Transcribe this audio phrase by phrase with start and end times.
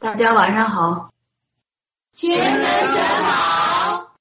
[0.00, 1.12] 大家晚上好，
[2.14, 4.16] 全门神好，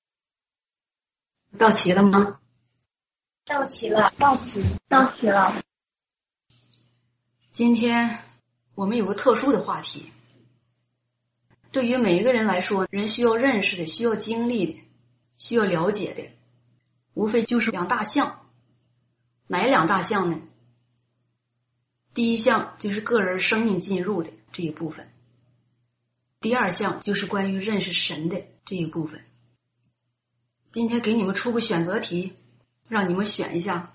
[1.58, 2.42] 到齐了吗？
[3.46, 5.64] 到齐了，到齐，到齐了。
[7.54, 8.20] 今天
[8.76, 10.12] 我们有个特殊的话题，
[11.72, 14.82] 对于每一个人来说，人需要认识的、需要经历的、
[15.38, 16.30] 需要了解的，
[17.14, 18.46] 无非就是两大项。
[19.48, 20.42] 哪两大项呢？
[22.14, 25.10] 第一项就是个人生命进入的这一部分，
[26.40, 29.24] 第二项就是关于认识神的这一部分。
[30.72, 32.34] 今天给你们出个选择题，
[32.88, 33.94] 让你们选一下。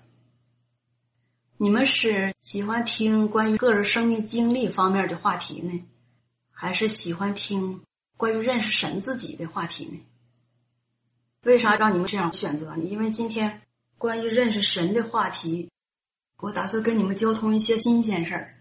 [1.57, 5.83] 你们是喜欢听关于个人生命经历方面的话题呢，
[6.51, 7.81] 还是喜欢听
[8.17, 10.05] 关于认识神自己的话题呢？
[11.43, 12.83] 为啥让你们这样选择呢？
[12.83, 13.61] 因为今天。
[13.97, 15.71] 关于认识神的话题，
[16.37, 18.57] 我打算跟你们交通一些新鲜事儿。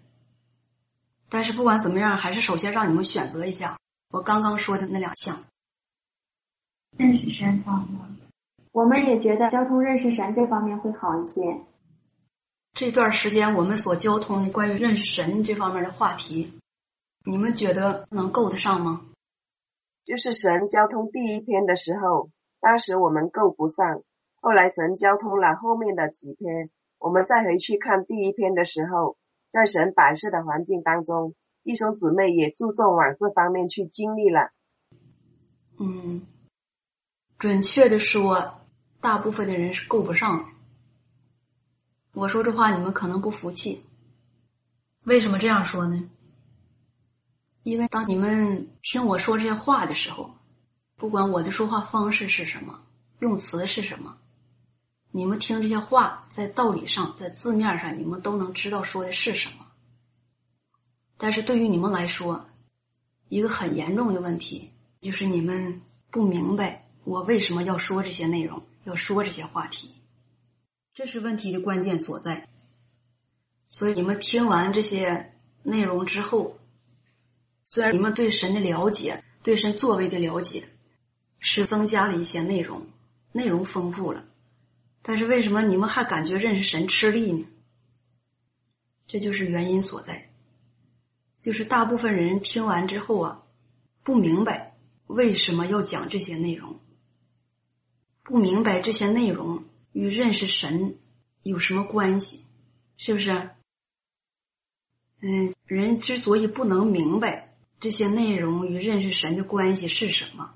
[1.28, 3.80] 但是不管怎么样，还是首先让你们选择一下
[4.14, 5.38] 我刚刚说的那两项。
[6.96, 8.16] 认识神好吗？
[8.70, 11.62] 我们也觉得交通认识神这方面会好一些。
[12.74, 16.60] 这段时间我们所交通的关于认识神这方面的话题，
[17.24, 19.04] 你们觉得能够得上吗？
[20.04, 24.02] 就是神交通第一篇的时候，当时我们够不上。
[24.40, 26.70] 后来神交通了后面的几篇，
[27.00, 29.16] 我们再回去看第一篇的时候，
[29.50, 34.52] 在神摆设的环境当中，弟兄姊妹也注重往这方面去经历了。
[35.78, 36.26] 嗯，
[37.38, 38.60] 准确的说，
[39.00, 40.52] 大部分的人是够不上。
[42.12, 43.82] 我说这话你们可能不服气，
[45.04, 46.08] 为什么这样说呢？
[47.62, 50.34] 因为当你们听我说这些话的时候，
[50.96, 52.82] 不管我的说话方式是什么，
[53.20, 54.18] 用词是什么。
[55.10, 59.63] 你们听这些话，在道理上，在字面上，你们都能知道说的是什么。
[61.16, 62.48] 但是对于你们来说，
[63.28, 64.70] 一个很严重的问题
[65.00, 69.90] 就是你们不明白我为什么要说这些内容，要说这些话题，
[70.92, 72.48] 这是问题的关键所在。
[73.68, 75.32] 所以你们听完这些
[75.62, 76.58] 内容之后，
[77.62, 80.68] 虽然你们对神的了解、对神作为的了解
[81.38, 82.86] 是增加了一些内容，
[83.32, 84.26] 内容丰富了。
[85.02, 87.46] 但是为什么你们还感觉认识神吃力呢？
[89.06, 90.30] 这就是原因所在，
[91.44, 93.42] 就是大部分人听完之后啊，
[94.02, 96.80] 不明白为什么要讲这些内容，
[98.22, 100.98] 不明白这些内容与认识神
[101.42, 102.46] 有什么关系，
[102.96, 103.50] 是不是？
[105.20, 110.54] 嗯，人之所以不能明白这些内容与认识神的关系是什么，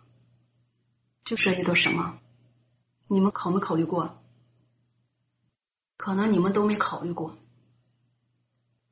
[1.22, 2.18] 这涉及到什么？
[3.08, 4.22] 你们考没考虑过？
[5.98, 7.36] 可能你们都没考虑过，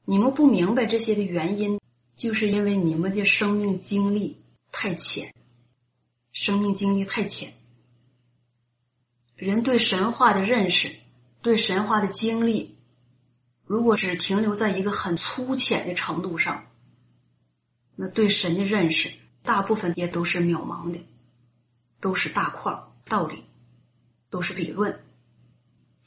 [0.05, 1.81] 你们不明白这些的原因，
[2.17, 4.41] 就是因为你们的生命经历
[4.73, 5.35] 太浅，
[6.33, 7.53] 生命经历太浅。
[9.37, 10.97] 人对神话的认识，
[11.43, 12.75] 对神话的经历，
[13.67, 16.65] 如果只停留在一个很粗浅的程度上，
[17.95, 19.13] 那对神的认识
[19.43, 21.01] 大部分也都是渺茫的，
[22.01, 23.45] 都是大框道理，
[24.31, 25.05] 都是理论。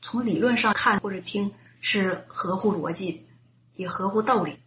[0.02, 3.28] 从理论上看或者听是合乎逻辑，
[3.76, 4.58] 也合乎道理，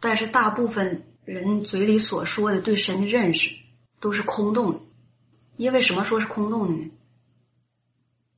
[0.00, 3.54] 但是大部分人嘴里所说的对神的认识
[4.00, 4.80] 都是空洞的。
[5.56, 6.90] 因为什么说是空洞的呢？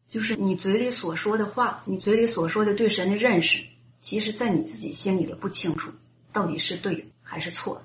[0.09, 3.65] 就是你嘴里所说的话，你嘴里所说的对神的认识，
[4.00, 5.93] 其实在你自己心里的不清楚
[6.32, 7.82] 到底是对还是错，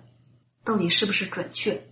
[0.64, 1.86] 到底是不是准确。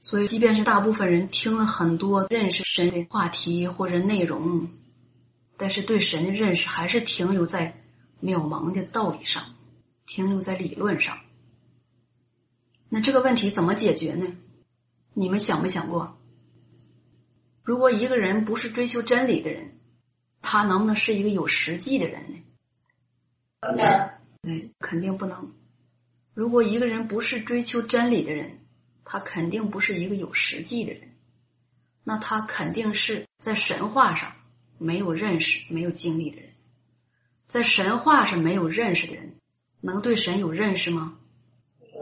[0.00, 4.68] 所以，即便是大部分人听了很多认识神的话题或者内容。
[5.58, 7.82] 但是对神的认识还是停留在
[8.22, 9.55] 渺茫的道理上，
[10.06, 11.18] 停留在理论上。
[12.88, 14.36] 那这个问题怎么解决呢？
[15.12, 16.18] 你们想没想过？
[17.62, 19.78] 如果一个人不是追求真理的人，
[20.40, 22.42] 他能不能是一个有实际的人呢？
[23.60, 24.10] 不能。
[24.42, 25.52] 对，肯定不能。
[26.32, 28.64] 如果一个人不是追求真理的人，
[29.04, 31.16] 他肯定不是一个有实际的人。
[32.04, 34.32] 那他肯定是在神话上。
[34.78, 36.50] 没有认识、没有经历的人，
[37.46, 39.36] 在神话上没有认识的人，
[39.86, 41.16] 能对神有认识吗？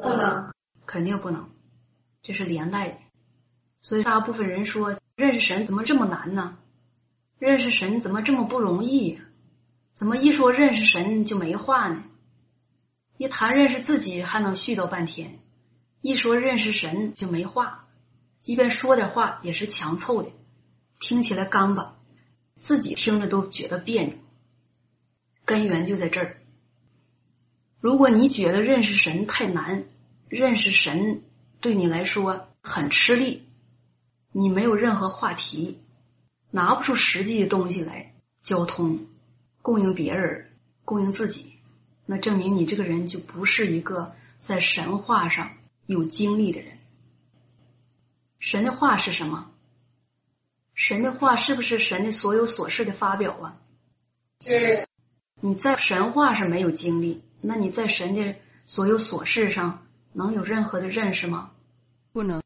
[0.02, 0.52] 不能，
[0.86, 1.50] 肯定不能。
[2.22, 2.96] 这是连带的。
[3.78, 6.56] 所以大部分人说认识神怎么这么难呢？
[7.38, 9.20] 认识神怎么这么不容易？
[9.92, 12.02] 怎么一说认识神就没话呢？
[13.19, 15.38] 一谈认识自己还能絮叨半天，
[16.00, 17.86] 一说认识神就没话，
[18.40, 20.31] 即便说点话也是强凑的，
[20.98, 21.96] 听起来干巴。
[22.58, 24.16] 自己听着都觉得别扭，
[25.44, 26.40] 根源就在这儿。
[27.84, 29.84] 如果你觉得认识神太难，
[30.31, 31.22] 认识神
[31.60, 33.46] 对你来说很吃力，
[34.32, 35.82] 你没有任何话题，
[36.50, 39.04] 拿不出实际的东西来交通、
[39.60, 40.50] 供应别人、
[40.86, 41.58] 供应自己，
[42.06, 45.50] 那证明你这个人就不是一个在神话上
[45.84, 46.78] 有经历的人。
[48.38, 49.50] 神的话是什么？
[50.72, 53.60] 神的话是不是神的所有琐事的发表啊？
[54.40, 54.88] 是
[55.38, 61.50] 你在神话上没有经历，那你在神的所有琐事上能有任何的认识吗？
[62.11, 62.43] 不能。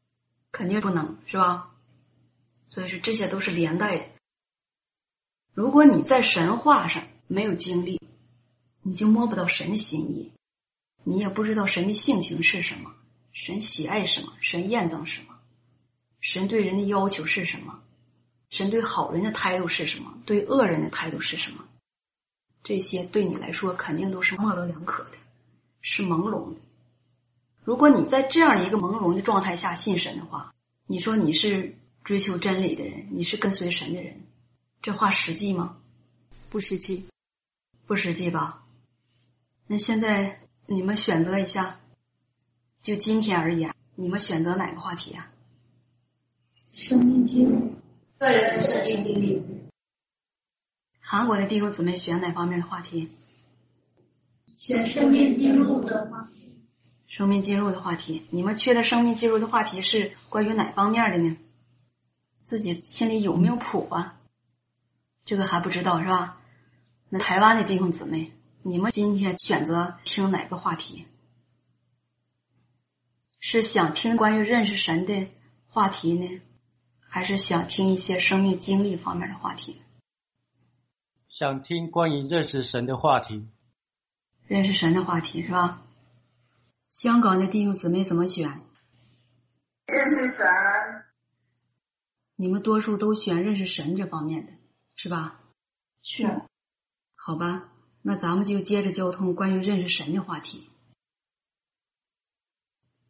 [0.51, 1.71] 肯定不能，是吧？
[2.67, 4.05] 所以说这些都是连带的。
[5.53, 8.01] 如果你在神话上没有经历，
[8.81, 10.33] 你就摸不到神的心意，
[11.05, 12.93] 你也不知道神的性情是什么，
[13.31, 15.39] 神喜爱什么，神厌憎什么，
[16.19, 17.81] 神对人的要求是什么，
[18.49, 21.63] 神对好人的态度是什么，对恶人的态度是什么。
[22.63, 25.11] 这些对你来说肯定都是模棱两可的，
[25.81, 26.59] 是朦胧的。
[27.63, 30.53] 如果你在这样的一个朦胧的状态下信神的话，
[30.87, 34.21] 你说你是追求真理的人，你是跟随神的人，
[34.81, 35.77] 这话实际吗？
[36.49, 37.05] 不实际，
[37.85, 38.63] 不实际吧？
[39.67, 41.79] 那现在你们选择一下，
[42.81, 45.31] 就今天而言，你们选择哪个话题啊？
[46.71, 47.75] 生命经历，
[48.17, 49.43] 个人的生命经历，
[51.11, 53.09] 韩国的弟兄姊妹选哪方面的话题？
[54.55, 56.29] 选生命记录的话，
[57.07, 61.35] 生命记录的话题，你们缺的生命记录的话题是关于哪方面的呢？
[62.43, 64.19] 自己心里有没有谱啊？
[65.25, 66.37] 这个还不知道是吧？
[67.09, 68.31] 那台湾的弟兄姊妹，
[68.61, 71.07] 你们今天选择听哪个话题？
[73.39, 75.27] 是想听关于认识神的
[75.69, 76.39] 话题呢，
[76.99, 79.81] 还是想听一些生命经历方面的话题？
[81.29, 83.47] 想听关于认识神的话题。
[84.47, 85.85] 认识神的话题是吧？
[86.87, 88.61] 香港的弟兄姊妹怎么选？
[89.85, 90.47] 认识神，
[92.35, 94.53] 你们多数都选认识神这方面的，
[94.95, 95.39] 是吧？
[96.01, 96.41] 是
[97.13, 97.69] 好吧，
[98.01, 100.67] 那咱们就接着交通关于认识神的话题。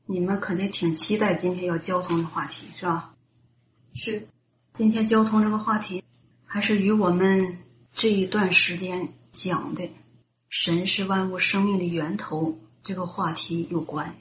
[0.05, 3.15] 你们肯定挺期待今天要交通的话题，是吧？
[3.93, 4.27] 是
[4.73, 6.03] 今天交通这个话题，
[6.45, 7.59] 还是与我们
[7.93, 9.89] 这一段时间讲的
[10.47, 14.15] “神是万物生命的源头”这个话题有关。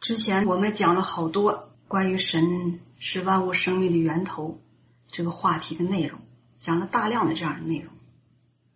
[0.00, 4.60] 之前我们讲了好多关于神是万物生命的源头
[5.06, 6.20] 这个话题的内容，
[6.56, 7.92] 讲了大量的这样的内容，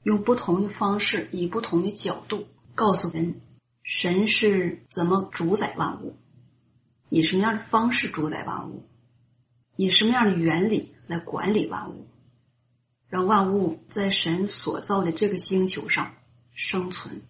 [0.05, 3.41] 用不同的方式，以不同的角度告诉人
[3.83, 6.17] 神是怎么主宰万物，
[7.09, 8.87] 以什么样的方式主宰万物，
[9.75, 12.08] 以什么样的原理来管理万物，
[13.09, 16.15] 让万物在神所造的这个星球上
[16.53, 17.23] 生存。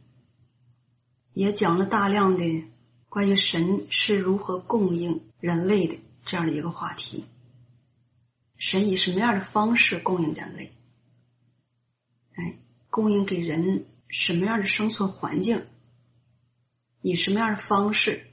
[1.32, 2.64] 也讲了大量的
[3.08, 7.26] 关于神是如何供应人类的这样的一个话题。
[8.56, 10.72] 神以什么样的方式供应人类？
[12.34, 12.58] 哎，
[12.90, 15.64] 供应给人什么样的生存环境？
[17.00, 18.26] 以什么样的方式？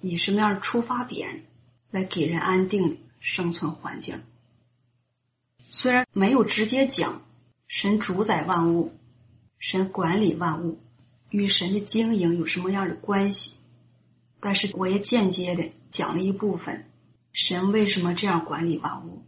[0.00, 1.44] 以什么样的出发点
[1.90, 4.22] 来给人安定的生存环境？
[5.76, 7.20] 虽然没有直接讲
[7.66, 8.92] 神主宰万物，
[9.58, 10.78] 神管理万物。
[11.30, 13.56] 与神的经营有什么样的关系？
[14.38, 16.88] 但是我也间接的讲了一部分，
[17.32, 19.24] 神为什么这样管理万物，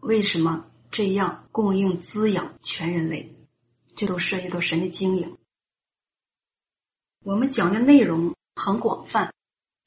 [0.00, 3.34] 为什么这样供应滋养全人类，
[3.96, 5.38] 这都涉及到神的经营。
[7.24, 9.32] 我们讲的内容很广泛，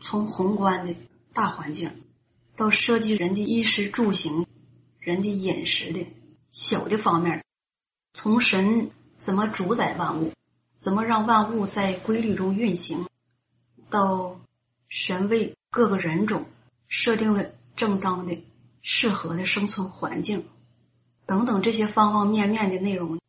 [0.01, 0.95] 从宏观的
[1.33, 2.01] 大环境，
[2.55, 4.47] 到涉及人的衣食住行、
[4.99, 6.07] 人的饮食的
[6.49, 7.43] 小的方面，
[8.13, 10.31] 从神怎么主宰万物。
[10.79, 13.07] 怎么让万物在规律中运行？
[13.89, 14.39] 到
[14.87, 16.45] 神为各个人种
[16.87, 18.43] 设定了正当的、
[18.83, 20.45] 适合的生存环境，
[21.25, 23.19] 等等这些方方面面的内容，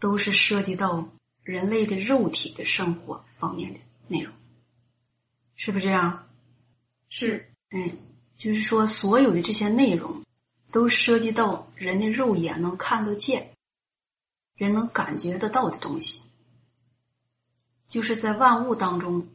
[0.00, 1.10] 都是涉及到
[1.42, 4.32] 人类的肉体的生活方面的内容，
[5.56, 6.26] 是不是这样？
[7.10, 7.98] 是，嗯，
[8.38, 10.24] 就是说，所有的这些内容
[10.78, 13.50] 都涉及到人的肉眼能看得见、
[14.54, 16.22] 人能感觉得到的东西。
[17.88, 19.26] 就是在万物当中，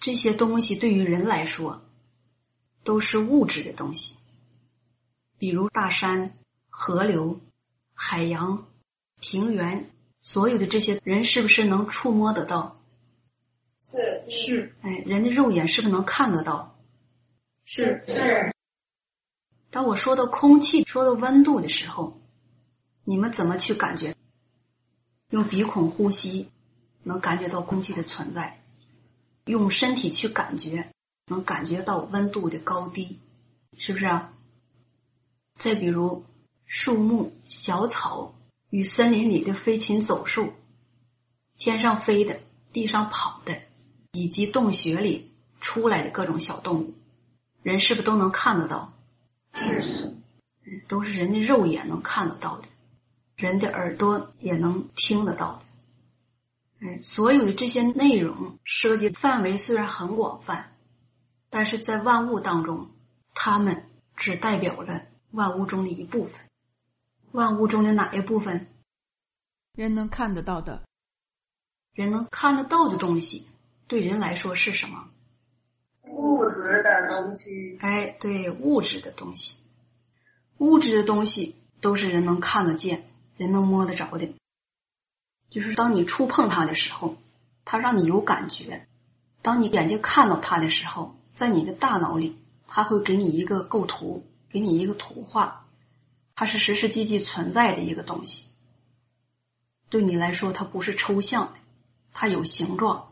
[0.00, 1.80] 这些东西对于人来说
[2.84, 4.16] 都是物质的东西，
[5.38, 6.36] 比如大山、
[6.68, 7.40] 河流、
[7.94, 8.68] 海洋、
[9.18, 9.90] 平原，
[10.20, 12.78] 所有的这些人是不是能触摸得到？
[13.78, 16.78] 是是哎，人的肉眼是不是能看得到？
[17.64, 18.54] 是是，
[19.70, 22.20] 当我说到空气、说到温度的时候，
[23.04, 24.16] 你们怎么去感觉？
[25.30, 26.48] 用鼻孔呼吸。
[27.02, 28.62] 能感觉到空气的存在，
[29.46, 30.92] 用身体去感觉，
[31.24, 33.18] 能感觉到温度的高低，
[33.78, 34.34] 是不是啊？
[35.54, 36.24] 再比如
[36.66, 38.34] 树木、小草
[38.68, 40.52] 与森林里的飞禽走兽，
[41.56, 42.40] 天上飞的、
[42.74, 43.62] 地上跑的，
[44.12, 46.94] 以及洞穴里出来的各种小动物，
[47.62, 48.92] 人是不是都能看得到？
[49.52, 50.16] 是，
[50.88, 52.68] 都是人的肉眼能看得到的，
[53.36, 55.66] 人的耳朵也能听得到的。
[56.86, 60.72] 哎，所有的这些内容涉及范围虽然很广泛，
[61.50, 62.90] 但是在万物当中，
[63.34, 63.84] 它们
[64.16, 66.40] 只代表了万物中的一部分。
[67.32, 68.66] 万物中的哪一部分？
[69.74, 70.82] 人能看得到的，
[71.92, 73.48] 人能看得到的东西，
[73.86, 75.10] 对人来说是什么？
[76.20, 77.78] 物质的东西。
[77.80, 79.62] 哎，对，物质的东西，
[80.58, 84.34] 物质的东西都是人能看得见、人能摸得着的。
[85.48, 87.16] 就是当你触碰它的时候，
[87.64, 88.86] 它让你有感觉；
[89.42, 92.36] 当你眼睛看到它的时候，在你的大脑里，
[92.66, 95.66] 它会给你一个构图，给你一个图画，
[96.34, 98.48] 它是实实际际存在的一个东西。
[99.88, 101.58] 对你来说，它不是抽象的，
[102.12, 103.10] 它有形状，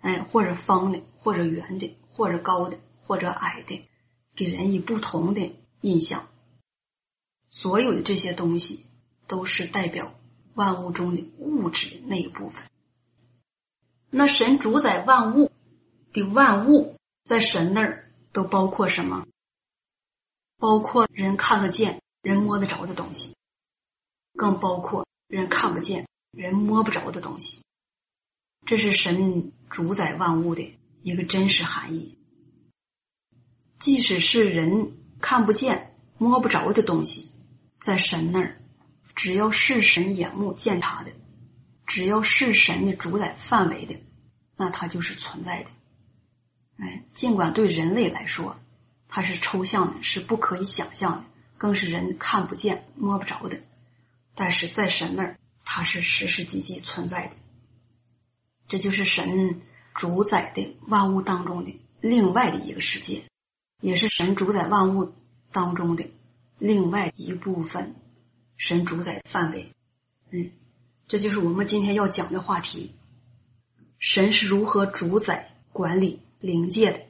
[0.00, 3.88] 哎，或者方的，或者圆的，或者高的，或者矮的，
[4.34, 6.28] 给人以不同的印象。
[7.48, 8.84] 所有的这些东西
[9.26, 10.12] 都是代表。
[10.54, 12.64] 万物中的物质那一部分，
[14.10, 15.52] 那神主宰万物
[16.12, 19.24] 的万物，在神那儿都包括什么？
[20.56, 23.36] 包括人看得见、人摸得着的东西，
[24.34, 27.62] 更包括人看不见、人摸不着的东西。
[28.66, 32.18] 这是神主宰万物的一个真实含义。
[33.78, 37.30] 即使是人看不见、摸不着的东西，
[37.78, 38.60] 在神那儿。
[39.14, 41.10] 只要是神眼目见他的，
[41.88, 43.98] 只要是神的主宰范围的，
[44.56, 45.70] 那它就是存在的。
[46.76, 48.60] 哎，尽管对人类来说，
[49.08, 51.24] 它是抽象的，是不可以想象的，
[51.56, 53.60] 更是人看不见、摸不着的，
[54.36, 57.32] 但是在神那儿，它是实实际际存在的。
[58.68, 59.62] 这就是神
[59.98, 63.24] 主宰的万物当中的另外的一个世界，
[63.80, 65.12] 也是神主宰万物
[65.50, 66.08] 当中的
[66.56, 67.96] 另外一部分。
[68.56, 69.72] 神主宰范围，
[70.30, 70.52] 嗯，
[71.08, 72.94] 这就是我们今天要讲的话题。
[73.98, 77.00] 神是如何主宰、管理灵界的？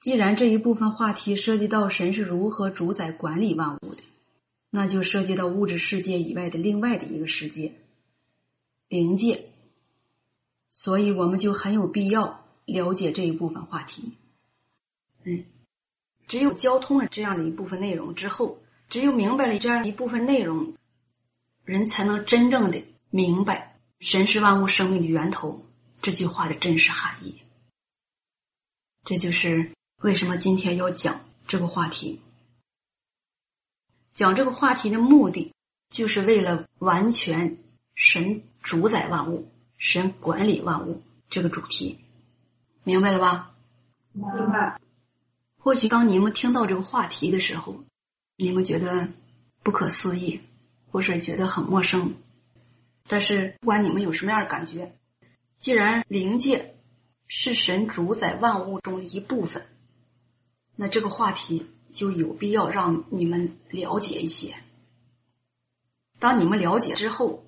[0.00, 4.02] 既然这一部分话题涉及到神是如何主宰、管理万物的，
[4.68, 7.72] 那就涉及到物质世界以外的另外的一个世界——
[8.88, 9.48] 灵界。
[10.72, 14.16] 所以，我们就很有必要了解这一部分话题。
[15.22, 15.44] 嗯，
[16.26, 18.58] 只有交通了这样的一部分内容之后。
[18.88, 20.74] 只有明白了这样一部分内容，
[21.64, 25.64] 人才能真正的明白“神是万物生命的源头”
[26.02, 27.40] 这句话的真实含义。
[29.02, 32.20] 这就是为什么今天要讲这个话题。
[34.12, 35.54] 讲这个话题的目的，
[35.88, 37.56] 就是为了完全
[37.94, 39.50] 神主宰万物、
[39.82, 41.98] 神管理万物这个主题，
[42.84, 43.52] 明白了吧？
[44.12, 44.80] 明白。
[45.58, 47.82] 或许当你们听到这个话题的时候，
[48.36, 49.08] 你们觉得
[49.64, 50.40] 不可思议，
[50.86, 52.14] 或是觉得很陌生，
[53.08, 54.96] 但是不管你们有什么样的感觉，
[55.58, 56.76] 既然灵界
[57.26, 59.66] 是神主宰万物中的一部分，
[60.76, 64.54] 那这个话题就有必要让你们了解一些。
[66.20, 67.44] 当你们了解之后，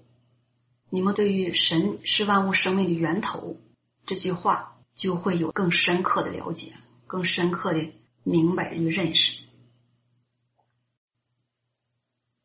[0.95, 3.57] 你们对于“神是万物生命的源头”
[4.07, 6.75] 这句话就会有更深刻的了解，
[7.09, 9.41] 更深刻的明白与认识。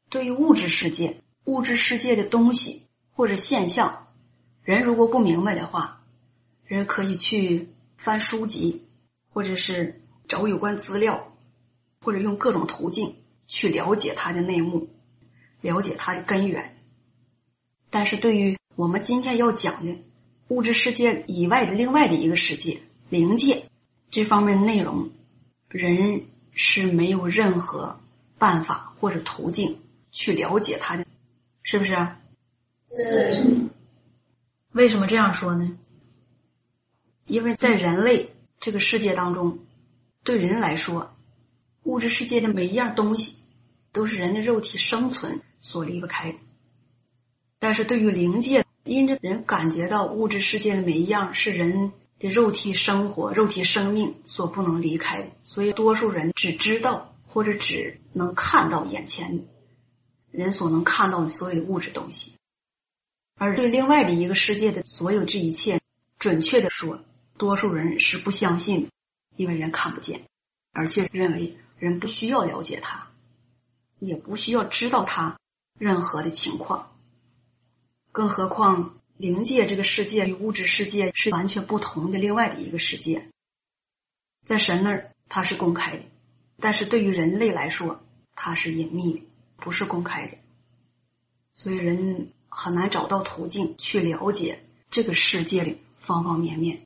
[0.09, 4.07] 对于物质世界、物质世界的东西或者现象，
[4.63, 6.01] 人如果不明白的话，
[6.65, 8.87] 人可以去翻书籍，
[9.31, 11.37] 或者是找有关资料，
[12.01, 14.89] 或者用各种途径去了解它的内幕，
[15.61, 16.77] 了解它的根源。
[17.89, 19.99] 但是对于我们今天要讲的
[20.47, 23.69] 物质世界以外的另外的一个世界——灵界
[24.09, 25.11] 这方面内容，
[25.69, 27.99] 人是没有任何
[28.37, 29.79] 办法或者途径。
[30.11, 31.05] 去了解它的，
[31.61, 31.91] 是不是？
[32.91, 33.69] 是。
[34.71, 35.77] 为什么这样说呢？
[37.27, 39.59] 因为在人类这个世界当中，
[40.23, 41.15] 对人来说，
[41.83, 43.37] 物质世界的每一样东西
[43.91, 46.39] 都是人的肉体生存所离不开的。
[47.59, 59.45] 但是对于灵界，因着人感觉到物质世界的每一样是人的肉体生活、肉体生命所不能离开的，所以多数人只知道或者只能看到眼前。
[60.31, 62.35] 人所能看到的所有物质东西，
[63.35, 65.81] 而对另外的一个世界的所有这一切，
[66.19, 67.03] 准确的说，
[67.37, 68.89] 多数人是不相信，
[69.35, 70.21] 因为人看不见，
[70.71, 73.07] 而且认为人不需要了解他，
[73.97, 75.39] 也不需要知道他
[75.79, 76.88] 任何的情况。
[78.11, 83.29] 更何况灵界这个世界与物质世界是完全不同的另外的一个世界，
[84.43, 86.03] 在神那儿它是公开的，
[86.57, 88.01] 但是对于人类来说，
[88.33, 89.21] 它是隐秘的，
[89.57, 90.37] 不是公开的，
[91.53, 96.81] 所以人很难找到途径去了解这个世界里方方面面。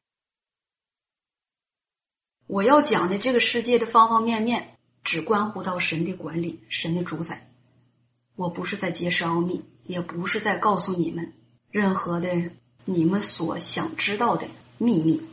[2.45, 7.49] 我要讲的这个世界的方方面面，只关乎到神的管理、神的主宰。
[8.35, 11.33] 我不是在揭示奥秘，也不是在告诉你们
[11.71, 12.51] 任何的
[12.85, 14.47] 你们所想知道的
[14.77, 15.23] 秘密。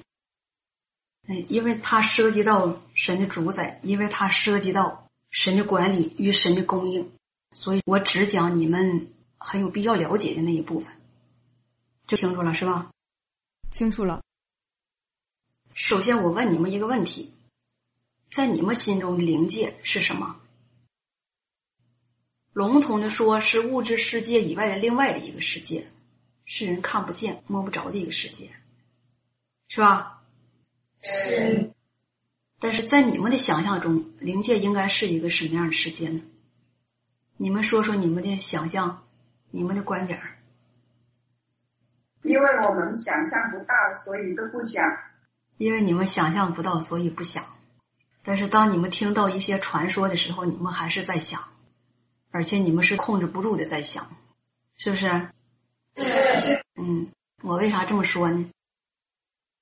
[1.27, 7.13] 哎，因为它涉及到神的主宰，因为它涉及到神的管理与神的供应，
[7.53, 10.93] 所以我只讲你们很有必要了解的那一部分。
[12.07, 12.91] 就清楚了是吧？
[13.71, 14.23] 清楚了。
[15.73, 17.33] 首先，我问你们一个问题：
[18.31, 20.41] 在你们心中的灵界是什么？
[22.53, 25.87] 笼统的说，是物质世界以外的另外的一个世界，
[26.45, 28.51] 是人看不见、摸不着的一个世界，
[29.69, 30.23] 是吧？
[31.03, 31.73] 是。
[32.59, 36.21] 但是在你们的想象中，灵界应该是一个什么样的世界呢？
[37.37, 39.05] 你们说说你们的想象，
[39.51, 40.21] 你们的观点。
[42.23, 44.85] 因为我们想象不到，所以都不想。
[45.57, 47.47] 因为你们想象不到，所以不想。
[48.23, 51.45] 但是当你们听到一些传说的时候，你们还是在想，
[52.31, 54.11] 而且你们是控制不住的在想，
[54.77, 55.29] 是不是？
[55.95, 56.63] 对。
[56.77, 57.09] 嗯，
[57.43, 58.51] 我为啥这么说呢？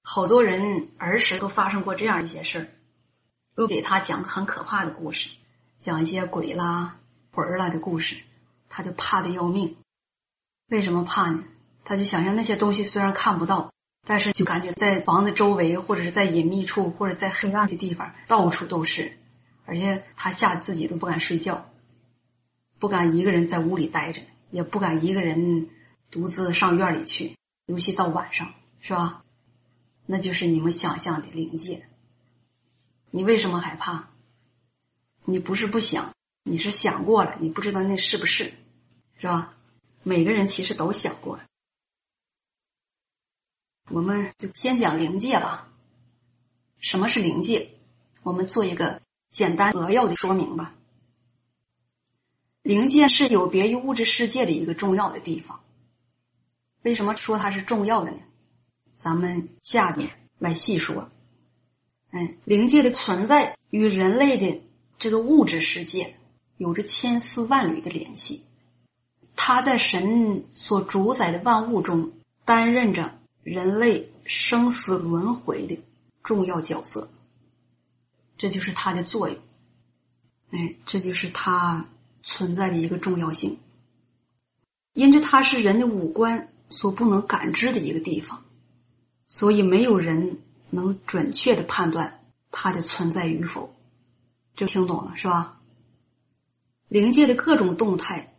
[0.03, 2.69] 好多人儿时都发生过这样一些事儿，
[3.55, 5.31] 都给他讲个很可怕的故事，
[5.81, 6.97] 讲一些鬼啦、
[7.33, 8.17] 魂儿啦的故事，
[8.69, 9.77] 他就怕的要命。
[10.69, 11.45] 为什么怕呢？
[11.85, 13.73] 他就想象那些东西虽然看不到，
[14.07, 19.19] 但是就感觉在房子周围，或者是在隐秘处，或者在黑暗的地方，到处都是。
[19.65, 21.71] 而且他吓得自己都不敢睡觉，
[22.79, 25.69] 不敢一个人在屋里待着，也不敢一个人
[26.11, 27.37] 独自上院里去，
[27.67, 29.25] 尤其到晚上，是吧？
[30.07, 31.89] 那就是你们想象的灵界。
[33.11, 34.11] 你为什么害怕？
[35.25, 36.15] 你不是不想，
[36.45, 38.55] 你是想过了，你不知道那是不是，
[39.19, 39.55] 是吧？
[40.03, 41.41] 每个人其实都想过。
[43.91, 45.69] 我们就先讲灵界吧。
[46.79, 47.73] 什么是灵界？
[48.23, 50.75] 我们做一个简单扼要的说明吧。
[52.69, 55.61] 灵界是有别于物质世界的一个重要的地方。
[56.83, 58.19] 为什么说它是重要的呢？
[58.99, 61.09] 咱们下面来细说。
[62.11, 64.61] 哎，灵界的存在与人类的
[64.99, 66.17] 这个物质世界
[66.59, 68.45] 有着千丝万缕的联系。
[69.35, 72.13] 它在神所主宰的万物中
[72.45, 73.17] 担任着。
[73.45, 75.83] 人类生死轮回的
[76.23, 77.09] 重要角色，
[78.37, 79.39] 这就是它的作用。
[80.51, 81.87] 哎，这就是它
[82.23, 83.59] 存在的一个重要性。
[84.93, 88.45] 因着它是人的五官所不能感知的一个地方，
[89.27, 93.75] 所以没有人能准确的判断它的存在与否。
[94.57, 95.61] 这听懂了是吧？
[96.89, 98.35] 灵界的各种动态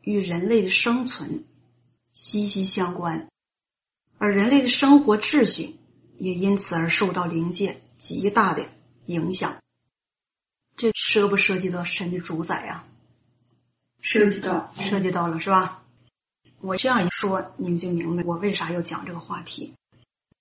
[0.00, 1.44] 与人类的生存
[2.12, 3.28] 息息相关。
[4.18, 5.76] 而人类的生活秩序
[6.16, 8.70] 也因此而受到灵界极大的
[9.06, 9.62] 影响。
[10.76, 12.86] 这涉不涉及到神的主宰呀？
[14.08, 15.82] 涉及到，涉及到了是吧？
[16.60, 19.74] 我这样一说，你们就明白我为啥要讲这个话题，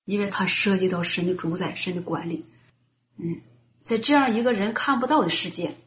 [0.06, 2.46] 因为它涉及到神的主宰、神的管理。
[3.18, 3.42] 嗯，
[3.84, 5.78] 在这样一个人看不到的世界，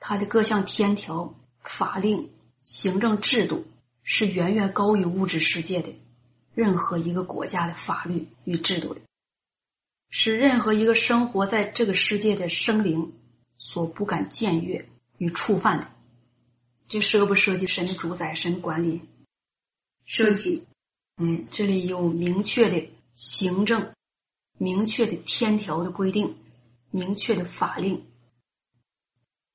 [0.00, 2.28] 他的各项天条、法令、
[2.64, 3.66] 行政制度
[4.02, 5.94] 是远远高于物质世界的。
[6.54, 9.00] 任何一个国家的法律与制度的，
[10.10, 13.12] 是任何一个生活在这个世界的生灵
[13.58, 15.86] 所不敢僭越与触犯的。
[16.88, 19.02] 这涉不涉及神的主宰、神管理？
[20.04, 20.66] 涉及。
[21.16, 23.92] 嗯，这里有明确的行政、
[24.58, 26.36] 明确的天条的规定、
[26.90, 28.04] 明确的法令，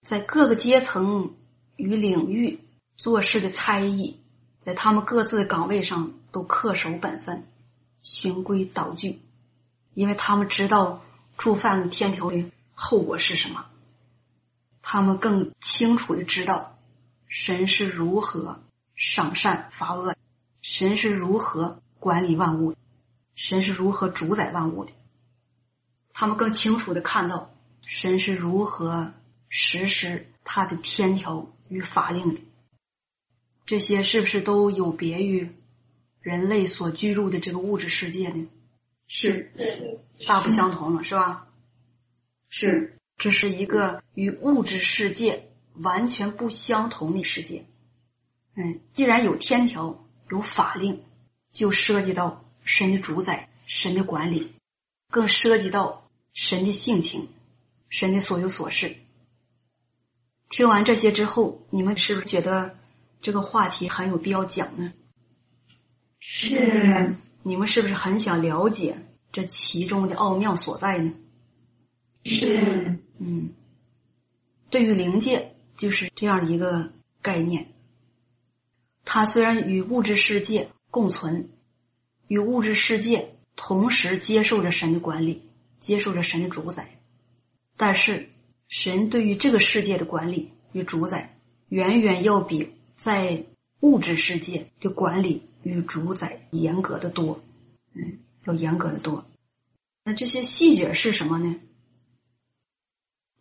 [0.02, 1.36] 在各个阶层
[1.76, 2.60] 与领域
[2.96, 4.20] 做事的差异。
[4.63, 7.48] 在他们各自的岗位上都恪守本分，
[8.02, 9.22] 循规蹈矩，
[9.94, 11.02] 因为他们知道
[11.38, 13.66] 触犯了天条的后果是什么。
[14.82, 16.77] 他们更清楚的知道
[17.28, 18.63] 神是如何
[18.96, 20.16] 赏善罚恶，
[20.62, 22.76] 神是如何管理万物，
[23.36, 24.92] 神是如何主宰万物的。
[26.13, 27.54] 他们更清楚的看到
[27.86, 29.13] 神是如何
[29.50, 32.42] 实施他的天条与法令的。
[33.66, 35.54] 这些是不是都有别于
[36.22, 38.48] 人类所居住的这个物质世界呢？
[39.08, 39.52] 是
[40.28, 41.48] 大不相同了，是吧？
[42.50, 47.66] 是这是一个与物质世界完全不相同的世界。
[48.56, 51.04] 嗯，既然有天条，有法令，
[51.52, 54.54] 就涉及到神的主宰、神的管理，
[55.10, 57.30] 更涉及到神的性情、
[57.90, 58.96] 神的所有所事。
[60.50, 62.78] 听完这些之后，你们是不是觉得
[63.22, 64.94] 这个话题很有必要讲呢？
[66.20, 68.98] 是你们是不是很想了解
[69.32, 71.13] 这其中的奥妙所在呢？
[72.24, 73.54] 是嗯，
[74.70, 77.74] 对于灵界就是这样一个概念。
[79.06, 81.50] 它虽然与物质世界共存，
[82.28, 85.44] 与物质世界同时接受着神的管理，
[85.80, 87.00] 接受着神的主宰，
[87.78, 88.30] 但是
[88.68, 91.38] 神对于这个世界的管理与主宰，
[91.70, 93.46] 远远要比在
[93.80, 97.42] 物质世界的管理与主宰严格的多，
[97.94, 99.26] 嗯，要严格的多。
[100.04, 101.56] 那这些细节是什么呢？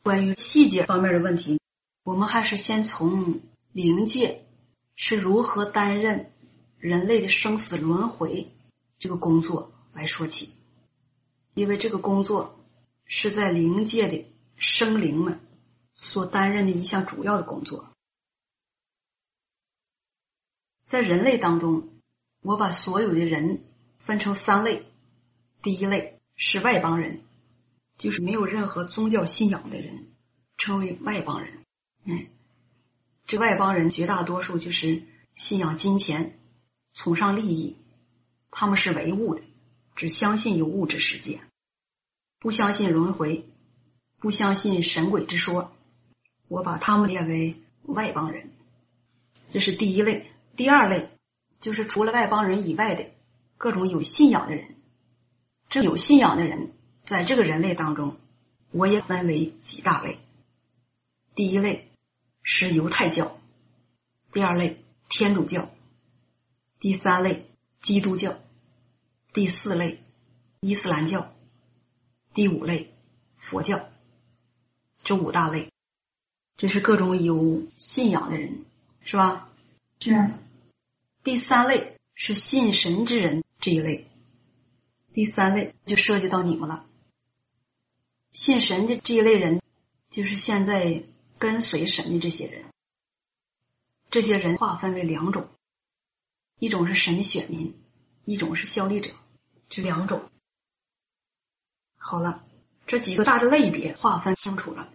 [0.02, 1.58] 关于细节方面的问题，
[2.06, 3.40] 我们还是先从
[3.72, 4.46] 灵界
[4.94, 6.32] 是如何担任
[6.78, 8.52] 人类的生死轮回
[8.96, 10.52] 这个工作来说起，
[11.54, 12.64] 因为这个工作
[13.06, 15.40] 是在灵界的生灵们
[15.96, 17.90] 所担任的一项主要的工作。
[20.84, 21.88] 在人类当中，
[22.40, 23.64] 我把所有的人
[23.98, 24.86] 分成三类，
[25.60, 27.24] 第一类是外邦人。
[27.98, 30.14] 就是没有任何宗教信仰的人，
[30.56, 31.65] 称为外邦人。
[32.08, 32.28] 嗯，
[33.26, 35.02] 这外邦人绝大多数就是
[35.34, 36.38] 信仰金钱，
[36.94, 37.76] 崇尚利益，
[38.50, 39.42] 他们是唯物的，
[39.96, 41.40] 只相信有物质世界，
[42.38, 43.48] 不相信轮回，
[44.20, 45.72] 不相信神鬼之说。
[46.48, 48.52] 我把他们列为外邦人，
[49.50, 50.30] 这是第一类。
[50.54, 51.10] 第二类
[51.58, 53.10] 就是除了外邦人以外的
[53.58, 54.76] 各种有信仰的人，
[55.68, 56.72] 这有信仰的人。
[57.04, 58.16] 在这个人类当中，
[58.70, 60.18] 我也分为几大类。
[61.34, 61.90] 第一类
[62.48, 63.40] 是犹太教，
[64.30, 65.68] 第二类天主教，
[66.78, 67.50] 第三类
[67.82, 68.38] 基督教，
[69.32, 70.00] 第四类
[70.60, 71.34] 伊斯兰教，
[72.34, 72.94] 第五类
[73.36, 73.88] 佛教。
[75.02, 75.72] 这五大类，
[76.56, 78.64] 这是各种有信仰的人，
[79.00, 79.50] 是吧？
[80.00, 80.30] 是。
[81.24, 84.06] 第三类是信神之人这一类，
[85.12, 86.86] 第三类就涉及到你们了。
[88.30, 89.60] 信神的这一类人，
[90.10, 91.02] 就是现在
[91.38, 92.64] 跟随神的这些人。
[94.10, 95.48] 这些人划分为两种，
[96.58, 97.78] 一种是神的选民，
[98.24, 99.10] 一种是效力者，
[99.68, 100.30] 这两种。
[101.96, 102.44] 好了，
[102.86, 104.92] 这几个大的类别划分清楚了。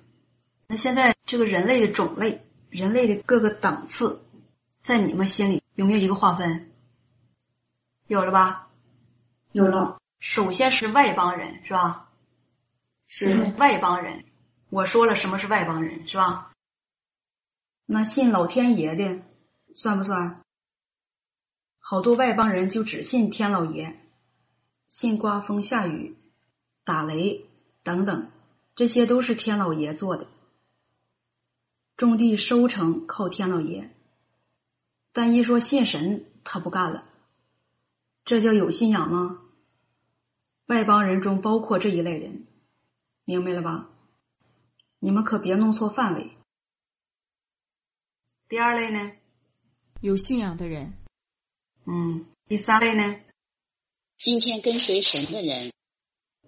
[0.67, 4.23] 那现在这个人类的种类，人类的各个档次，
[4.82, 6.71] 在你们心里有没有一个划分？
[8.08, 8.69] 有了吧？
[9.51, 9.99] 有了。
[10.19, 12.10] 首先是外邦人，是吧？
[13.08, 14.23] 是外邦人，
[14.71, 16.53] 我说了什么是外邦人是吧？
[17.86, 19.21] 那信老天爷的
[19.75, 20.41] 算不算？
[21.77, 23.99] 好多外邦人就只信天老爷，
[24.88, 26.15] 信刮风下雨、
[26.86, 27.45] 打雷
[27.84, 28.31] 等等，
[28.73, 30.27] 这些都是天老爷做的。
[31.97, 33.93] 种地收成靠天老爷，
[35.12, 37.03] 但一说信神，他不干了。
[38.23, 39.41] 这叫有信仰吗？
[40.67, 42.47] 外邦人中包括这一类人。
[43.25, 43.89] 明白了吧？
[45.03, 46.37] 你们可别弄错范围。
[48.47, 49.13] 第二类呢，
[49.99, 50.93] 有信仰的人。
[51.85, 53.19] 嗯，第三类呢，
[54.19, 55.73] 今天跟随神的人。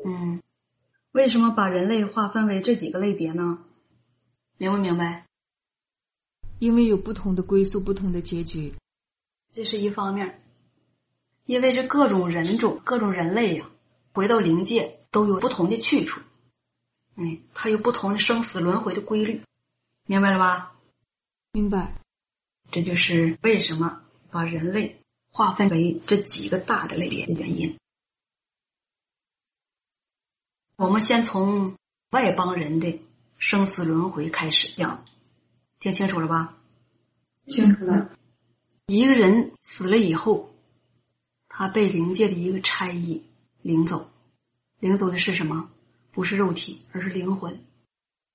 [0.05, 0.43] 嗯，
[1.11, 3.65] 为什么把人类划分为这几个类别呢？
[4.57, 5.25] 明不明白？
[6.59, 8.75] 因为有不同的归宿，不同的结局，
[9.49, 10.43] 这是一方面。
[11.45, 13.71] 因为这各种人种、各种人类呀，
[14.13, 16.21] 回到灵界都有不同的去处。
[17.15, 19.43] 嗯，它有不同的生死轮回的规律，
[20.05, 20.75] 明白了吧？
[21.51, 21.95] 明白。
[22.71, 24.99] 这就是为什么把人类
[25.31, 27.77] 划分为这几个大的类别的原因。
[30.75, 31.77] 我们先从
[32.09, 32.99] 外邦人的
[33.37, 35.05] 生死轮回开始讲，
[35.79, 36.57] 听清楚了吧？
[37.45, 38.09] 清楚了。
[38.87, 40.53] 一个人死了以后，
[41.47, 43.23] 他被灵界的一个差役
[43.61, 44.09] 领走，
[44.79, 45.69] 领走的是什么？
[46.13, 47.65] 不是肉体，而是灵魂。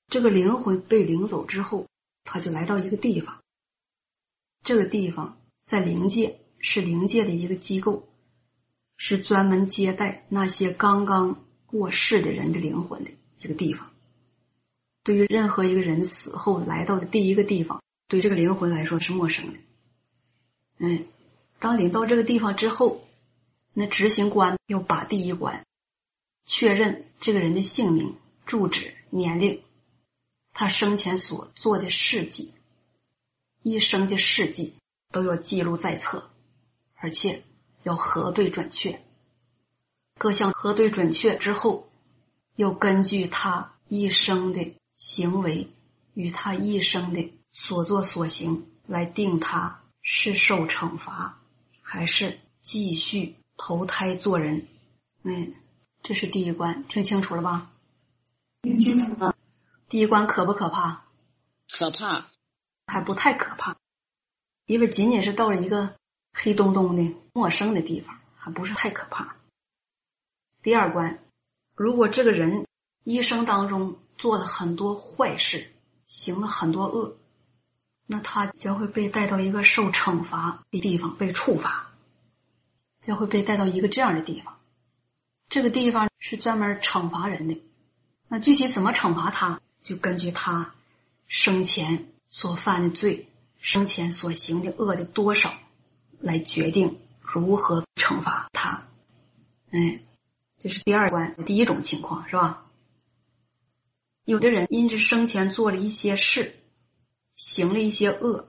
[0.08, 1.86] 这个灵魂被领走之后，
[2.24, 3.38] 他就来到一个地方。
[4.64, 8.08] 这个地方在灵界，是灵界的一个机构，
[8.96, 13.92] 是专门接待那些刚刚过世的人的灵魂的一个地方。
[15.04, 19.58] 对于任何一个人死后来到的第一个地方，对这个灵魂来说是陌生的。
[20.78, 21.06] 嗯，
[21.60, 23.06] 当领到这个地方之后，
[23.72, 25.64] 那执行官要把第一关。
[26.50, 29.62] 确认这个人的姓名、住址、年龄，
[30.54, 32.54] 他生前所做的事迹，
[33.62, 34.74] 一生的事迹
[35.12, 36.30] 都要记录在册，
[36.94, 37.44] 而且
[37.82, 39.02] 要核对准确。
[40.16, 41.90] 各项核对准确之后，
[42.56, 45.68] 要根据他一生的行为
[46.14, 51.42] 与他一生的所作所行来定他是受惩罚，
[51.82, 54.66] 还是继续投胎做人。
[55.24, 55.52] 嗯，
[56.02, 57.70] 这是第一关，听清楚了吧？
[58.62, 59.36] 听清楚了。
[59.88, 61.04] 第一关可不可怕？
[61.70, 62.26] 可怕，
[62.86, 63.76] 还不太可怕，
[64.66, 65.96] 因为仅仅是到了一个
[66.32, 69.36] 黑洞洞的陌生的地方，还不是太可怕。
[70.62, 71.22] 第二关，
[71.74, 72.66] 如果这个人
[73.04, 75.70] 一生当中做了很多坏事，
[76.06, 77.16] 行了很多恶，
[78.06, 81.92] 那他将会被带到一个受惩罚的地方，被处罚，
[83.00, 84.57] 将会被带到一个这样的地方。
[85.48, 87.60] 这个地方是专门惩罚人的。
[88.28, 90.74] 那具体怎么惩罚他，就根据他
[91.26, 95.54] 生前所犯的罪、生前所行的恶的多少
[96.20, 98.88] 来决定如何惩罚他。
[99.70, 100.00] 哎。
[100.60, 102.66] 这是第二关第一种情况，是吧？
[104.24, 106.56] 有的人因着生前做了一些事，
[107.36, 108.48] 行了一些恶，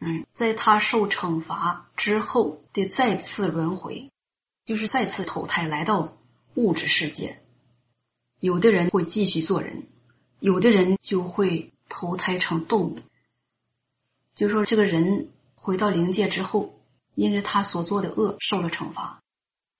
[0.00, 4.10] 嗯，在他受惩罚之后的再次轮回，
[4.64, 6.16] 就是再次投胎来到
[6.54, 7.40] 物质世界。
[8.40, 9.86] 有的人会继续做人，
[10.40, 12.98] 有的人就会投胎成动物。
[14.34, 16.80] 就说这个人回到灵界之后，
[17.14, 19.22] 因着他所做的恶受了惩罚，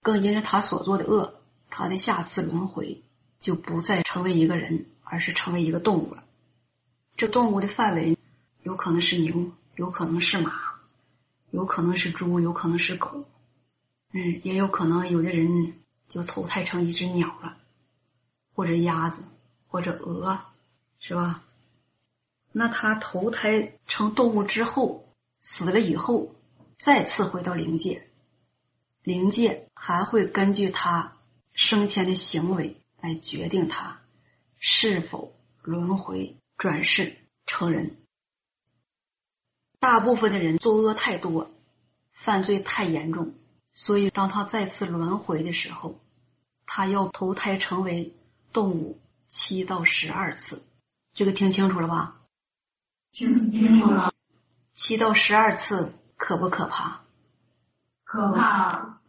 [0.02, 1.40] 更因着他所做的恶。
[1.76, 3.02] 他的下次轮回
[3.40, 6.24] 就不再成为一个人，而是成为一个动物了。
[7.16, 8.16] 这动物的范围
[8.62, 10.52] 有可能是牛，有可能是马，
[11.50, 13.24] 有可能是猪，有可能是狗，
[14.12, 15.74] 嗯，也有可能有的人
[16.08, 17.58] 就投胎成一只鸟了，
[18.52, 19.24] 或者鸭子，
[19.66, 20.40] 或者鹅，
[20.98, 21.44] 是吧？
[22.52, 25.08] 那他投胎成动物之后，
[25.40, 26.34] 死了以后，
[26.78, 28.08] 再次回到灵界，
[29.02, 31.12] 灵界还会根据他。
[31.56, 34.00] 生前的行为来决定他
[34.56, 37.96] 是否轮回转世成人。
[39.78, 41.52] 大部分的人作恶太多，
[42.10, 43.34] 犯罪太严重，
[43.74, 46.00] 所以当他再次轮回的时候，
[46.64, 48.14] 他要投胎成为
[48.52, 50.62] 动物七到十二次。
[51.12, 52.20] 这个听清楚了吧？
[53.12, 54.14] 听清楚了。
[54.74, 57.02] 七到十二次可不可怕？
[58.04, 59.00] 可怕。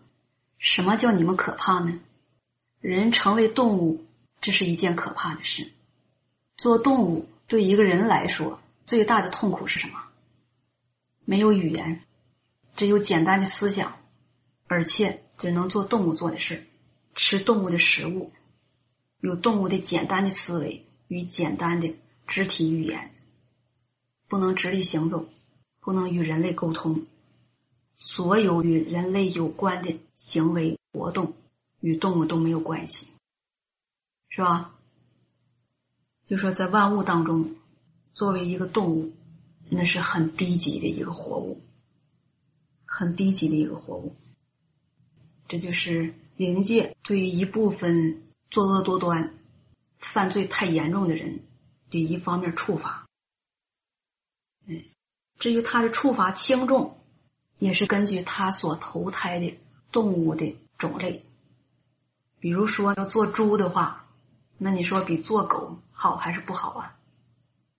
[0.58, 1.99] 什么叫你们可怕呢？
[2.82, 4.06] 人成为动物，
[4.41, 5.71] 这是一件可怕的事。
[6.58, 9.99] 做动物对一个人来说最大的痛苦是什么？
[11.23, 12.04] 没有语言，
[12.75, 13.97] 只有简单的思想，
[14.67, 16.65] 而且只能做动物做的事，
[17.13, 18.32] 吃动物的食物，
[19.19, 21.95] 有动物的简单的思维与简单的
[22.28, 23.13] 肢体语言，
[24.28, 25.30] 不能直立行走，
[25.80, 27.06] 不能与人类沟通，
[27.95, 31.34] 所有与人类有关的行为活动。
[31.82, 33.12] 与动物都没有关系，
[34.30, 34.73] 是吧？
[36.25, 37.58] 就说在万物当中，
[38.15, 39.12] 作为一个动物，
[39.69, 41.62] 那是很低级的一个活物，
[42.86, 44.15] 很低级的一个活物。
[45.47, 49.38] 这就是灵界对于一部分作恶多端、
[49.99, 51.43] 犯罪太严重的人
[51.89, 53.05] 的一方面处罚。
[54.65, 54.84] 嗯，
[55.38, 56.97] 至于他的处罚轻重，
[57.60, 59.58] 也是根据他所投胎的
[59.91, 61.23] 动物的种类。
[62.39, 64.08] 比如说要做猪的话，
[64.58, 66.97] 那你说比做狗好还是不好啊？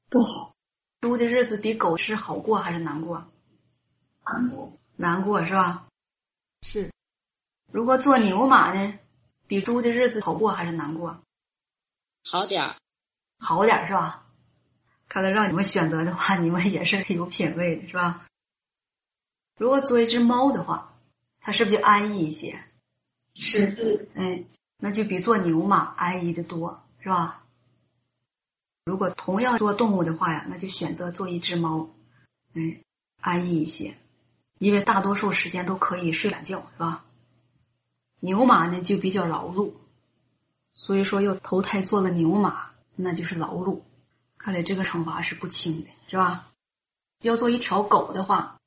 [0.08, 0.54] 不好。
[1.00, 3.26] 猪的日子比狗是好过还是难过？
[4.24, 4.72] 难过。
[4.96, 5.86] 难过是吧？
[6.62, 6.90] 是。
[7.76, 8.98] 如果做牛马呢，
[9.46, 11.20] 比猪的日子好过还是难过？
[12.24, 12.76] 好点儿。
[13.38, 14.24] 好点儿是吧？
[15.10, 18.24] 看来让你们选择的话， 你们也是有品位的是吧？
[19.58, 20.94] 如果做一只猫的话，
[21.38, 22.58] 它是不是就安逸一些？
[23.34, 24.44] 是是，哎，
[24.78, 27.44] 那就比做牛马安逸的多，是吧？
[28.86, 31.90] 如果同样做动物的话呀，那就选择做一只猫，
[32.54, 32.80] 嗯，
[33.20, 33.98] 安逸一些，
[34.58, 37.04] 因为大多数时间都可以睡懒觉，是吧？
[38.26, 39.74] 牛马呢就比较劳碌，
[40.72, 43.82] 所以说又投胎做了牛马，那就是劳碌。
[44.36, 46.48] 看来这个惩罚是不轻的，是吧？
[47.22, 48.58] 要做一条狗的话，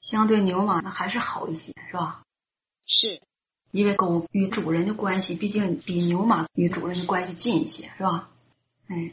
[0.00, 2.22] 相对牛马那还是好一些，是吧？
[2.84, 3.22] 是。
[3.70, 8.30] 因为狗与主人的关系，毕竟比牛马与主人的关系近一些，是吧？
[8.88, 9.12] 哎，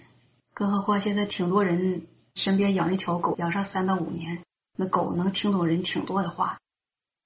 [0.56, 4.42] 更何况现在挺多人身边养一条狗，养上三到五年，
[4.76, 6.58] 那狗能听懂人挺多的话。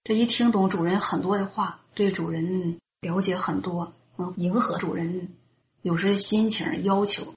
[0.04, 5.36] 这一听懂主人很多的话，对主人了解很多，能迎合主人
[5.82, 7.34] 有时心情要求，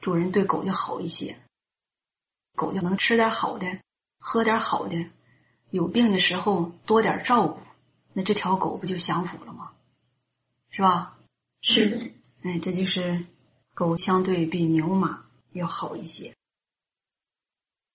[0.00, 1.38] 主人对狗就好一些，
[2.56, 3.66] 狗就能吃点好的，
[4.18, 5.10] 喝点好的，
[5.68, 7.60] 有病的时候多点照顾，
[8.14, 9.72] 那这条狗不就享福了吗？
[10.70, 11.18] 是吧？
[11.60, 13.26] 是，哎，这就是
[13.74, 16.34] 狗相对比牛马要好一些。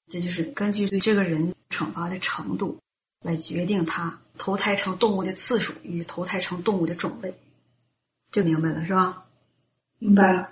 [0.08, 2.78] 这就是根据对这个人惩罚的程度
[3.26, 7.34] 来决定他投胎成动物的次数与投胎成动物的种类，
[8.32, 9.26] 就明白了是吧？
[9.98, 10.52] 明白了。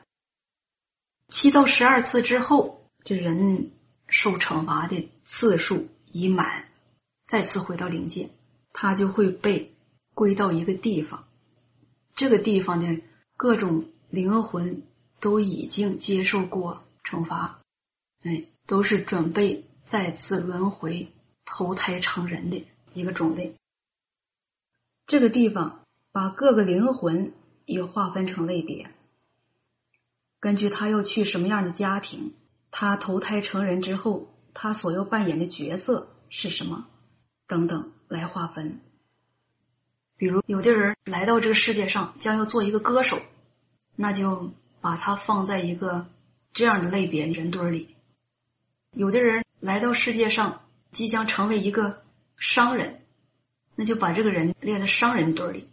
[1.30, 3.72] 七到十二次之后，这人
[4.08, 6.68] 受惩罚的次数已满，
[7.28, 8.32] 再次回到灵界，
[8.72, 9.76] 他就会被
[10.16, 11.28] 归到一个地方。
[12.16, 13.02] 这个地方的
[13.38, 14.82] 各种灵魂
[15.20, 17.62] 都已经接受过惩罚，
[18.24, 18.46] 哎。
[18.66, 21.12] 都是准备再次轮回
[21.46, 23.56] 投胎成人的一个种类。
[25.06, 27.34] 这个地方把各个灵魂
[27.66, 28.90] 也划分成类别，
[30.40, 32.34] 根据他要去什么样的家庭，
[32.72, 36.88] 他投胎成人之后，他所要扮演的角色是什么
[37.48, 38.80] 等等来划分。
[40.16, 43.20] 比如，有的人来到这个世界上将要做一个歌手，
[43.96, 46.08] 那就把他放在一个
[46.54, 47.96] 这样的类别人堆里。
[48.92, 50.63] 有的人来到世界上，
[50.94, 52.04] 即将成为一个
[52.38, 53.02] 商人，
[53.76, 55.68] 那就把这个人列在商人堆里。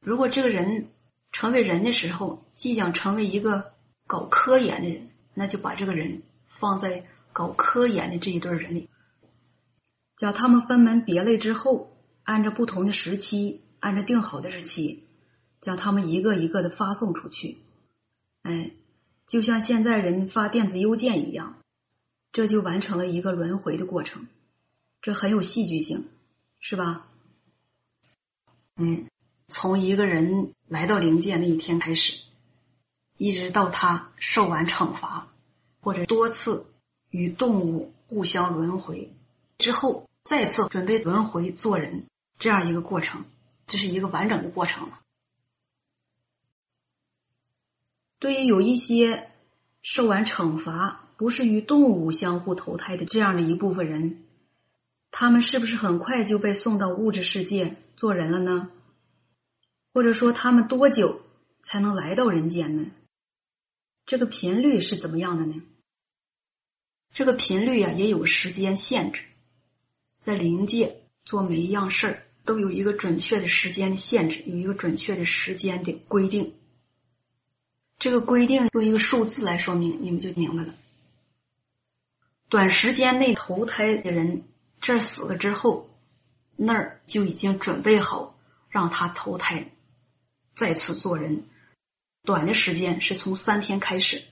[0.00, 0.90] 如果这个人
[1.30, 3.72] 成为人的时候，即将成为一个
[4.06, 8.90] 搞科研的人，那就把这个人放在搞科研的这一堆人里。
[10.16, 15.04] 将他们分门别类之后，按照不同的时期，按照定好的日期，
[15.60, 17.58] 将他们一个一个的发送出去。
[18.42, 18.72] 哎，
[19.26, 21.61] 就像现在人发电子邮件一样。
[22.32, 24.26] 这就完成了一个轮回的过程，
[25.02, 26.08] 这很有戏剧性，
[26.60, 27.06] 是吧？
[28.74, 29.06] 嗯，
[29.48, 32.18] 从一个人来到灵界那一天开始，
[33.18, 35.28] 一直到他受完惩罚，
[35.82, 36.64] 或者多次
[37.10, 39.12] 与动物互相轮回
[39.58, 42.06] 之后，再次准备轮回做人，
[42.38, 43.26] 这样一个过程，
[43.66, 45.00] 这是一个完整的过程了。
[48.18, 49.30] 对于有一些
[49.82, 51.01] 受完惩罚。
[51.22, 54.24] 不是与动物相互投胎的这样的一部分人，
[55.12, 58.70] 他们是不是很快就被送到物质世界做人了呢？
[59.94, 61.22] 或者说，他们多久
[61.62, 62.90] 才能来到人间呢？
[64.04, 65.62] 这个频率是怎么样的呢？
[67.14, 69.22] 这个频率啊，也有时间限制，
[70.18, 76.54] 在灵界做每一样事儿都有一个准确的时间的限制，有一个准确的时间的规定。
[78.00, 80.74] 这个规定用一个数字来说明，你们就明白了。
[82.52, 84.44] 短时间内投胎的人，
[84.82, 85.88] 这死了之后，
[86.54, 88.38] 那儿就已经准备好
[88.68, 89.70] 让他投胎，
[90.52, 91.44] 再次做人。
[92.24, 94.24] 短的时间是从三天开始，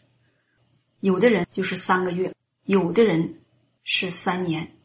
[1.00, 3.40] 有的人就是三个月，有的人
[3.84, 4.76] 是三年，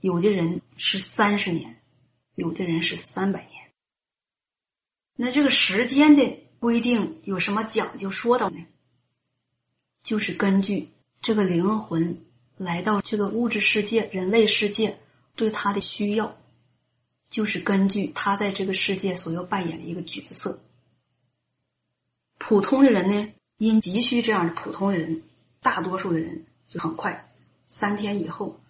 [0.00, 1.80] 有的人是三十年，
[2.34, 3.70] 有的人是三百年。
[5.14, 8.66] 那这个时间的规定有什么讲究说道呢？
[10.02, 10.90] 就是根据
[11.22, 12.26] 这个灵魂。
[12.62, 14.98] 来到这个物质世界、人类世界，
[15.34, 16.36] 对他的需要，
[17.30, 20.60] 就是根据他在这个世界所要扮演的一个角色。
[22.36, 25.22] 普通的人呢，因急需这样的普通的人，
[25.62, 27.32] 大多数的人就很快
[27.66, 28.60] 三天以后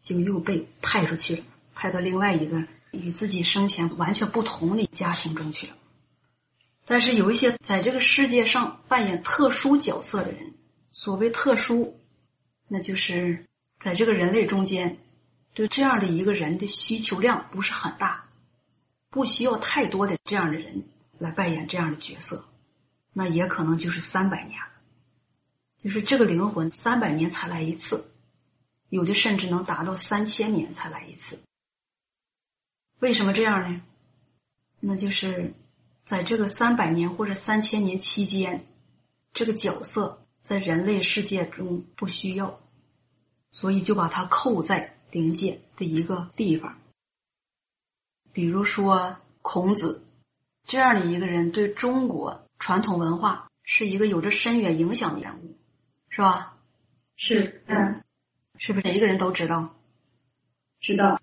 [0.00, 5.76] 就又被派出去了，派到另外一个与自己生前完全不同的家庭中去了。
[6.84, 10.54] 但是有一些在这个世界上扮演特殊角色的人，
[10.90, 12.00] 所谓特殊。
[12.68, 13.46] 那就是
[13.78, 14.98] 在这个人类中间，
[15.54, 18.28] 对这样的一个人的需求量不是很大，
[19.08, 20.84] 不需要太多的这样的人
[21.18, 22.44] 来扮演这样的角色，
[23.12, 24.60] 那也可能就是三百年，
[25.78, 28.10] 就是这个灵魂三百年才来一次，
[28.88, 31.40] 有的甚至能达到三千年才来一次。
[32.98, 33.82] 为什么这样呢？
[34.80, 35.54] 那就是
[36.04, 38.66] 在这个三百年或者三千年期间，
[39.32, 40.25] 这个角色。
[40.46, 42.60] 在人类世界中不需要，
[43.50, 46.78] 所以就把它扣在灵界的一个地方。
[48.32, 50.04] 比如说孔子
[50.62, 55.58] 这样的一个人，对中国传统文化是一个有着深远影响的人物，
[56.10, 56.56] 是吧？
[57.16, 58.04] 是，嗯，
[58.56, 59.74] 是不是每一个人都知道？
[60.78, 61.20] 知道。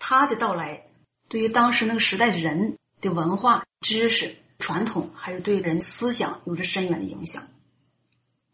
[0.00, 0.88] 他的到来，
[1.28, 7.46] 对于当时那个时代的人的文化、知识、传统，还有对人思想有着深远的影响。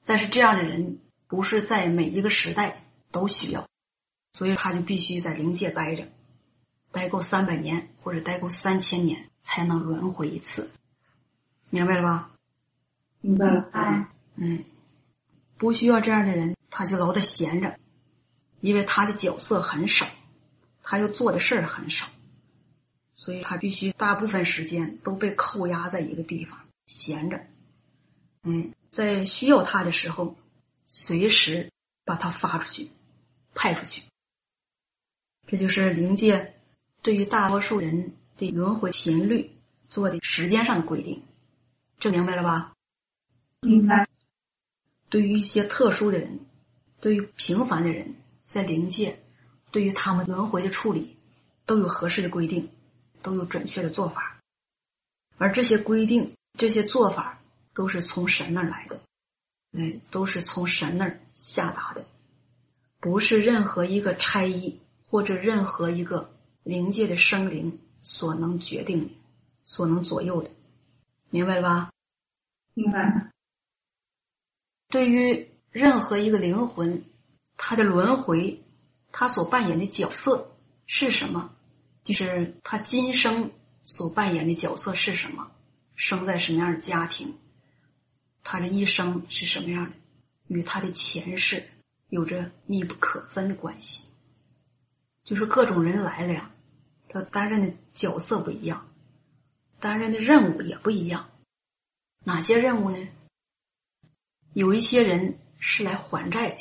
[0.04, 3.68] 但是这样的人不是在每一个时代都需要，
[4.32, 6.08] 所以他就必须在灵界待着，
[6.90, 10.70] 待够三百年或者待够三千年才能轮回一次。
[11.70, 12.30] 明白了吧？
[13.20, 13.68] 明白了。
[13.72, 14.64] 哎，嗯，
[15.56, 17.78] 不需要这样的人，他就老得闲着，
[18.60, 20.06] 因为他的角色很少，
[20.82, 22.08] 他要做的事儿很少，
[23.14, 27.46] 所以他必须大部分时间都被扣押在一个地方闲着。
[28.42, 30.36] 嗯，在需要他的时候，
[30.86, 31.72] 随时
[32.04, 32.90] 把他发出去，
[33.54, 34.02] 派出去。
[35.46, 36.54] 这就是灵界
[37.00, 39.50] 对于大多数人的轮回频率
[39.88, 41.22] 做的时间上的规定，
[41.98, 42.74] 这明白了吧？
[43.60, 44.06] 明白。
[45.08, 46.40] 对于一些特殊的人，
[47.00, 48.16] 对于平凡的人，
[48.46, 49.22] 在灵界，
[49.70, 51.16] 对于他们轮回的处理，
[51.64, 52.70] 都有合适的规定，
[53.22, 54.38] 都有准确的做法。
[55.38, 57.41] 而这些规定、这些做法，
[57.74, 59.00] 都是从神那儿来的，
[59.72, 62.04] 哎，都是从神那儿下达的，
[63.00, 69.10] 不是任何一个差役或者任何一个灵界的生灵所能决定的、
[69.64, 70.50] 所能左右的，
[71.30, 71.90] 明白了吧？
[72.74, 73.30] 明白了。
[74.88, 77.04] 对于任何一个灵魂，
[77.56, 78.62] 他的轮回，
[79.10, 80.54] 他所扮演的角色
[80.86, 81.54] 是什么？
[82.04, 83.52] 就是他今生
[83.84, 85.50] 所扮演的角色是什么？
[85.94, 87.38] 生在什么样的家庭？
[88.42, 89.92] 他这一生是什么样的？
[90.48, 91.68] 与他的前世
[92.08, 94.04] 有着密不可分的关系。
[95.24, 96.50] 就是各种人来了呀，
[97.08, 98.88] 他担任的角色不一样，
[99.78, 101.30] 担任的任务也不一样。
[102.24, 103.08] 哪些任务呢？
[104.52, 106.58] 有一些人是来还债的，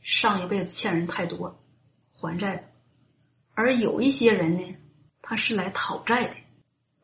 [0.00, 1.58] 上一辈子欠人太多，
[2.12, 2.64] 还债的；
[3.54, 4.76] 而有一些人呢，
[5.22, 6.36] 他是来讨债的，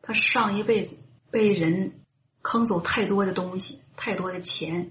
[0.01, 0.97] 他上一辈子
[1.31, 1.98] 被人
[2.49, 4.89] 坑走太多的东西，太多的钱，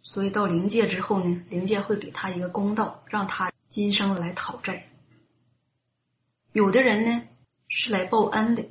[0.00, 4.88] 所以到灵界之后呢，灵界会给他一个公道，让他今生来讨债。
[6.54, 7.28] 有的人呢
[7.68, 8.64] 是来报恩的，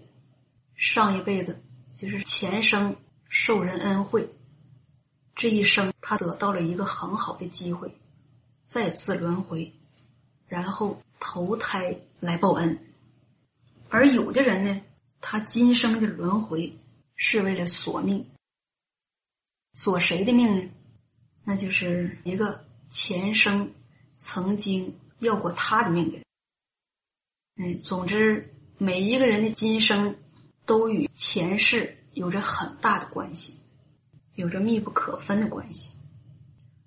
[0.74, 1.62] 上一辈子
[1.96, 2.96] 就是前生
[3.30, 4.34] 受人恩惠。
[5.36, 8.02] 这一生，他得到了一个很好的机会，
[8.66, 9.76] 再次轮回，
[10.48, 12.80] 然后投胎来报恩。
[13.90, 14.82] 而有的人呢，
[15.20, 16.80] 他今生的轮回
[17.24, 18.32] 是为了索命，
[19.74, 20.72] 索谁的命呢？
[21.44, 23.76] 那就是一个前生
[24.18, 26.26] 曾经要过他的命的人。
[27.58, 30.18] 嗯，总之，每一个人的今生
[30.66, 33.60] 都与前世有着很大的关系。
[34.34, 35.92] 有着密不可分的关系，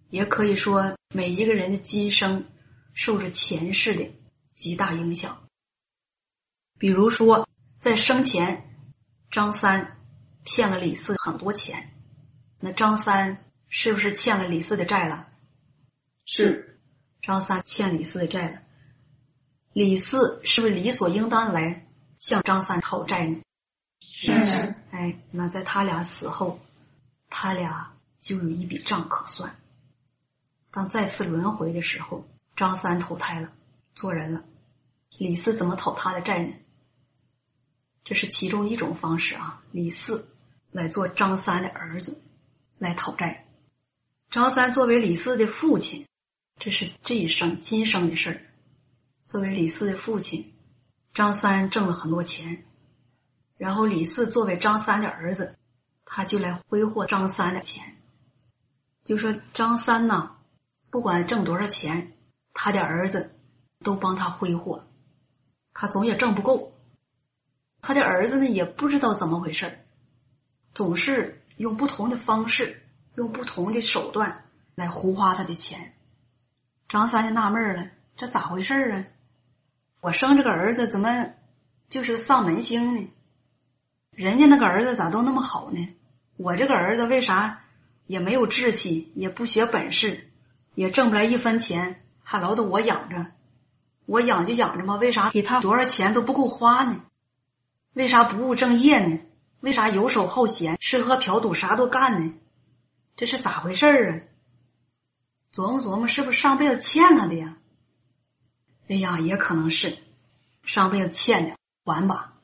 [0.08, 2.46] 也可以说每一个人的今生
[2.92, 4.10] 受着前世的
[4.56, 5.46] 极大影响。
[6.76, 8.74] 比如说，在生前，
[9.30, 10.03] 张三
[10.44, 11.90] 骗了李四很多钱，
[12.60, 15.28] 那张三是不是欠了李四的债了？
[16.24, 16.78] 是，
[17.22, 18.58] 张三欠李四的债了。
[19.72, 21.86] 李四是不是理所应当来
[22.18, 23.42] 向张三讨债呢？
[24.42, 24.74] 是。
[24.90, 26.60] 哎，那在他俩死后。
[27.36, 29.56] 他俩就有一笔账可算。
[30.70, 33.50] 当再次轮回的时候，张三投胎了，
[33.96, 34.44] 做人了。
[35.18, 36.54] 李四怎么讨他的债呢？
[38.04, 39.64] 这是其中一种方式啊。
[39.72, 40.28] 李四
[40.74, 42.20] 来做张三的儿子
[42.78, 43.46] 来讨债。
[44.28, 46.08] 张三作为李四的父亲，
[46.58, 48.40] 这是这一生今生的事儿。
[49.24, 50.52] 作为李四的父亲，
[51.12, 52.64] 张三挣了很多钱，
[53.56, 55.56] 然后李四作为张三的儿子。
[56.06, 57.96] 他就来挥霍张三的钱，
[59.04, 60.36] 就说张三呢，
[60.90, 62.12] 不管挣多少钱，
[62.52, 63.34] 他的儿子
[63.82, 64.86] 都帮他挥霍，
[65.72, 66.74] 他总也挣不够。
[67.80, 69.83] 他的儿子呢，也不知道怎么回事
[70.74, 72.82] 总是用不同的方式，
[73.14, 74.44] 用不同的手段
[74.74, 75.94] 来胡花他的钱。
[76.88, 79.04] 张三就纳闷了，这咋回事啊？
[80.00, 81.30] 我生这个儿子怎么
[81.88, 83.08] 就是丧门星呢？
[84.10, 85.94] 人家那个儿子咋都那么好呢？
[86.36, 87.62] 我这个儿子为啥
[88.06, 90.28] 也没有志气，也不学本事，
[90.74, 93.26] 也挣不来一分钱，还老得我养着？
[94.06, 97.00] 我养就养着嘛，为啥给他多少钱都不够花呢？
[97.92, 99.20] 为啥不务正业呢？
[99.64, 102.34] 为啥游手好闲，吃喝嫖赌啥都干呢？
[103.16, 104.20] 这是咋回事啊？
[105.54, 107.56] 琢磨琢磨，是不是上辈子欠他的呀？
[108.88, 109.96] 哎呀，也可能是
[110.64, 112.34] 上辈子欠的，还吧，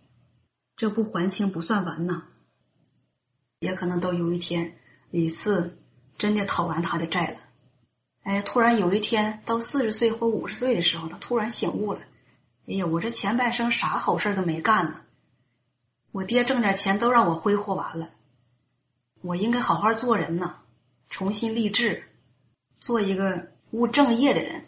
[0.77, 2.23] 这不还清不算完呐。
[3.59, 4.79] 也可能都有一天，
[5.11, 5.77] 李四
[6.17, 7.37] 真的讨完他的债了。
[8.23, 12.01] 哎，突然有一天到四十岁或五十岁的时候，他突然醒悟了。
[12.67, 15.01] 哎呀，我这前半生啥好事都没干呢，
[16.13, 18.11] 我爹挣点钱都让我挥霍完了，
[19.21, 20.57] 我应该好好做人呢，
[21.09, 22.09] 重新立志，
[22.81, 24.67] 做一个务正业的人，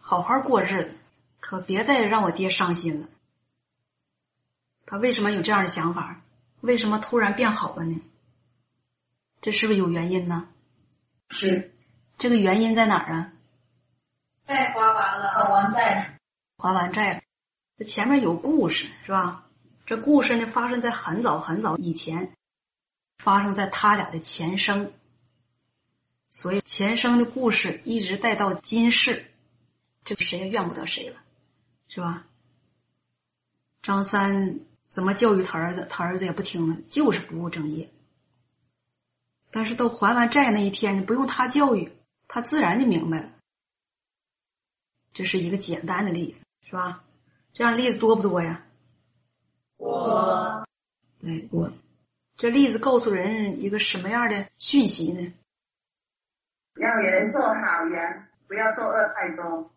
[0.00, 0.96] 好好过日子，
[1.40, 3.08] 可别再让我爹伤心了。
[4.84, 6.22] 他为什么有这样的想法？
[6.60, 8.00] 为什么突然变好了呢？
[9.40, 10.48] 这是不是有原因呢？
[11.28, 11.72] 是。
[12.18, 13.32] 这个原因在哪儿啊？
[14.46, 16.18] 债还完了，还完债了，
[16.56, 17.20] 还完债了。
[17.76, 19.45] 这前面有故事是吧？
[19.86, 22.34] 这故事呢，发生在很早很早以前，
[23.18, 24.92] 发生在他俩的前生，
[26.28, 29.30] 所以前生的故事一直带到今世，
[30.04, 31.16] 这谁也怨不得谁了，
[31.86, 32.26] 是吧？
[33.80, 34.58] 张三
[34.88, 37.88] 怎么教育他儿子，他儿子也不听呢，就是不务正业。
[39.52, 41.92] 但是到还完债那一天呢，不用他教育，
[42.26, 43.30] 他自然就明白了。
[45.12, 47.04] 这是一个简单的例子，是吧？
[47.54, 48.65] 这样例子多不多呀？
[50.16, 50.66] 我，
[51.20, 51.72] 对，我
[52.36, 55.32] 这例子告诉人一个什么样的讯息呢？
[56.72, 59.70] 让人做好人，不要作恶太多。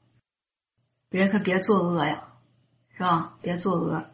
[1.10, 2.34] 人可别作恶呀，
[2.96, 3.38] 是吧？
[3.42, 4.10] 别作恶，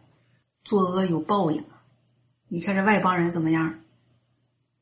[0.64, 1.66] 作恶有报应。
[2.48, 3.82] 你看这外邦人怎么样？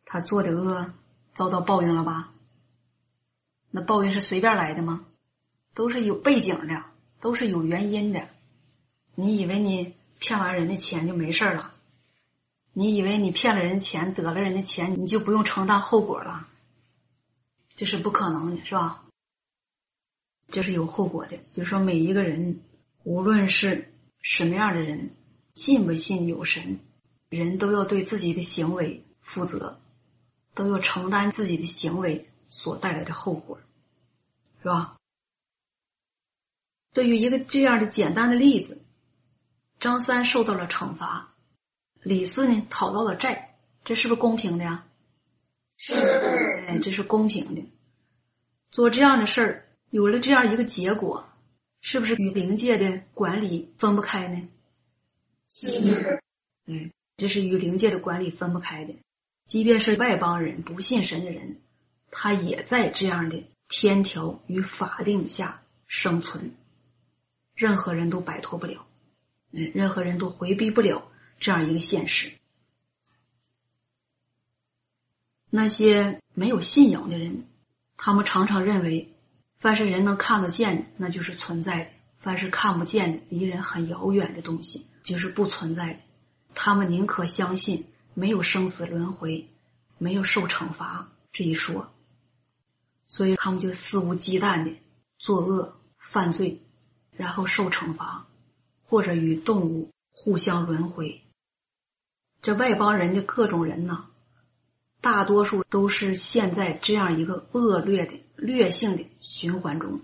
[0.06, 0.94] 他做的恶
[1.34, 2.32] 遭到报应了吧？
[3.72, 5.06] 那报应是随便来的吗？
[5.74, 6.86] 都是有背景的，
[7.20, 8.30] 都是有原因的。
[9.16, 9.98] 你以为你？
[10.24, 11.76] 骗完人的钱就没事了？
[12.72, 16.48] 你以为你骗了人钱得了人的钱，你就不用承担后果了？
[17.76, 19.04] 这是不可能的，是吧？
[20.48, 21.40] 这是有后果的。
[21.52, 22.62] 就是说每一个人，
[23.04, 25.14] 无论是什么样的人，
[25.56, 26.80] 信不信有神，
[27.28, 29.82] 人都要对自己的行为负责，
[30.54, 33.60] 都要承担自己的行为所带来的后果，
[34.62, 34.96] 是吧？
[36.94, 38.80] 对于一个这样的简单的例子。
[39.84, 41.34] 张三受到了惩罚，
[42.02, 44.86] 李四呢讨到了债，这是不是公平的呀？
[45.76, 47.66] 是，哎，这是公平的。
[48.72, 51.28] 做这样的事儿，有了这样一个结果，
[51.82, 54.48] 是不是与灵界的管理分不开呢？
[55.50, 56.22] 是，
[56.66, 58.96] 嗯，这是与灵界的管理分不开的。
[59.48, 61.60] 即便是外邦人、不信神的人，
[62.10, 66.56] 他也在这样的天条与法定下生存，
[67.54, 68.86] 任何人都摆脱不了。
[69.54, 71.08] 嗯，任何人都回避不了
[71.40, 72.34] 这样一个现实。
[75.52, 77.48] 那些没有信仰的人，
[77.96, 79.14] 他们常常认为，
[79.60, 86.00] 凡是人能看得见的，那就是存在的；凡是看不见的、离人很遥远的东西，就是不存在的。
[86.56, 87.86] 他们宁可相信
[88.16, 89.48] 没有生死轮回、
[90.00, 91.94] 没有受惩罚这一说，
[93.06, 94.76] 所以他们就肆无忌惮的
[95.20, 96.64] 作恶、犯罪，
[97.12, 98.26] 然后受惩罚。
[98.94, 101.24] 或者与动物互相轮回，
[102.44, 104.06] 这外邦人的各种人呢，
[105.02, 110.02] 大多数都是陷在这样一个恶劣的劣性的循环中。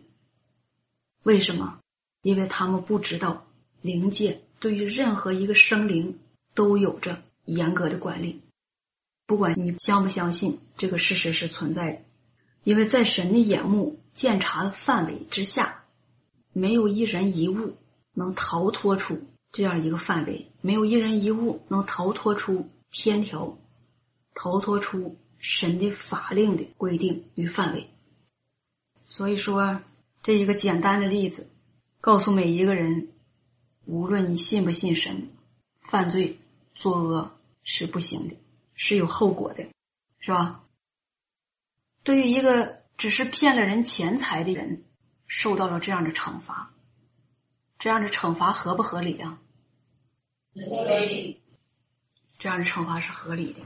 [1.21, 1.77] 为什么？
[2.23, 3.45] 因为他们不知道
[3.79, 6.17] 灵界对于任何一个生灵
[6.55, 8.41] 都有着严格的管理。
[9.27, 12.01] 不管你相不相信这个事实是存在的，
[12.63, 15.83] 因为在神的眼目鉴察的范围之下，
[16.53, 17.77] 没有一人一物。
[18.13, 23.57] 能逃脱出这样一个范围，没有一人一物能逃脱出天条，
[24.33, 27.89] 逃脱出神的法令的规定与范围。
[29.05, 29.81] 所以说，
[30.21, 31.49] 这一个简单的例子，
[32.01, 33.09] 告诉每一个人，
[33.85, 35.29] 无论你信不信神，
[35.81, 36.39] 犯罪
[36.75, 37.31] 作恶
[37.63, 38.35] 是不行的，
[38.73, 39.67] 是有后果的，
[40.19, 40.63] 是吧？
[42.03, 44.83] 对于一个只是骗了人钱财的人，
[45.25, 46.71] 受到了这样的惩罚。
[47.79, 49.39] 这样的惩罚合不合理啊？
[50.53, 51.41] 合理。
[52.37, 53.61] 这样的惩罚是合理的。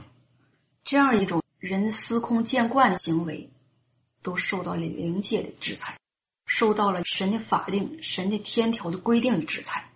[0.84, 3.50] 这样一种人司空见惯的行为，
[4.22, 5.98] 都受到了灵界的制裁，
[6.46, 9.90] 受到了神的法令、神的天条的规定的制裁。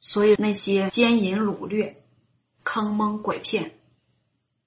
[0.00, 2.02] 所以那些奸淫掳掠、
[2.64, 3.78] 坑蒙拐骗、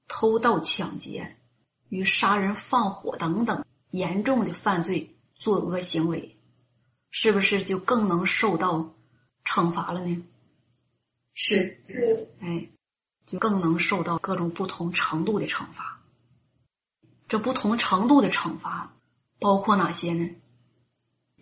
[0.08, 1.36] 偷盗抢劫
[1.90, 6.38] 与杀人放火等等严重的犯罪作恶行为。
[7.16, 8.92] 是不是就更能受到
[9.46, 10.24] 惩罚了呢？
[11.36, 12.70] 是是，哎，
[13.28, 16.02] 就更能受到各种不同程度的惩罚。
[17.28, 18.96] 这不同程度的惩罚
[19.40, 20.32] 包括哪些呢？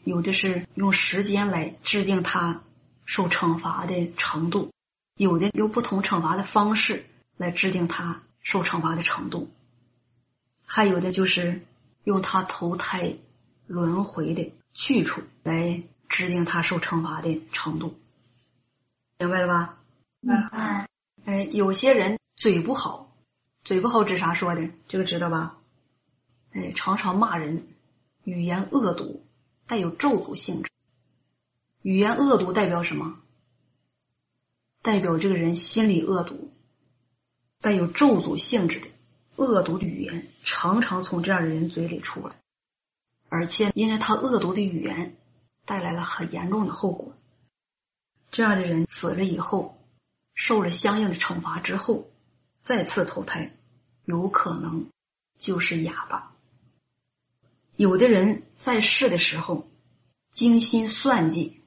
[0.03, 2.63] 有的是用时间来制定他
[3.05, 4.73] 受惩罚的程度，
[5.15, 7.05] 有的用不同惩罚的方式
[7.37, 9.49] 来制定他受惩罚的程度，
[10.65, 11.65] 还有的就是
[12.03, 13.15] 用他投胎
[13.67, 14.53] 轮回的。
[14.73, 17.99] 去处来制定他受惩罚的程度，
[19.17, 19.79] 明白了吧？
[20.19, 20.89] 明白。
[21.25, 23.15] 哎，有些人嘴不好，
[23.63, 24.69] 嘴不好指啥说的？
[24.87, 25.57] 这个知道吧？
[26.51, 27.67] 哎，常常骂人，
[28.23, 29.25] 语言恶毒，
[29.67, 30.71] 带有咒诅性质。
[31.81, 33.19] 语言恶毒代表什么？
[34.81, 36.51] 代表这个人心理恶毒，
[37.61, 38.87] 带有咒诅性质的
[39.35, 42.40] 恶毒的语言，常常从这样的人嘴里出来，
[43.31, 45.15] 而且因为他恶毒的语言
[45.63, 47.15] 带来了很严重的后果。
[48.29, 49.81] 这样的人死了以后，
[50.33, 52.09] 受了相应的惩罚之后，
[52.59, 53.55] 再次投胎，
[54.03, 54.87] 有可能
[55.39, 56.35] 就是哑巴。
[57.77, 59.69] 有的人在世的时候
[60.29, 61.61] 精心算计，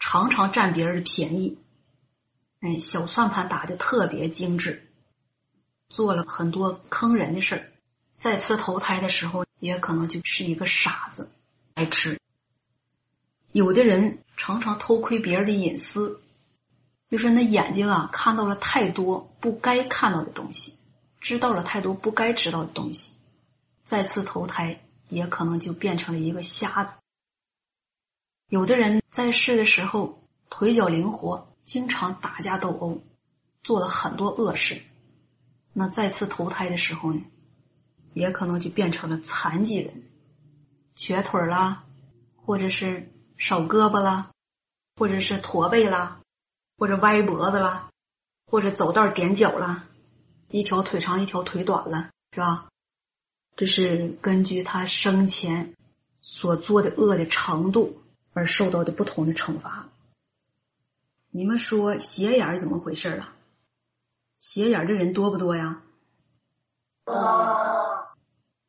[0.00, 1.56] 常常占别人的便宜，
[2.58, 4.90] 哎，小算盘打的特别精致，
[5.88, 7.72] 做了很多坑人的事儿。
[8.18, 11.30] 再次投胎的时候，也可能就是一个傻子，
[11.74, 12.20] 爱吃。
[13.52, 16.20] 有的人常常偷窥别人的隐私，
[17.10, 20.76] 就是那眼睛啊看到了太多不该看到的东西，
[21.20, 23.14] 知道了太多不该知道的东西，
[23.82, 24.80] 再次投胎。
[25.08, 26.96] 也可能就变成了一个瞎子。
[28.48, 33.04] 有的人在世的时候腿脚灵活，经常打架斗殴，
[33.62, 34.82] 做了很多恶事。
[35.72, 37.22] 那再次投胎的时候呢，
[38.16, 40.02] 也可能就变成了残疾人，
[40.94, 41.84] 瘸腿啦，
[42.34, 44.30] 或者是少胳膊啦，
[44.96, 46.22] 或者是驼背啦，
[46.78, 47.90] 或者歪脖子啦，
[48.46, 49.84] 或者走道踮脚啦，
[50.48, 52.68] 一条腿长一条腿短了，是吧？
[53.54, 55.74] 这是根据他生前
[56.22, 58.00] 所做的恶的程度
[58.32, 59.90] 而受到的不同的惩罚。
[61.30, 63.34] 你们说斜眼怎么回事啊？
[64.38, 65.82] 斜眼的人多不多呀？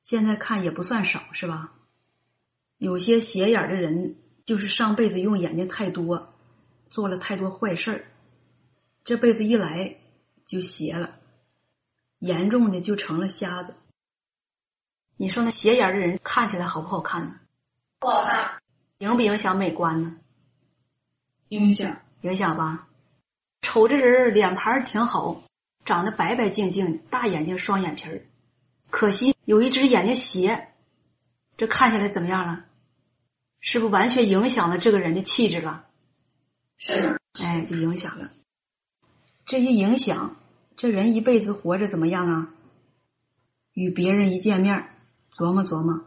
[0.08, 1.74] 现在看也不算少，是吧？
[2.78, 6.34] 有些斜眼的人就是上辈子用眼睛太多，
[6.90, 8.06] 做了太多坏事儿
[9.04, 9.98] 这辈子一来
[10.46, 11.20] 就斜了，
[12.20, 13.76] 严重的就成了瞎子。
[15.18, 17.36] 你说那斜眼的人看起来好不好看呢？
[18.00, 18.62] 不好看。
[19.00, 20.16] 影不影响美观呢？
[21.50, 22.88] 影响，影响吧。
[23.60, 25.44] 瞅这人脸盘挺好，
[25.84, 28.26] 长得白白净净，大眼睛双眼皮儿。
[28.90, 30.68] 可惜有一只眼睛斜，
[31.56, 32.66] 这看起来怎么样了？
[33.62, 35.86] 是不是完全影响了这个人的气质了？
[36.78, 37.18] 是。
[37.32, 38.34] 哎，就影响了。
[39.46, 40.36] 这些影响，
[40.76, 42.54] 这人一辈子活着怎么样啊？
[43.72, 44.90] 与别人一见面。
[45.38, 46.04] 琢磨琢磨，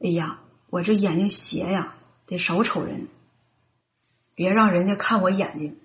[0.00, 1.94] 哎呀，我这眼睛斜呀，
[2.26, 3.06] 得少瞅人，
[4.34, 5.78] 别让人家看我眼睛，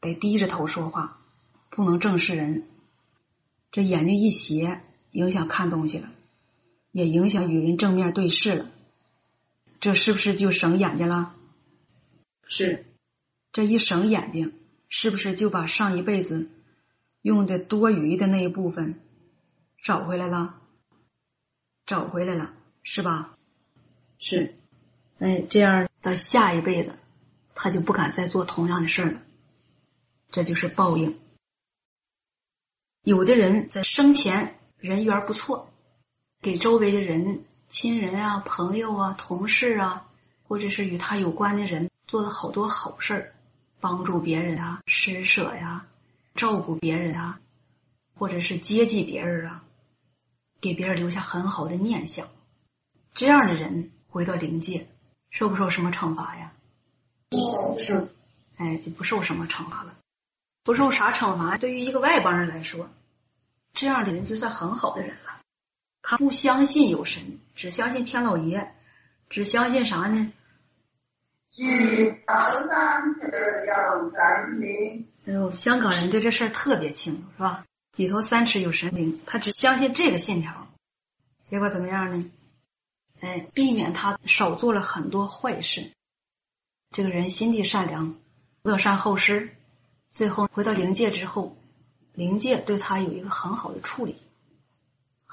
[0.00, 1.20] 得低着头说话，
[1.70, 2.66] 不能正视人。
[3.70, 4.80] 这眼睛一斜，
[5.12, 6.10] 影响看东西了，
[6.92, 8.70] 也影响与人正面对视了。
[9.80, 11.34] 这是不是就省眼睛了？
[12.46, 12.86] 是，
[13.50, 14.52] 这一省眼睛，
[14.88, 16.48] 是不是就把上一辈子
[17.22, 19.00] 用的多余的那一部分
[19.82, 20.60] 找回来了？
[21.84, 23.36] 找回来了，是吧？
[24.18, 24.54] 是，
[25.18, 26.96] 哎，这样到下一辈子，
[27.56, 29.20] 他就不敢再做同样的事了。
[30.30, 31.18] 这就是报应。
[33.02, 35.71] 有的人在生前人缘不错，
[36.42, 40.08] 给周围的人、亲人啊、朋友啊、同事啊，
[40.42, 43.34] 或者是与他有关的人，做了好多好事儿
[43.80, 45.86] 帮助别人啊、施舍呀、
[46.34, 47.38] 照顾别人啊，
[48.18, 49.64] 或者是接济别人啊。
[50.60, 52.28] 给别人留下很好的念想，
[53.14, 54.88] 这样的人回到灵界，
[55.30, 56.52] 受不受什么惩罚呀？
[57.28, 58.08] 不受，
[58.56, 59.94] 哎，就不受什么惩罚了。
[60.64, 61.56] 不受啥惩罚？
[61.56, 62.90] 对于一个外邦人来说，
[63.72, 65.31] 这样的人就算很好的人了。
[66.02, 68.74] 他不相信有神，只相信天老爷，
[69.30, 70.32] 只相信啥呢？
[71.48, 73.20] 举头三尺
[73.66, 75.08] 有神灵。
[75.24, 77.64] 哎呦，香港人对这事儿特别清楚，是吧？
[77.92, 80.66] 几头三尺有神灵，他只相信这个信条，
[81.48, 82.30] 结果怎么样呢？
[83.20, 85.92] 哎，避免他少做了很多坏事。
[86.90, 88.16] 这个人心地善良，
[88.62, 89.54] 乐善好施，
[90.12, 91.56] 最后回到灵界之后，
[92.14, 94.16] 灵界对他有一个很好的处理。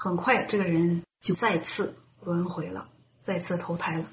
[0.02, 2.88] 很快，这个人就再次轮回了，
[3.20, 4.06] 再次投胎了，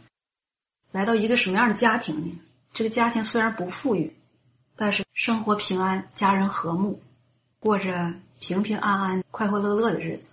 [0.90, 2.40] 来到一个什么样的家庭呢？
[2.72, 4.16] 这个家庭虽然不富裕，
[4.74, 7.00] 但是生活平安，家人和睦，
[7.60, 8.14] 过着。
[8.38, 10.30] 平平安安、快快乐乐的日子，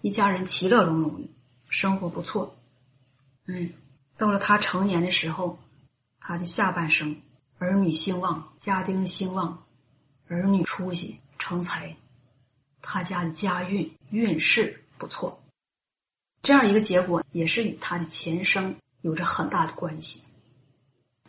[0.00, 1.28] 一家人其乐融融的，
[1.68, 2.56] 生活不错。
[3.44, 3.74] 嗯，
[4.16, 5.58] 到了他成年的时候，
[6.18, 7.20] 他的下半生
[7.58, 9.64] 儿女兴旺，家丁兴旺，
[10.26, 11.94] 儿女出息成才，
[12.86, 15.42] 他家的家运运势不错。
[16.42, 20.22] 这样一个结果也是与他的前生有着很大的关系。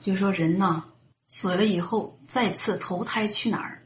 [0.01, 0.83] 就是说，人呢
[1.25, 3.81] 死了以后再次投胎去哪儿？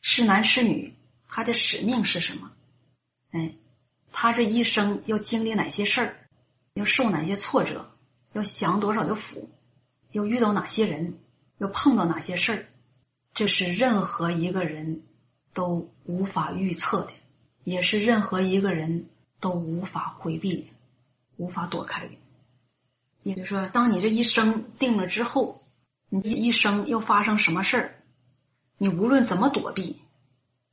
[0.00, 0.94] 是男是女，
[1.28, 2.50] 他的使命是什么？
[3.30, 3.54] 哎，
[4.10, 6.28] 他这一生要经历哪些事儿？
[6.74, 7.90] 要受哪些挫折？
[8.32, 9.48] 要享多少的福？
[10.10, 11.20] 要遇到哪些人？
[11.58, 12.66] 要碰到哪些事儿？
[13.34, 15.02] 这是任何一个人
[15.52, 17.12] 都无法预测的，
[17.64, 19.08] 也是任何一个人
[19.40, 20.66] 都无法回避的、
[21.36, 22.12] 无法躲开的。
[23.22, 25.62] 也就是说，当你这一生定了之后，
[26.08, 27.94] 你这一生要发生什么事儿，
[28.78, 30.00] 你无论怎么躲避，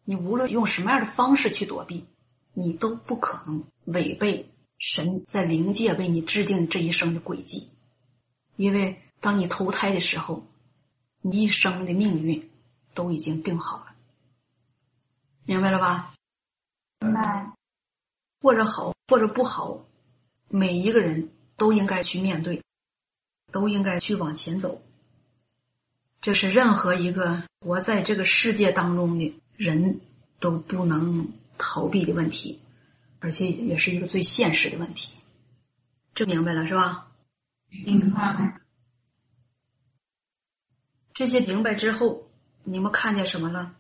[0.04, 2.06] 你无论用什么样的方式去躲避，
[2.54, 4.50] 你都不可能违背
[4.80, 7.70] 神在灵界为你制定这一生的轨迹。
[8.56, 10.44] 因为当你投胎的时候，
[11.22, 12.50] 你一生的命运
[12.94, 13.89] 都已经定好了，
[15.46, 16.14] 明白了吧？
[17.00, 17.54] 明白。
[18.42, 19.86] 或者好，或者不好，
[20.50, 21.32] 每一个人。
[21.60, 22.64] 都应该去面对，
[23.52, 24.82] 都应该去往前走。
[26.22, 30.00] 这是任何一个活在这个世界当中的人
[30.40, 32.62] 都不能逃避的问题，
[33.20, 35.12] 而且也是一个最现实的问题。
[36.16, 37.12] 这明白了是吧？
[37.68, 38.62] 明白。
[41.14, 42.30] 这些明白之后，
[42.64, 43.76] 你们看见什么了？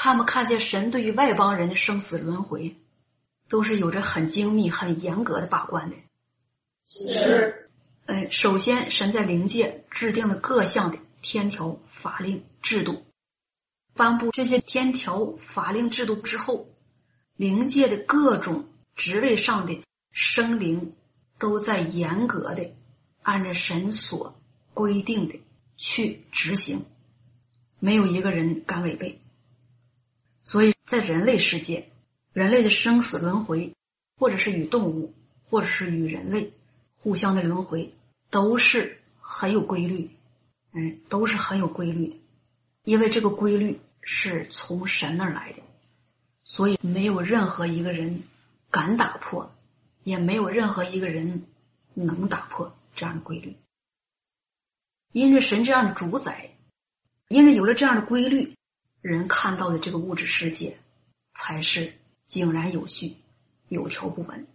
[0.00, 2.76] 看没看见神对于外邦人的生死轮回？
[3.48, 5.96] 都是有着很精密、很严格的把关的。
[6.86, 7.68] 是。
[8.06, 13.02] 哎，首先，神在灵界制定了各项的天条、法令、制度，
[13.94, 16.68] 颁布这些天条、法令、制度之后，
[17.34, 19.82] 灵界的各种职位上的
[20.12, 20.94] 生灵
[21.40, 22.70] 都在严格的
[23.22, 24.40] 按照神所
[24.74, 25.42] 规定的
[25.76, 26.84] 去执行，
[27.80, 29.20] 没有一个人敢违背。
[30.48, 31.90] 所以在人类世界。
[32.32, 33.74] 人类的生死轮回，
[34.16, 35.12] 或者是与动物，
[35.50, 36.52] 或者是与人类
[36.96, 37.92] 互相的轮回，
[38.30, 40.10] 都是很有规律，
[40.72, 42.20] 嗯，都是很有规律。
[42.84, 45.58] 因为这个规律是从神那儿来的，
[46.44, 48.22] 所以没有任何一个人
[48.70, 49.52] 敢打破，
[50.04, 51.44] 也没有任何一个人
[51.94, 53.56] 能打破这样的规律。
[55.12, 56.52] 因着神这样的主宰，
[57.26, 58.56] 因为有了这样的规律，
[59.00, 60.78] 人看到的这个物质世界
[61.32, 61.94] 才是。
[62.28, 63.16] 井然有序，
[63.70, 64.46] 有条不紊。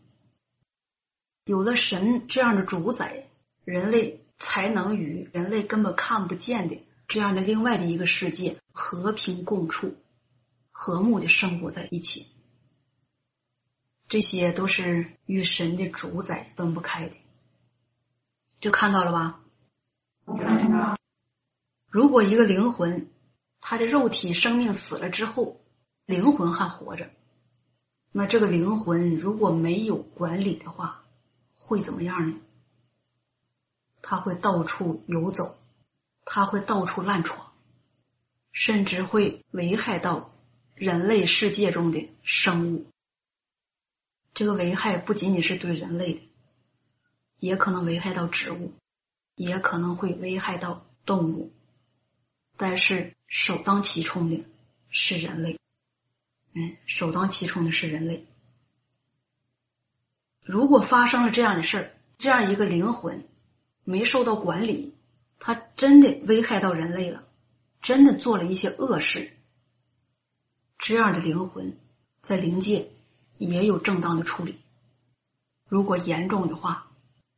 [1.44, 3.28] 有了神这样的主宰，
[3.66, 6.78] 人类才能与人类根本看不见的
[7.08, 9.96] 这样的另外的一个世界和平共处，
[10.72, 12.28] 和睦的生活在一起。
[14.08, 17.16] 这些都是与神的主宰分不开的。
[18.62, 19.40] 就看到了吧？
[21.90, 23.10] 如果一个灵魂，
[23.66, 25.62] 他的肉体生命死了之后，
[26.06, 27.10] 灵魂还活着。
[28.12, 31.06] 那这个灵魂如果没有管理的话，
[31.56, 32.42] 会怎么样呢？
[34.02, 35.58] 他会到处游走，
[36.26, 37.54] 他会到处乱闯，
[38.52, 40.34] 甚至会危害到
[40.76, 42.86] 人类世界中的生物。
[44.34, 46.22] 这个危害不仅仅是对人类的，
[47.40, 48.74] 也可能危害到植物，
[49.36, 51.54] 也可能会危害到动物。
[52.58, 54.46] 但是首当其冲的
[54.90, 55.60] 是人类。
[56.54, 58.28] 嗯，首当其冲的是人类。
[60.42, 63.28] 如果发生了这样的事儿，这样一个灵魂
[63.84, 64.94] 没受到管理，
[65.40, 67.24] 他真的危害到人类了，
[67.82, 69.32] 真的做了一些恶事，
[70.78, 71.78] 这样的灵魂
[72.22, 72.92] 在灵界
[73.38, 74.60] 也有正当的处理。
[75.68, 76.92] 如果严重的话，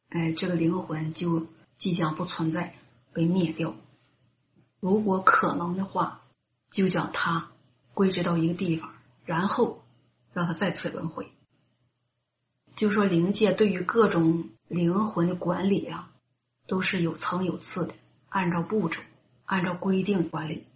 [0.10, 1.48] 哎，这个灵魂就
[1.78, 2.76] 即将不存在，
[3.14, 3.78] 被灭掉。
[4.80, 6.22] 如果可能的话，
[6.70, 7.52] 就将它
[7.94, 8.92] 归置到一个地方。
[9.26, 9.84] 然后
[10.34, 11.32] 让他再次轮回，
[12.76, 16.12] 就说灵界对于各种灵魂的管理啊，
[16.68, 17.96] 都是有层有次的，
[18.30, 19.02] 按照步骤、
[19.46, 20.68] 按照规定管理。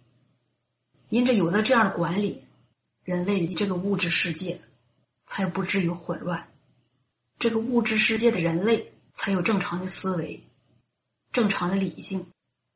[1.08, 2.42] 因着有了这样的管理，
[3.04, 4.62] 人类的这个物质世界
[5.26, 6.48] 才不至于混乱，
[7.38, 10.42] 这个物质世界的人类才有正常的思维、
[11.30, 12.26] 正常的理性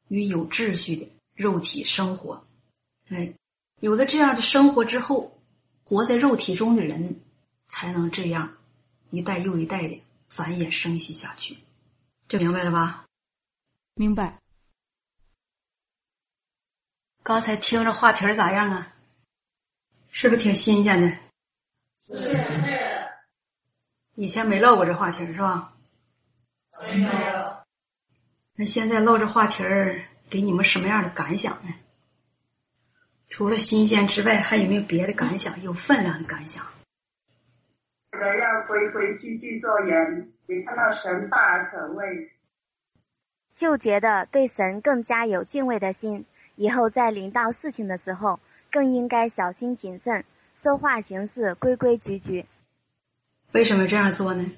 [0.06, 2.46] 与有秩序的肉体生活。
[3.08, 3.34] 哎，
[3.80, 5.32] 有了这样的生活之后。
[5.86, 7.20] 活在肉体中的人，
[7.68, 8.56] 才能这样
[9.10, 11.58] 一代又一代的繁衍生息下去。
[12.26, 13.04] 这明白了吧？
[13.92, 14.40] 明白。
[17.22, 18.94] 刚才听着话题咋样啊？
[20.08, 21.18] 是不是挺新鲜的？
[22.00, 22.34] 是。
[24.14, 25.76] 以前没唠过这话题是吧？
[26.94, 27.58] 没有。
[28.54, 31.72] 那现在唠这话题儿，给你们什么样的感想呢？
[33.28, 35.62] 除了新鲜之外，还有没有别的感想？
[35.62, 36.64] 有分量的感想。
[38.10, 42.32] 觉得要规规矩矩做人，你看到神大而可畏，
[43.54, 46.24] 就觉得对神更加有敬畏的心。
[46.56, 48.40] 以后在临到事情的时候，
[48.72, 50.24] 更应该小心谨慎，
[50.56, 52.46] 说话行事规规矩矩。
[53.52, 54.50] 为什么这样做呢？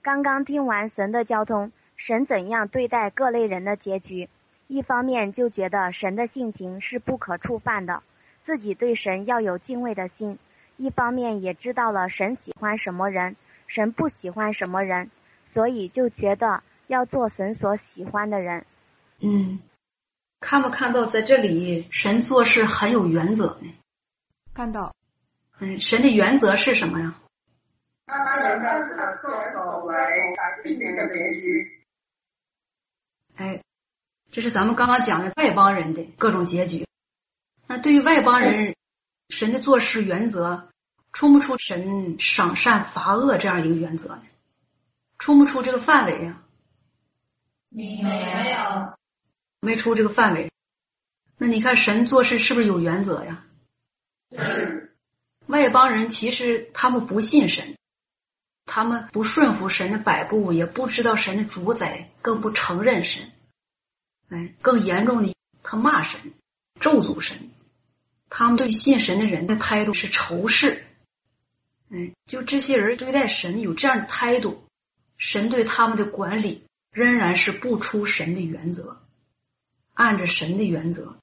[0.00, 4.28] 刚刚听完神的交通，神怎样对待各类人的结局？
[4.68, 8.02] 一方面就觉得神的性情是不可触犯的，
[8.42, 10.38] 自己对神要有敬畏的心；
[10.76, 13.36] 一方面也知道了神喜欢什么人，
[13.66, 15.10] 神不喜欢什么人，
[15.44, 18.66] 所以就觉得要做神所喜欢的人。
[19.20, 19.60] 嗯，
[20.40, 23.72] 看不看到在这里神做事很有原则呢？
[24.52, 24.94] 看到。
[25.60, 27.14] 嗯，神的原则是什么呀？
[28.06, 28.86] 他人的
[29.16, 29.94] 所所为
[30.62, 31.72] 必定的结局。
[33.36, 33.62] 哎。
[34.32, 36.86] 这是咱们刚刚讲的外邦人的各种结局。
[37.66, 38.76] 那对于外邦人，
[39.30, 40.68] 神的做事原则，
[41.12, 44.22] 出不出神赏善罚恶这样一个原则呢？
[45.16, 46.42] 出不出这个范围呀？
[47.70, 48.96] 没有，
[49.60, 50.50] 没出这个范围。
[51.38, 53.46] 那你看神做事是不是有原则呀？
[54.36, 54.96] 是。
[55.46, 57.75] 外邦人其实他们不信神，
[58.66, 63.32] 他们不顺服神的摆布，也不知道神的主宰，更不承认神。
[64.28, 66.34] 哎，更严重的，他骂神、
[66.80, 67.50] 咒诅神，
[68.28, 70.84] 他们对信神的人的态度是仇视。
[71.90, 74.64] 哎，就这些人对待神有这样的态度，
[75.16, 79.00] 神对他们的管理仍然是不出神的原则，
[79.94, 81.16] 按着神的原则，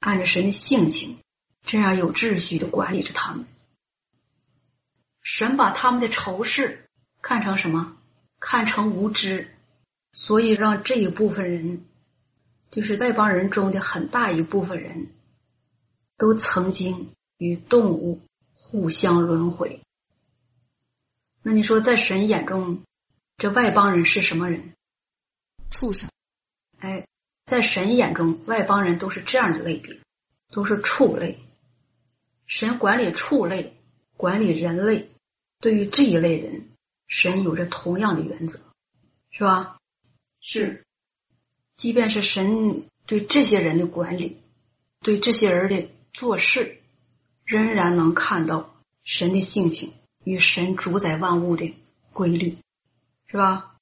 [0.00, 1.18] 按着神的性情，
[1.66, 3.44] 这样有秩序的管理着他们。
[5.30, 6.88] 神把他们的仇视
[7.20, 7.98] 看成什么？
[8.40, 9.54] 看成无知，
[10.10, 11.84] 所以让这一部分人。
[12.70, 15.12] 就是外邦人中的很大一部分人，
[16.16, 18.22] 都曾经与动物
[18.54, 19.82] 互相轮回。
[21.42, 22.80] 那你说，在神眼中，
[23.36, 24.72] 这外邦人是什么人？
[25.70, 26.08] 畜生。
[26.78, 27.06] 哎，
[27.44, 30.00] 在神眼中，外邦人都是这样的类别，
[30.50, 31.38] 都是畜类。
[32.46, 33.76] 神管理畜类，
[34.16, 35.10] 管理人类，
[35.60, 36.68] 对于这一类人，
[37.06, 38.60] 神有着同样的原则，
[39.30, 39.78] 是吧？
[40.40, 40.84] 是。
[41.76, 44.42] 即便是神对这些人的管理，
[45.00, 46.80] 对这些人的做事，
[47.44, 49.92] 仍然能看到神的性情
[50.24, 51.74] 与神主宰万物的
[52.12, 52.58] 规律，
[53.26, 53.76] 是吧？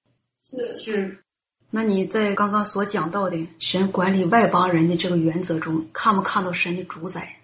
[0.44, 1.22] 是是。
[1.70, 7.40] 那你在刚刚所讲到的神管理外邦人的这个原则中，看没看到神的主宰？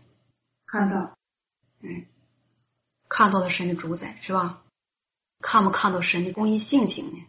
[0.66, 1.16] 看到。
[1.80, 2.06] 嗯，
[3.14, 4.62] 看到了神的主宰是吧？
[5.38, 7.26] 看没看到神的公益性情呢？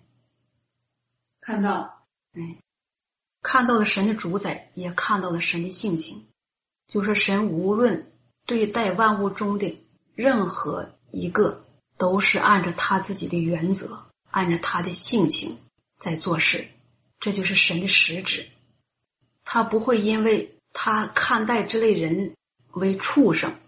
[1.41, 2.05] 看到。
[2.31, 2.55] 哎。
[3.41, 6.25] 看到了神的主宰，也看到了神的性情。
[6.87, 8.13] 就是神无论
[8.45, 9.77] 对待万物中的
[10.15, 11.65] 任何一个，
[11.97, 15.57] 都是按照他自己的原则，按照他的性情
[15.97, 16.69] 在做事。
[17.19, 18.47] 这就是神的实质。
[19.43, 22.37] 他不会因为他看待这类人
[22.71, 23.59] 为畜生，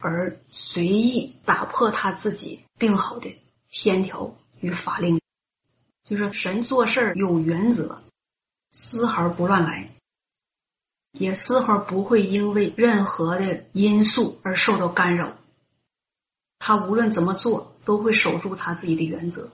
[0.00, 3.36] 而随意打破他自己定好的
[3.68, 5.20] 天条与法令。
[6.04, 8.02] 就是神做事有原则。
[8.72, 9.90] 丝毫不乱来，
[11.10, 15.36] 也丝毫不会因为任何的因素而受到干扰。
[16.60, 19.50] 他无论怎么做，都会守住他自己的原则。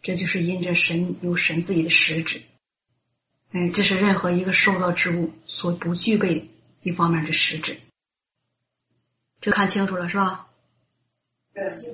[0.00, 2.42] 这就是因着神有神自己的实质。
[3.50, 6.48] 哎，这是任何一个受造之物所不具备
[6.80, 7.80] 一方面的实质。
[9.46, 10.48] 这看清楚了是吧？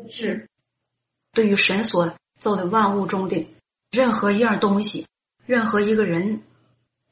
[0.09, 0.49] 是。
[1.33, 3.47] 对于神所造的万物中的
[3.91, 5.07] 任何一样东西。
[5.45, 6.43] 任何一个人，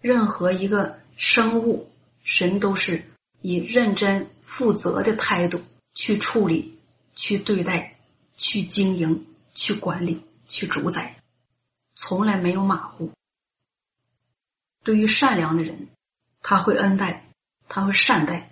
[0.00, 1.90] 任何一个生物，
[2.22, 3.04] 神都是
[3.42, 5.60] 以认真负责的态度
[5.92, 6.78] 去处理、
[7.14, 7.98] 去对待、
[8.38, 11.16] 去经营、去管理、去主宰，
[11.94, 13.12] 从来没有马虎。
[14.84, 15.88] 对于善良的人，
[16.40, 17.26] 他会恩待，
[17.68, 18.48] 他会善待；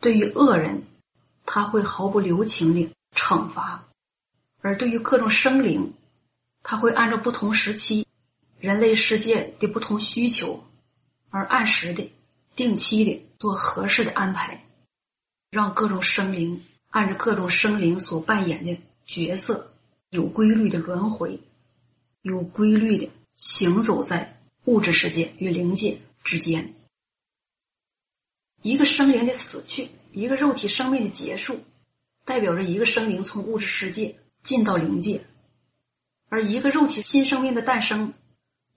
[0.00, 0.84] 对于恶人，
[1.52, 3.88] 他会毫不留情的惩罚；
[4.60, 5.94] 而对于各种生灵，
[6.62, 8.06] 他会按照不同时期。
[8.60, 10.62] 人类世界的不同需求，
[11.28, 12.12] 而按时的、
[12.54, 14.64] 定期的做合适的安排，
[15.50, 19.72] 让各种生灵按照各种生灵所扮演的角色，
[20.08, 21.40] 有规律的轮回，
[22.22, 26.76] 有规律的行走在物质世界与灵界之间。
[28.62, 31.64] 一个生灵的死去，一个肉体生命的结束，
[32.24, 35.24] 代表着一个生灵从物质世界进到灵界，
[36.28, 38.14] 而一个肉体新生命的诞生。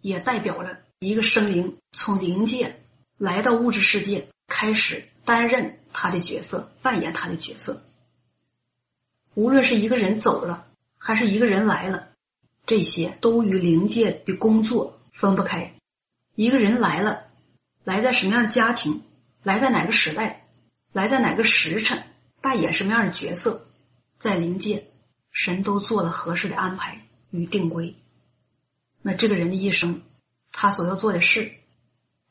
[0.01, 2.83] 也代表了一个生灵从灵界
[3.17, 7.85] 来到物质世界，开始担任他的角色，扮演他的角色。
[9.33, 10.67] 无论是一个人走了，
[10.97, 12.09] 还是一个人来了，
[12.65, 15.73] 这些都与灵界的工作分不开。
[16.35, 17.27] 一个人来了，
[17.85, 19.03] 来在什么样的家庭，
[19.41, 20.42] 来在哪个时代，
[20.93, 22.03] 来在哪个时辰，
[22.39, 23.67] 扮演什么样的角色，
[24.19, 24.91] 在灵界，
[25.31, 27.95] 神都做了合适的安排与定规。
[29.01, 30.03] 那这个人的一生，
[30.51, 31.51] 他所要做的事，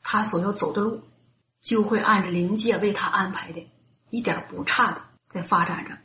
[0.01, 1.03] 他所要走的路，
[1.61, 3.67] 就会按着灵界为他安排的，
[4.09, 5.97] 一点不差的在发展着。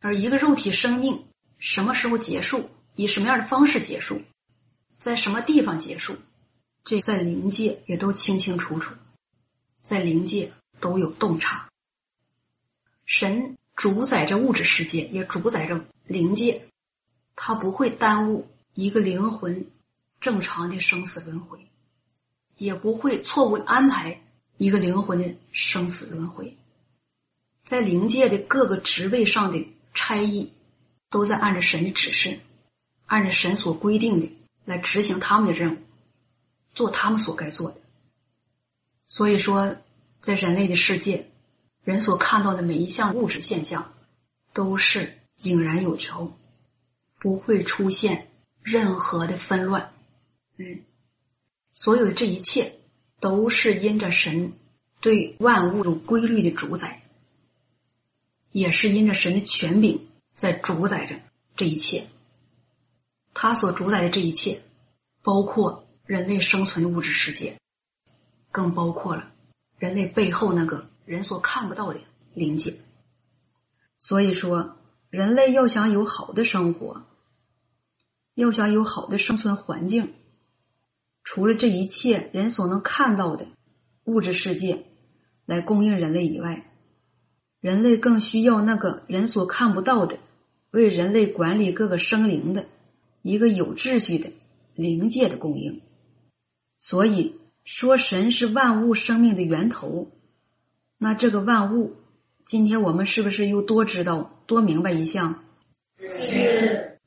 [0.00, 1.26] 而一个肉体生命
[1.58, 4.22] 什么时候结束，以什么样的方式结束，
[4.98, 6.18] 在什么地方结束，
[6.84, 8.94] 这在灵界也都清清楚楚，
[9.80, 10.52] 在灵界
[10.84, 11.70] 都有洞察。
[13.06, 16.68] 神主宰着物质世界，也主宰着灵界，
[17.34, 19.66] 他不会耽误一个灵魂
[20.20, 21.70] 正常的生死轮回，
[22.58, 24.20] 也不会错误安排
[24.58, 26.58] 一个灵魂的生死轮回。
[27.64, 30.52] 在灵界的各个职位上的差役，
[31.08, 32.40] 都在按照神的指示，
[33.06, 35.78] 按照神所规定的来执行他们的任务，
[36.74, 37.80] 做他们所该做的。
[39.06, 39.76] 所以说，
[40.24, 41.28] 在人类的世界。
[41.82, 43.92] 人所看到的每一项物质现象，
[44.54, 46.34] 都是井然有条，
[47.20, 48.30] 不会出现
[48.62, 49.92] 任何的纷乱。
[50.56, 50.80] 嗯，
[51.74, 52.78] 所有的这一切
[53.20, 54.54] 都是因着神
[55.02, 57.02] 对万物有规律的主宰，
[58.50, 61.20] 也是因着神的权柄在主宰着
[61.54, 62.06] 这一切。
[63.34, 64.62] 他所主宰的这一切，
[65.22, 67.60] 包括人类生存的物质世界，
[68.50, 69.33] 更包括了
[69.84, 70.86] 人类背后那个。
[71.04, 72.00] 人所看不到的
[72.32, 72.76] 灵界，
[73.98, 74.78] 所以说，
[75.10, 77.04] 人类要想有好的生活，
[78.34, 80.14] 要想有好的生存环境，
[81.22, 83.48] 除了这一切人所能看到的
[84.04, 84.86] 物质世界
[85.44, 86.72] 来供应人类以外，
[87.60, 90.16] 人类更需要那个人所看不到的，
[90.70, 92.64] 为人类管理各个生灵的
[93.20, 94.32] 一个有秩序的
[94.74, 95.82] 灵界的供应。
[96.78, 100.10] 所以说，神是万物生命的源头。
[100.98, 101.96] 那这个万物，
[102.44, 105.44] 今天我们是不是又多知道、多明白一项？
[105.98, 107.00] 是。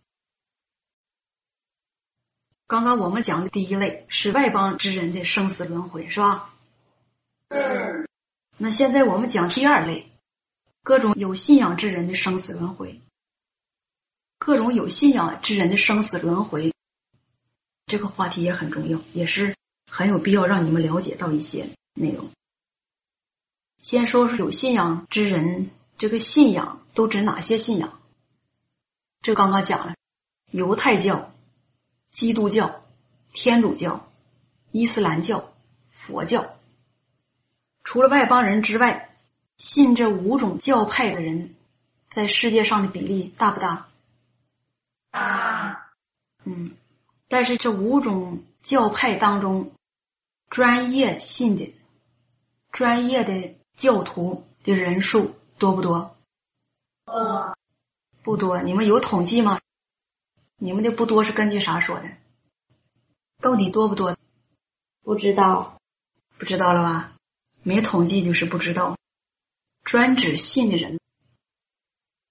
[2.67, 6.53] 刚刚我们讲的第一类是外邦之人的生死轮回，是吧？
[7.51, 8.09] 是。
[8.57, 10.11] 那现在我们讲第二类，
[10.83, 13.01] 各种有信仰之人的生死轮回。
[14.39, 16.73] 各种有信仰之人的生死轮回，
[17.85, 19.55] 这个话题也很重要，也是
[19.89, 22.29] 很有必要让你们了解到一些内容。
[23.79, 27.99] 先说说有信仰之人，这个信仰都指哪些信仰？
[29.21, 29.95] 这刚刚讲了，
[30.51, 31.31] 犹太教、
[32.09, 32.83] 基督教、
[33.33, 34.09] 天主教、
[34.71, 35.53] 伊斯兰教、
[35.89, 36.55] 佛教。
[37.83, 39.15] 除了外邦人之外，
[39.57, 41.55] 信这五种教派的人，
[42.09, 43.87] 在世界上的比例大不大？
[45.11, 45.91] 大。
[46.43, 46.71] 嗯，
[47.27, 49.71] 但是这五种教派当中，
[50.49, 51.73] 专业信的、
[52.71, 53.55] 专业的。
[53.77, 56.17] 教徒的人数多不多？
[57.05, 57.55] 呃
[58.23, 58.63] 不多？
[58.63, 59.61] 你们有统计吗？
[60.57, 62.09] 你们的不多是根据啥说的？
[63.39, 64.17] 到底多不多？
[65.03, 65.79] 不知道，
[66.39, 67.13] 不知道了吧？
[67.61, 68.97] 没统计就是不知道。
[69.83, 70.99] 专指信的人，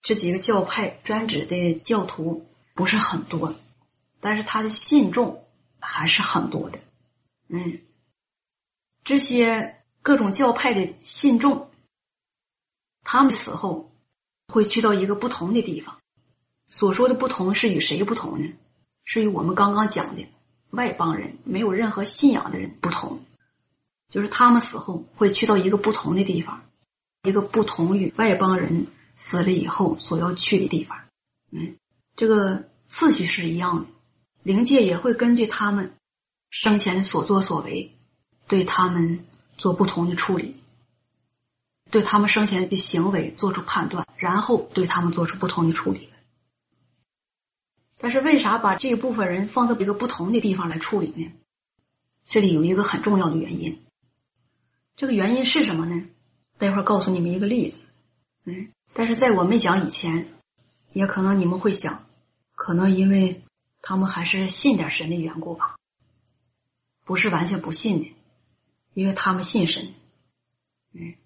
[0.03, 2.45] 这几个教派专指的教徒
[2.75, 3.55] 不是很多，
[4.19, 5.45] 但是他的信众
[5.79, 6.81] 还是很多的。
[7.47, 7.83] 嗯，
[9.07, 9.73] 这些。
[10.03, 11.69] 各种教派的信众，
[13.03, 13.91] 他们死后
[14.47, 15.99] 会去到一个不同的地方。
[16.69, 18.53] 所说的不同是与谁不同呢？
[19.03, 20.29] 是与我们刚刚讲的
[20.71, 23.25] 外邦人没有任何信仰的人不同。
[24.09, 26.63] 就是他们死后会去到一个不同的地方，
[27.25, 28.87] 一个不同于外邦人
[29.17, 31.01] 死了以后所要去的地方。
[31.51, 31.77] 嗯，
[32.15, 33.87] 这个次序是一样的。
[34.45, 35.97] 灵界也会根据他们
[36.49, 37.96] 生前的所作所为，
[38.47, 39.25] 对他们。
[39.59, 40.61] 做不同的处理，
[41.91, 46.11] 对他们生前的行为做出判断，然后对他们做出不同的处理。
[47.97, 51.33] 但是为啥把这一部分人放在一个不同的地方来处理呢？
[52.27, 53.83] 这里有一个很重要的原因。
[54.95, 56.05] 这个原因是什么呢？
[56.59, 57.81] 待会儿告诉你们一个例子。
[58.45, 60.35] 嗯，但是在我没讲以前，
[60.93, 62.05] 也可能你们会想，
[62.55, 63.43] 可能因为
[63.81, 65.79] 他们还是信点神的缘故吧，
[67.07, 68.13] 不是完全不信的。
[68.97, 69.93] 因为他们信神，
[70.95, 71.17] 嗯，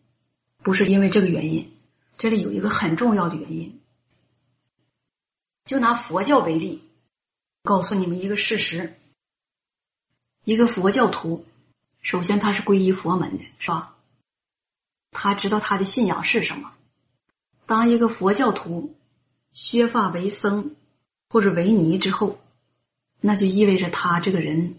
[0.58, 1.70] 不是因为这个原因。
[2.18, 3.80] 这里有一个很重要的原因，
[5.64, 6.82] 就拿佛教为例，
[7.62, 8.98] 告诉你们一个事实：
[10.42, 11.46] 一个佛教徒，
[12.00, 13.96] 首先他是皈依佛门的，是吧？
[15.12, 16.72] 他知道他的信仰是什么。
[17.66, 18.96] 当一个佛教徒
[19.52, 20.74] 削发为僧
[21.28, 22.40] 或者为尼之后，
[23.20, 24.74] 那就意味着他这个人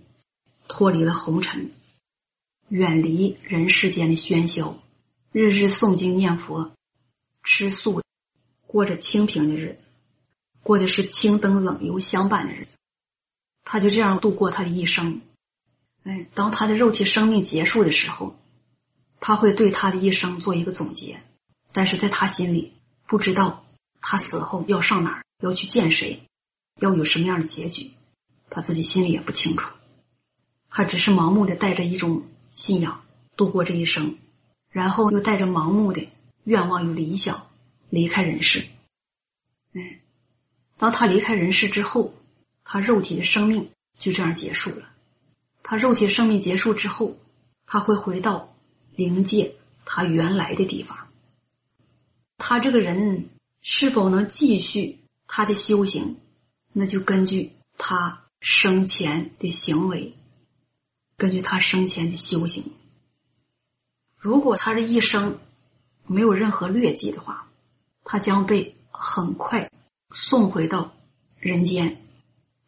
[0.67, 1.71] 脱离了红尘。
[2.71, 4.77] 远离人世间的喧嚣，
[5.33, 6.71] 日日诵经念佛，
[7.43, 8.01] 吃素，
[8.65, 9.87] 过着清贫的日子，
[10.63, 12.77] 过的是青灯冷油相伴的日子。
[13.65, 15.19] 他就这样度过他的一生。
[16.03, 18.39] 哎，当他的肉体生命结束的时候，
[19.19, 21.21] 他会对他的一生做一个总结，
[21.73, 22.71] 但是在他心里
[23.05, 23.65] 不知道
[23.99, 26.21] 他死后要上哪儿，要去见谁，
[26.79, 27.91] 要有什么样的结局，
[28.49, 29.73] 他自己心里也不清楚，
[30.69, 33.03] 他只是盲目的带着一种信仰
[33.35, 34.17] 度过这一生，
[34.69, 36.09] 然后又带着盲目的
[36.43, 37.47] 愿望与理想
[37.89, 38.65] 离开人世。
[39.73, 40.01] 哎，
[40.77, 42.13] 当他离开人世之后，
[42.63, 44.89] 他肉体的生命就这样结束了。
[45.63, 47.17] 他肉体生命结束之后，
[47.65, 48.53] 他会回到
[48.95, 51.07] 灵界他原来的地方。
[52.37, 53.29] 他这个人
[53.61, 56.17] 是否能继续他的修行，
[56.73, 60.15] 那就根据他生前的行为，
[61.21, 62.71] 根据他生前的修行。
[64.17, 65.37] 如果他这一生
[66.07, 67.47] 没有任何劣迹的话，
[68.03, 69.69] 他将被很快
[70.09, 70.93] 送回到
[71.37, 72.01] 人间，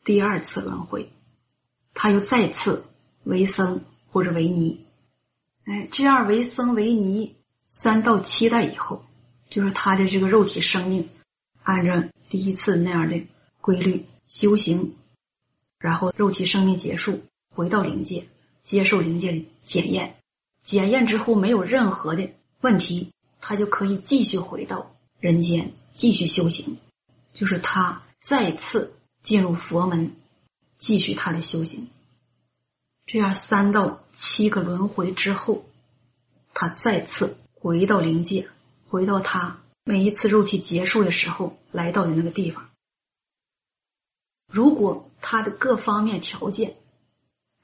[0.04, 1.12] 第二次轮回。
[1.96, 2.86] 他又再次
[3.24, 4.86] 为僧或者为尼，
[5.64, 7.36] 哎，这样为僧为尼
[7.66, 9.04] 三到七代以后，
[9.50, 11.10] 就是他的这个肉体生命
[11.64, 13.26] 按照第一次那样的
[13.62, 14.96] 规律修行，
[15.80, 18.28] 然后肉体生命结束，回到灵界
[18.64, 20.16] 接受灵界检验，
[20.64, 26.78] 检验之后没有任何的问题，他就可以继续回到人间继续修行，
[27.34, 30.16] 就是他再次进入佛门。
[30.76, 31.88] 继续他的修行，
[33.06, 35.64] 这样三到七个轮回之后，
[36.54, 38.50] 他再次回到灵界，
[38.90, 42.70] 回到他每一次肉体结束的时候来到的那个地方。
[44.52, 46.76] 如果他的各方面条件，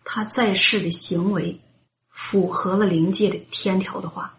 [0.04, 1.60] 他在世的行为
[2.10, 4.38] 符合了灵界的天条的话，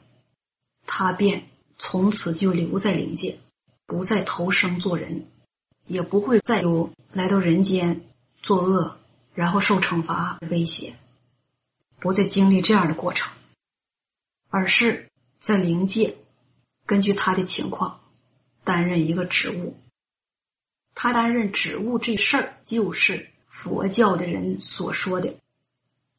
[0.87, 1.49] 他便
[1.79, 3.39] 从此就留在灵界，
[3.87, 5.27] 不再投生做人，
[5.87, 8.03] 也不会再有来到人间。
[8.43, 8.97] 作恶，
[9.35, 10.95] 然后受惩罚威胁，
[11.99, 13.31] 不再经历这样的过程，
[14.49, 16.17] 而是在灵界
[16.87, 18.01] 根据他的情况
[18.65, 19.77] 担任一个职务。
[20.95, 25.35] 他担任职务这事儿，就是佛教的人所说的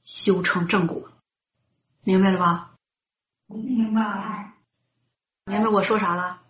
[0.04, 1.12] 修成正果，
[2.04, 2.74] 明白了吧？
[3.48, 4.54] 明白。
[5.46, 6.42] 明白我说啥了？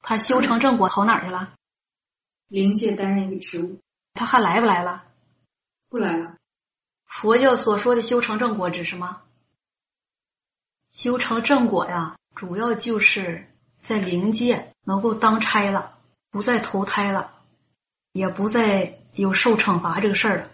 [0.00, 1.54] 他修成正果跑哪儿去了？
[2.48, 3.80] 灵界担任一个职务。
[4.12, 5.04] 他还来不来了？
[5.88, 6.36] 不来了。
[7.06, 9.22] 佛教所说的修成正果指什么？
[10.90, 15.98] 修成正果呀，主要就是在灵界能够当差了，
[16.30, 17.34] 不再投胎了，
[18.12, 20.50] 也不再有受惩罚这个事儿了，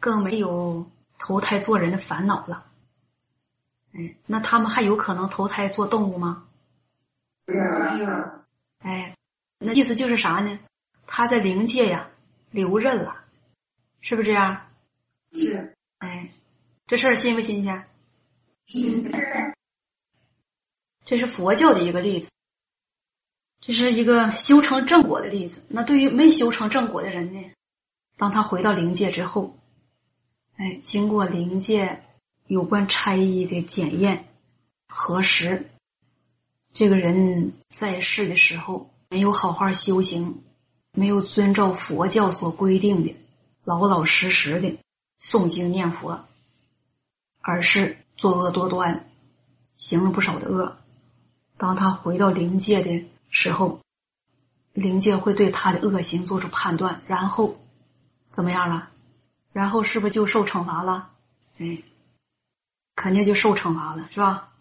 [0.00, 0.90] 更没有
[1.26, 2.66] 投胎做人的烦恼了。
[3.94, 6.44] 哎，那他们还有可能投胎做动物吗？
[8.80, 9.16] 哎，
[9.58, 10.58] 那意思就是啥呢？
[11.06, 12.10] 他在灵界呀。
[12.50, 13.16] 留任了，
[14.00, 14.66] 是不是这样？
[15.32, 15.74] 是。
[15.98, 16.30] 哎，
[16.86, 17.88] 这事儿新不新鲜？
[18.66, 19.54] 新鲜。
[21.04, 22.30] 这是佛教的一个例子，
[23.60, 25.64] 这是一个修成正果的例子。
[25.68, 27.50] 那对于没修成正果的人呢？
[28.16, 29.58] 当他回到灵界之后，
[30.56, 32.02] 哎，经过灵界
[32.46, 34.28] 有关差役的检验
[34.88, 35.70] 核实，
[36.72, 40.42] 这个人在世的时候没有好好修行。
[40.96, 43.16] 没有遵照佛教所规定的
[43.64, 44.78] 老老实实的
[45.20, 46.24] 诵经念佛，
[47.40, 49.10] 而是作恶多端，
[49.74, 50.76] 行了不少的恶。
[51.56, 53.80] 当他回到灵界的时候，
[54.72, 57.56] 灵界会对他的恶行做出判断，然后
[58.30, 58.90] 怎么样了？
[59.54, 61.12] 然后是不是就受惩罚了？
[61.58, 61.84] 哎，
[62.96, 64.52] 肯定就受惩罚了，是吧？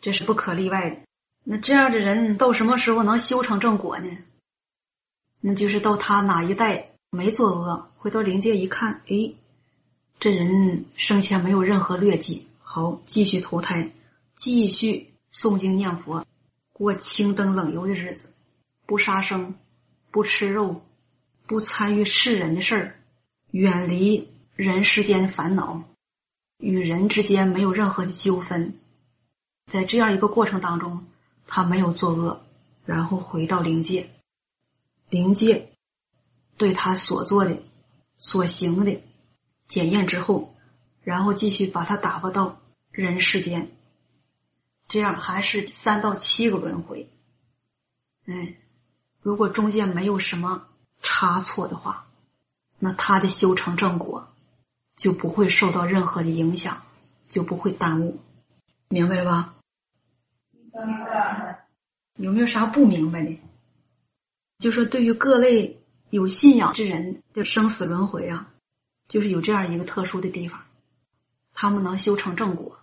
[0.00, 0.96] 这是不可例外的。
[1.44, 4.18] 那这样的人到什么时候能修成正果呢？
[5.40, 9.34] 那就是到他哪一代没作恶，回到灵界一看，哎，
[10.18, 13.92] 这人生前没有任何劣迹，好继续投胎，
[14.34, 16.26] 继续诵经念佛，
[16.72, 18.32] 过清灯冷油的日子，
[18.86, 19.54] 不杀生，
[20.10, 20.82] 不吃肉，
[21.46, 23.00] 不参与世人的事儿，
[23.58, 25.84] 远离人世间的烦恼，
[26.58, 28.78] 与人之间没有任何的纠纷，
[29.64, 31.06] 在这样一个过程当中，
[31.46, 32.44] 他没有作恶，
[32.84, 34.10] 然后回到灵界。
[35.08, 35.72] 灵界
[36.58, 37.62] 对他所做的、
[38.18, 39.00] 所行的
[39.66, 40.54] 检验之后，
[41.02, 42.60] 然后继续把他打发到
[42.90, 43.70] 人世间，
[44.86, 47.08] 这样还是三到七个轮回。
[48.26, 48.58] 哎，
[49.22, 50.68] 如果中间没有什么
[51.00, 52.05] 差错的话，
[52.86, 54.28] 那他的修成正果
[54.94, 56.84] 就不会受到任何的影响，
[57.28, 58.20] 就不会耽误。
[58.88, 59.54] 明白了吧？
[60.70, 60.70] 明
[61.04, 61.66] 白。
[62.16, 63.40] 有没有啥不明白的？
[64.60, 65.80] 就说对于各类
[66.10, 68.52] 有信仰之人的生死轮回啊，
[69.08, 70.62] 就是有这样一个特殊的地方，
[71.54, 72.78] 他们能修成正果，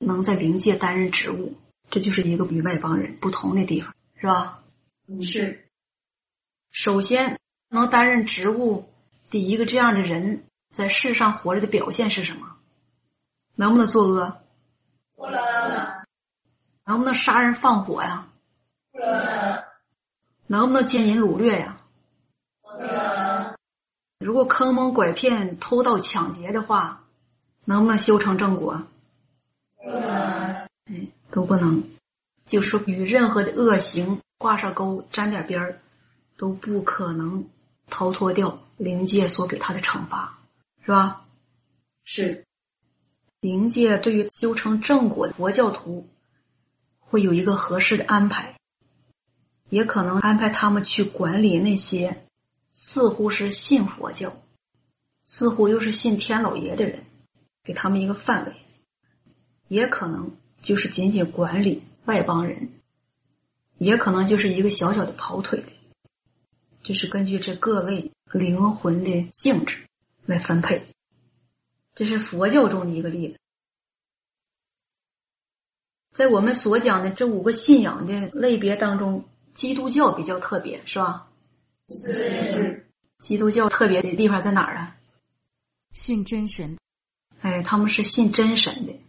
[0.00, 1.54] 能在灵界担任职务，
[1.88, 4.64] 这就是一个与外邦人不同的地方，是吧？
[5.22, 5.68] 是。
[6.72, 7.38] 首先，
[7.68, 8.88] 能担任职务
[9.34, 12.54] 的一个这样的人，在世上活着的表现是什么？
[13.56, 14.38] 能不能作恶？
[15.16, 15.40] 不能。
[16.86, 18.28] 能不能杀人放火呀？
[18.92, 19.64] 不能。
[20.46, 21.80] 能不能奸淫掳掠呀？
[22.62, 23.56] 不能。
[24.20, 27.02] 如果坑蒙拐骗、偷盗抢劫的话，
[27.64, 28.86] 能不能修成正果？
[29.82, 30.00] 不能。
[30.84, 31.82] 哎，都不能。
[32.44, 35.80] 就是说，与任何的恶行挂上钩、沾点边儿，
[36.36, 37.48] 都不可能
[37.86, 40.38] 逃脱掉灵界所给他的惩罚，
[40.84, 41.26] 是吧？
[42.04, 42.44] 是。
[43.40, 46.08] 灵界对于修成正果的佛教徒，
[46.98, 48.58] 会有一个合适的安排，
[49.68, 52.26] 也可能安排他们去管理那些
[52.72, 54.40] 似乎是信佛教、
[55.24, 57.04] 似乎又是信天老爷的人，
[57.62, 58.54] 给他们一个范围，
[59.68, 61.82] 也可能就是仅仅管理。
[62.06, 62.68] 外邦人，
[63.78, 65.72] 也可能就是一个小小的跑腿的，
[66.84, 69.88] 这是根据这各类灵魂的性质
[70.26, 70.86] 来分配。
[71.94, 73.38] 这是佛教中的一个例子。
[76.12, 79.24] 在我们所讲的这五个信仰的类别当中，
[79.54, 81.28] 基督教比较特别，是吧？
[81.88, 82.86] 是。
[83.18, 84.96] 基督教特别的地方在哪儿啊？
[85.92, 86.76] 信真神。
[87.40, 89.00] 哎，他们是信真神的。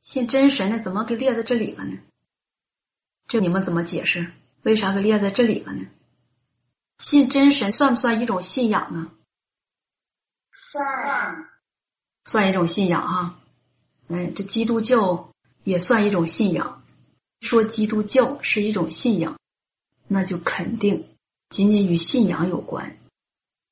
[0.00, 1.98] 信真神的怎么给列在这里了呢？
[3.26, 4.30] 这你们怎么解释？
[4.62, 5.88] 为啥给列在这里了呢？
[6.98, 9.10] 信真神算不算一种信仰呢？
[10.52, 11.48] 算，
[12.24, 13.40] 算一种信仰哈。
[14.08, 16.82] 哎，这基督教也算一种信仰。
[17.40, 19.38] 说基督教是一种信仰，
[20.06, 21.08] 那就肯定
[21.50, 22.96] 仅仅与信仰有关，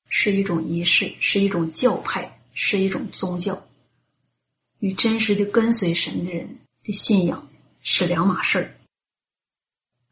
[0.09, 3.67] 是一种仪式，是一种教派，是一种宗教。
[4.79, 7.49] 与真实的跟随神的人的信仰
[7.81, 8.77] 是两码事儿。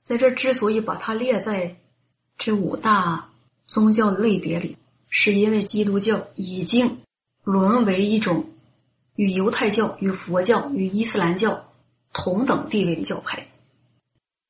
[0.05, 1.77] 在这之所以把它列在
[2.41, 3.29] 这五大
[3.67, 4.79] 宗教类别里，
[5.11, 7.03] 是因为基督教已经
[7.45, 8.47] 沦为一种
[9.15, 11.71] 与犹太教、与佛教、与伊斯兰教
[12.15, 13.49] 同等地位的教派。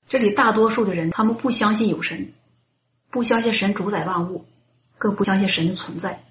[0.07, 2.33] 这里大多数的人，他们不相信有神，
[3.11, 4.45] 不相信神主宰万物，
[4.97, 6.23] 更不相信神的存在，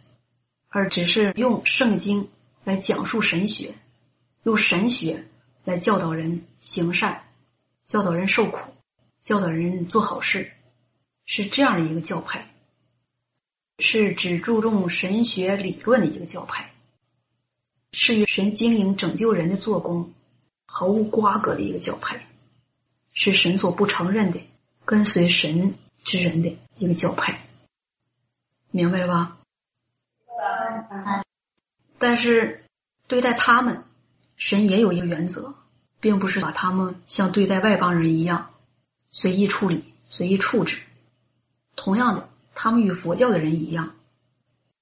[0.69, 2.30] 而只是用圣经。
[2.65, 3.73] 来讲述神学，
[4.44, 5.26] 用神学
[5.64, 7.23] 来教导人行善，
[7.88, 8.60] 教导人受苦，
[9.23, 10.52] 教导人做好事，
[11.32, 12.50] 是这样的一个教派，
[13.78, 16.74] 是只注重神学理论的一个教派，
[17.92, 20.12] 是与神经营拯救人的做工
[20.66, 22.28] 毫无瓜葛的一个教派，
[23.14, 24.42] 是神所不承认的
[24.86, 27.46] 跟随神之人的一个教派，
[28.72, 29.38] 明白了吧？
[32.00, 32.64] 但是
[33.06, 33.84] 对待他们，
[34.36, 35.54] 神也有一个原则，
[36.00, 38.50] 并不是把他们像对待外邦人一样
[39.12, 40.82] 随意处理、随意处置。
[41.80, 43.96] 同样的，他们与佛教的人一样，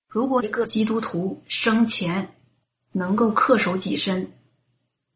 [0.09, 2.33] 如果一个基督徒生前
[2.91, 4.31] 能够恪守己身，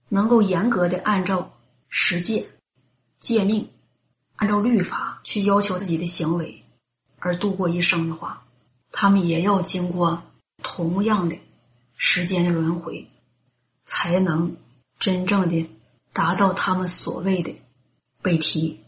[0.07, 1.57] 能够严格的按照
[1.89, 2.49] 十戒、
[3.19, 3.71] 戒命，
[4.35, 6.63] 按照律法去要求自己的行为
[7.17, 8.45] 而度过一生的话，
[8.91, 10.21] 他们也要经过
[10.61, 11.37] 同样的。
[12.03, 13.09] 时间的轮回，
[13.85, 14.57] 才能
[14.97, 15.69] 真正的
[16.13, 17.53] 达到他们所谓的
[18.23, 18.79] 被提，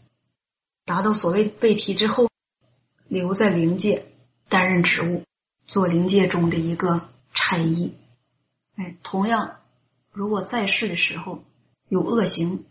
[0.84, 2.28] 达到所谓被提之后，
[3.14, 4.06] 留在灵界
[4.48, 5.22] 担任职务，
[5.68, 7.94] 做灵界中的一个差役。
[8.74, 9.58] 哎，同样，
[10.10, 11.44] 如果在世的时候
[11.88, 12.64] 有恶行，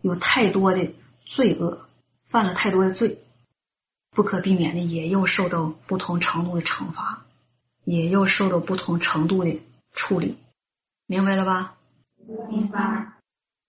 [0.00, 0.92] 有太多的
[1.24, 1.86] 罪恶，
[2.24, 3.22] 犯了太多的罪，
[4.10, 7.24] 不可避免的也要受到不同程度的惩罚，
[7.84, 9.60] 也要受到不同程度的。
[9.92, 10.36] 处理，
[11.06, 11.78] 明白了吧？
[12.50, 13.12] 明白。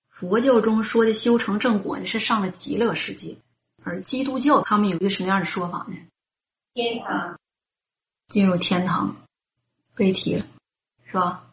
[0.10, 3.38] 佛教中说的修成正果呢，是上了极乐世界；
[3.88, 5.95] 而基督教他们有一个什么样的说法呢？
[6.73, 7.39] 天堂，
[8.27, 9.15] 进入天堂，
[9.95, 10.45] 被提了，
[11.05, 11.45] 是吧？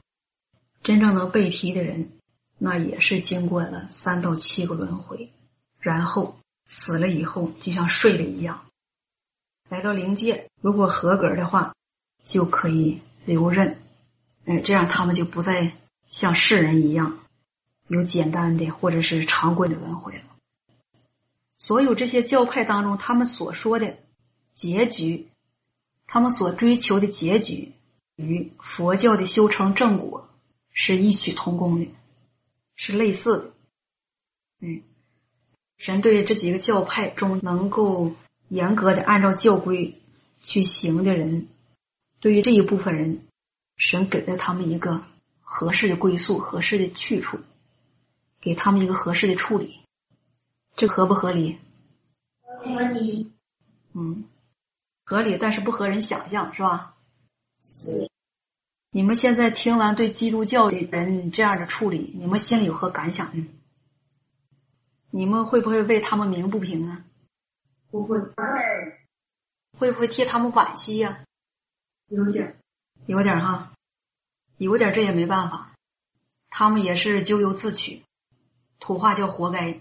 [0.82, 2.10] 真正能被提的人，
[2.58, 5.32] 那也是经过了三到七个轮回，
[5.78, 6.36] 然后
[6.66, 8.66] 死了以后，就像睡了一样，
[9.70, 10.50] 来到灵界。
[10.60, 11.74] 如果合格的话，
[12.24, 13.78] 就可以留任。
[14.44, 15.76] 哎，这样他们就不再
[16.08, 17.20] 像世人一样
[17.86, 20.22] 有简单的或者是常规的轮回了。
[21.56, 23.98] 所有这些教派当中，他们所说的
[24.54, 25.28] 结局，
[26.06, 27.72] 他们所追求的结局，
[28.16, 30.28] 与佛教的修成正果
[30.70, 31.88] 是异曲同工的，
[32.74, 33.50] 是类似的。
[34.60, 34.82] 嗯，
[35.76, 38.12] 神对这几个教派中能够
[38.48, 40.00] 严格的按照教规
[40.40, 41.48] 去行的人，
[42.20, 43.22] 对于这一部分人。
[43.76, 45.02] 神给了他们一个
[45.40, 47.40] 合适的归宿、合适的去处，
[48.40, 49.80] 给他们一个合适的处理，
[50.76, 51.58] 这合不合理？
[52.42, 53.32] 合理。
[53.92, 54.24] 嗯，
[55.04, 56.96] 合理，但是不合人想象，是吧？
[57.62, 58.10] 是。
[58.90, 63.46] 你们现在听完对基督教的人这样的处理，你们心里有何感想呢？
[65.10, 67.04] 你们会不会为他们鸣不平啊？
[67.90, 68.18] 不会。
[69.78, 71.24] 会不会替他们惋惜呀？
[72.08, 72.58] 有点。
[73.06, 73.72] 有点哈，
[74.56, 75.72] 有点这也没办法，
[76.48, 78.02] 他们也是咎由自取，
[78.80, 79.80] 土话叫活该。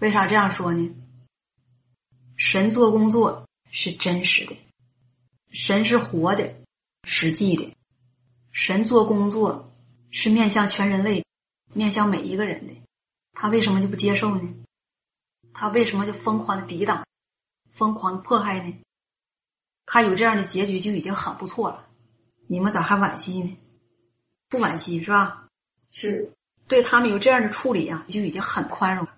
[0.00, 0.94] 为啥这样说呢？
[2.36, 4.56] 神做工作是真实的，
[5.50, 6.56] 神是活的、
[7.04, 7.74] 实际的。
[8.50, 9.72] 神做工作
[10.10, 11.24] 是面向全人类、
[11.72, 12.74] 面向每一个人的，
[13.32, 14.54] 他为什么就不接受呢？
[15.52, 17.06] 他为什么就疯狂的抵挡、
[17.70, 18.76] 疯狂的迫害呢？
[19.86, 21.86] 他有这样的结局就已经很不错了。
[22.46, 23.56] 你们咋还惋惜呢？
[24.48, 25.46] 不惋惜是吧？
[25.90, 26.32] 是
[26.66, 29.13] 对他们有这样的处理啊，就已经很宽容了。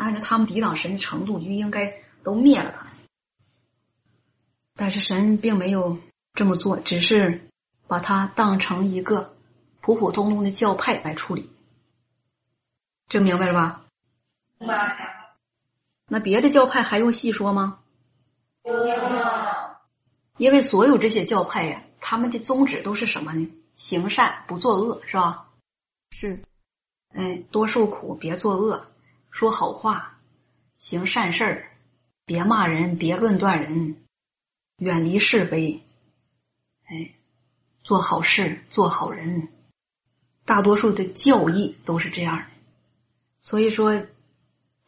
[0.00, 2.86] 按照他们抵挡神的程度，就应该都灭了他。
[4.74, 5.98] 但是神并没有
[6.32, 7.48] 这么做，只是
[7.86, 9.36] 把他当成一个
[9.80, 11.52] 普普通通的教派来处理。
[13.08, 13.84] 这明白了吧？
[14.58, 15.36] 明白。
[16.06, 17.80] 那别的教派还用细说吗？
[18.62, 18.88] 不用。
[20.38, 21.82] 因为所有这些教派呀。
[22.02, 23.52] 他们的宗旨都是什么呢？
[23.74, 25.48] 行善不作恶，是吧？
[26.10, 26.42] 是。
[27.14, 28.89] 哎，多受苦，别作恶，
[29.30, 30.18] 说好话，
[30.78, 31.70] 行善事儿，
[32.24, 33.96] 别骂人，别论断人，
[34.76, 35.82] 远离是非，
[36.84, 37.14] 哎，
[37.82, 39.48] 做好事，做好人。
[40.44, 42.46] 大多数的教义都是这样的。
[43.40, 44.06] 所以说，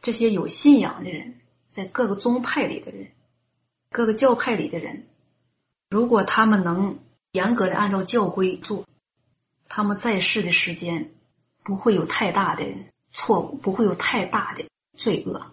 [0.01, 1.41] 这些有信仰的人，
[1.71, 3.13] 在各个宗派里的人，
[3.91, 5.07] 各个教派里的人。
[5.89, 6.99] 如果他们能
[7.31, 8.87] 严格的按照教规做，
[9.69, 11.13] 他们在世的时间
[11.63, 12.65] 不会有太大的
[13.13, 15.53] 错误，不会有太大的罪恶。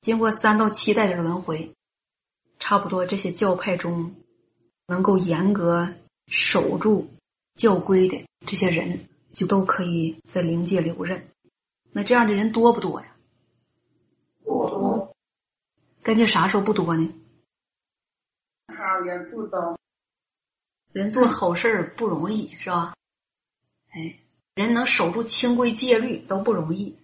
[0.00, 1.74] 经过三到七代的轮回，
[2.58, 4.14] 差不多这些教派中
[4.86, 5.94] 能够严格
[6.26, 7.08] 守住
[7.54, 11.28] 教规的这些人，就都可以在灵界留任。
[11.92, 13.16] 那这样的人多不多呀？
[14.44, 15.14] 多。
[16.02, 17.14] 根据啥时候不多呢？
[18.68, 19.78] 好人不多，
[20.92, 22.94] 人做好事不容易，是吧？
[23.90, 24.18] 哎，
[24.54, 26.96] 人能守住清规戒律都不容易。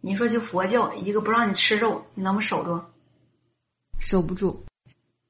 [0.00, 2.84] 你说就佛教一个不让你吃肉，你能不守住？
[3.98, 4.64] 守不住，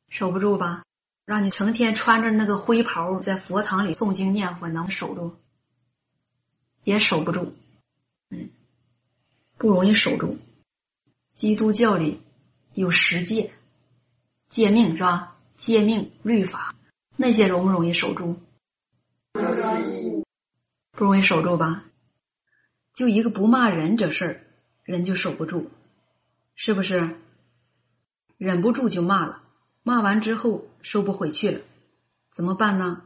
[0.09, 0.85] 守不住吧？
[1.25, 5.37] 让你成天穿着那个灰袍在佛堂里诵经念佛，能守住？
[6.85, 7.55] 也守不住，
[8.29, 8.51] 嗯，
[9.57, 10.39] 不容易守住。
[11.33, 12.21] 基督教里
[12.75, 13.53] 有十戒。
[14.49, 15.37] 戒命是吧？
[15.57, 16.75] 戒命律法
[17.17, 18.39] 那些容不容易守住？
[19.33, 19.96] 不容易，
[20.97, 21.85] 不容易守住吧？
[22.95, 24.41] 就一个不骂人这事儿，
[24.83, 25.69] 人就守不住，
[26.55, 27.17] 是不是？
[28.39, 29.43] 忍不住就骂了，
[29.83, 31.61] 骂完之后收不回去了，
[32.33, 33.03] 怎么办呢？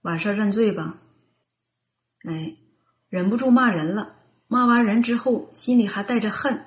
[0.00, 0.98] 晚上认罪吧。
[2.24, 2.56] 哎，
[3.08, 4.16] 忍不住骂人了，
[4.48, 6.64] 骂完人之后心里还带着恨，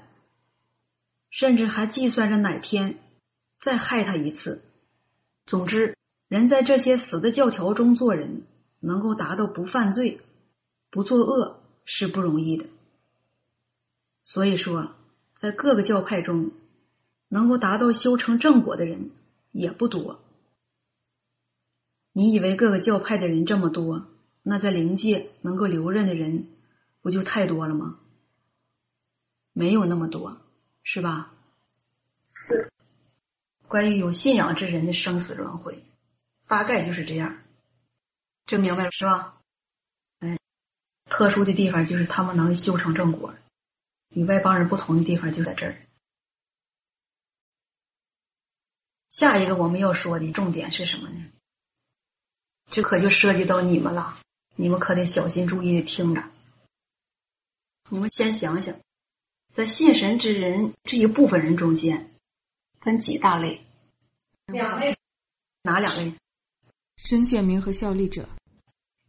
[1.29, 2.97] 甚至还计算着哪天。
[3.59, 4.63] 再害他一次。
[5.45, 8.43] 总之，人在这些死的教条中做人，
[8.79, 10.21] 能够达到不犯罪、
[10.95, 12.67] 不作恶是不容易的。
[14.21, 14.95] 所以说，
[15.33, 16.51] 在各个教派中，
[17.27, 19.11] 能够达到修成正果的人
[19.51, 20.21] 也不多。
[22.13, 24.07] 你以为各个教派的人这么多，
[24.41, 26.47] 那在灵界能够留任的人
[27.01, 27.99] 不就太多了吗？
[29.51, 30.37] 没有那么多，
[30.81, 31.33] 是吧？
[32.31, 32.71] 是。
[33.67, 35.83] 关于有信仰之人的生死轮回，
[36.47, 37.35] 大概就是这样，
[38.45, 39.34] 这明白了是吧？
[41.15, 43.33] 哎，特殊的地方就是他们能修成正果，
[44.09, 45.77] 与外邦人不同的地方就在这儿。
[49.09, 51.25] 下一个我们要说的重点是什么呢？
[52.69, 54.19] 这可就涉及到你们了，
[54.57, 56.23] 你们可得小心注意的听着。
[57.89, 58.77] 你们先想想，
[59.53, 62.11] 在信神之人这一部分人中间。
[62.81, 63.65] 分几大类？
[64.47, 64.97] 两类。
[65.61, 66.13] 哪两类？
[66.97, 68.27] 神选民和效力者。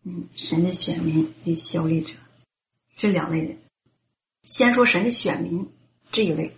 [0.09, 2.15] 嗯，神的选民与效力者，
[2.95, 3.59] 这两类人。
[4.45, 5.69] 先说神的选民
[6.13, 6.55] 这一类，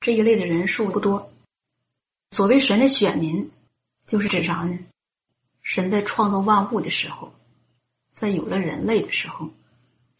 [0.00, 1.30] 这一类的人数不多。
[2.30, 3.50] 所谓神的选民，
[4.06, 4.78] 就是指啥呢？
[5.60, 7.34] 神在创造万物的时候，
[8.14, 9.50] 在有了人类的时候，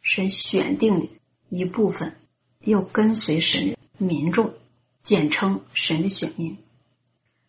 [0.02, 1.08] 神选定的
[1.48, 2.20] 一部分
[2.60, 4.52] 要跟随神民众。
[5.02, 6.56] 简称神的选民，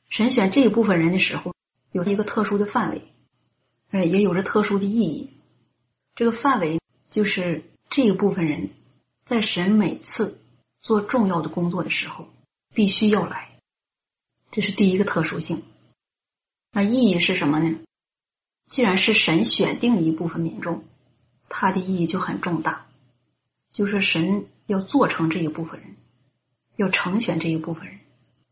[0.10, 1.54] 神选这一部分人的时候，
[1.94, 3.02] 有一个特殊的范围，
[3.90, 5.32] 哎，也有着特殊的意义。
[6.16, 6.80] 这个范围
[7.10, 8.72] 就是这一部分人
[9.24, 10.40] 在神每次
[10.82, 12.28] 做重要的工作的时候
[12.74, 13.60] 必须要来，
[14.52, 15.64] 这是第一个特殊性。
[16.72, 17.80] 那意义是什么呢？
[18.70, 20.84] 既然是神选定一部分民众，
[21.48, 22.88] 它的意义就很重大，
[23.72, 25.96] 就是神要做成这一部分人，
[26.76, 28.00] 要成全这一部分人，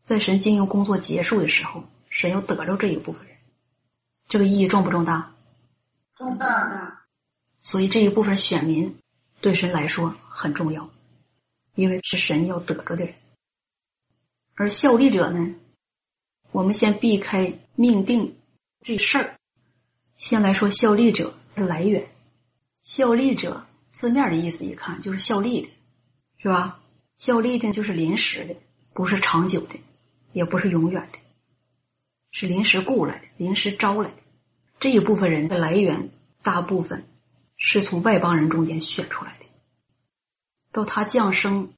[0.02, 3.33] 在神经营工作结束的时候，神要得着这一部分人，
[4.28, 5.34] 这个意义重不重大？
[6.16, 7.04] 重大。
[7.60, 8.98] 所以这一部分选民
[9.40, 10.90] 对神来说很重要，
[11.74, 13.14] 因为是神要得着的人。
[14.54, 15.54] 而效力者呢，
[16.52, 18.36] 我们先避开命定
[18.82, 19.36] 这事儿。
[20.16, 22.08] 先来说效力者的来源，
[22.82, 25.68] 效力者字面的意思一看就是效力的，
[26.38, 26.80] 是吧？
[27.16, 28.56] 效力的就是临时的，
[28.92, 29.80] 不是长久的，
[30.32, 31.18] 也不是永远的，
[32.34, 34.16] 是临时雇来的，临时招来的。
[34.80, 36.10] 这一部分人的来源，
[36.42, 37.06] 大部分
[37.56, 39.46] 是从外邦人中间选出来的。
[40.72, 41.72] 到他降生，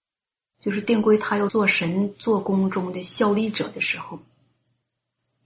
[0.59, 4.21] 就是定规他要做神做工中的效力者的时候，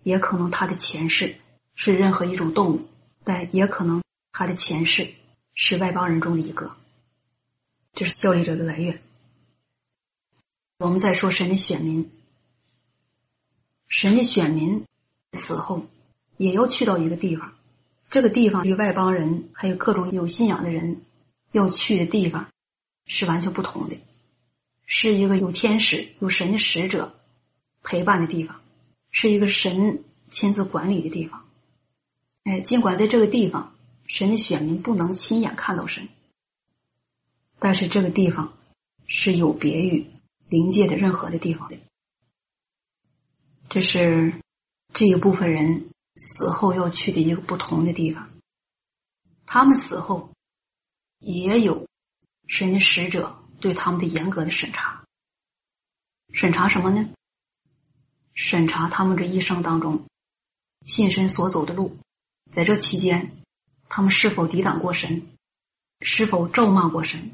[0.04, 1.36] 也可能他的前世。
[1.76, 2.88] 是任何一种动物，
[3.24, 5.14] 但也可能他的前世
[5.54, 6.76] 是外邦人中的一个，
[7.92, 9.00] 这是效力者的来源。
[10.78, 12.10] 我们再说神的选民，
[13.88, 14.84] 神的选民
[15.32, 15.86] 死后
[16.36, 17.54] 也要去到一个地方，
[18.08, 21.02] 这个地方与外邦人还有各种有信仰的人
[21.52, 22.48] 要去的地方
[23.06, 23.96] 是完全不同的，
[24.86, 27.14] 是一个有天使、有神的使者
[27.82, 28.60] 陪伴的地方，
[29.10, 31.46] 是一个神亲自管理的地方。
[32.44, 33.74] 哎，尽管在这个地方，
[34.06, 36.08] 神的选民不能亲眼看到神，
[37.58, 38.56] 但是这个地方
[39.06, 40.06] 是有别于
[40.48, 41.76] 灵界的任何的地方的。
[43.68, 44.34] 这是
[44.92, 48.30] 这一部分人死后要去的一个不同的地方。
[49.46, 50.30] 他们死后
[51.18, 51.86] 也有
[52.46, 55.04] 神的使者对他们的严格的审查，
[56.32, 57.10] 审查什么呢？
[58.32, 60.06] 审查他们这一生当中
[60.86, 61.96] 信神所走的路。
[62.50, 63.36] 在这期间，
[63.88, 65.26] 他们是否抵挡过神？
[66.00, 67.32] 是否咒骂过神？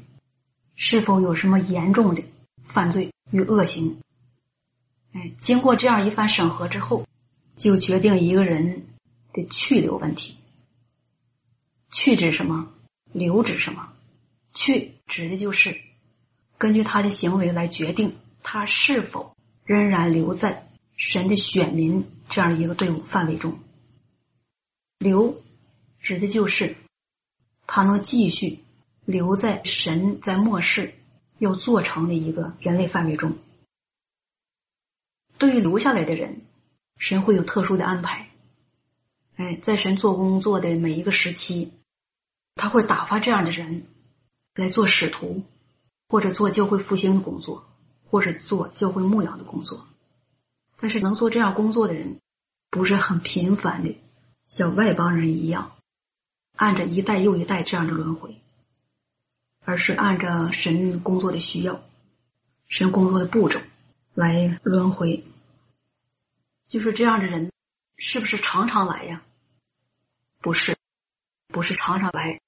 [0.75, 2.23] 是否有什么严重的
[2.61, 3.99] 犯罪与恶行？
[5.13, 7.06] 哎，经过这样一番审核之后，
[7.57, 8.85] 就决定一个人
[9.33, 10.37] 的去留问题。
[11.91, 12.71] 去指什么？
[13.11, 13.93] 留指什么？
[14.53, 15.81] 去指的就是
[16.57, 19.35] 根据他的行为来决定他是否
[19.65, 23.59] 仍然留在神的选民这样一个队伍范围中。
[24.99, 25.43] 留
[25.99, 26.75] 指的就是
[27.65, 28.63] 他能继续
[29.05, 30.95] 留在神在末世
[31.37, 33.37] 要做成的一个人类范围中。
[35.37, 36.41] 对于留下来的人，
[36.97, 38.29] 神会有特殊的安排。
[39.35, 41.71] 哎，在神做工作的每一个时期，
[42.55, 43.85] 他会打发这样的人
[44.55, 45.43] 来做使徒，
[46.09, 47.69] 或者做教会复兴的工作，
[48.09, 49.85] 或者做教会牧养的工作。
[50.75, 52.19] 但是能做这样工作的人
[52.71, 53.97] 不是很频繁的。
[54.47, 55.73] 像外邦人一样，
[56.55, 58.41] 按着一代又一代这样的轮回，
[59.63, 61.83] 而是按照神工作的需要、
[62.67, 63.59] 神工作的步骤
[64.15, 65.23] 来轮回。
[66.67, 67.51] 就是这样的人，
[67.97, 69.23] 是不是常常来呀？
[70.39, 70.77] 不是，
[71.47, 72.41] 不是常常来。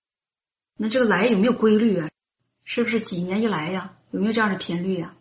[0.75, 2.09] 那这个来有没有规律啊？
[2.63, 3.95] 是不是几年一来呀？
[4.11, 5.15] 有没有这样的频率呀？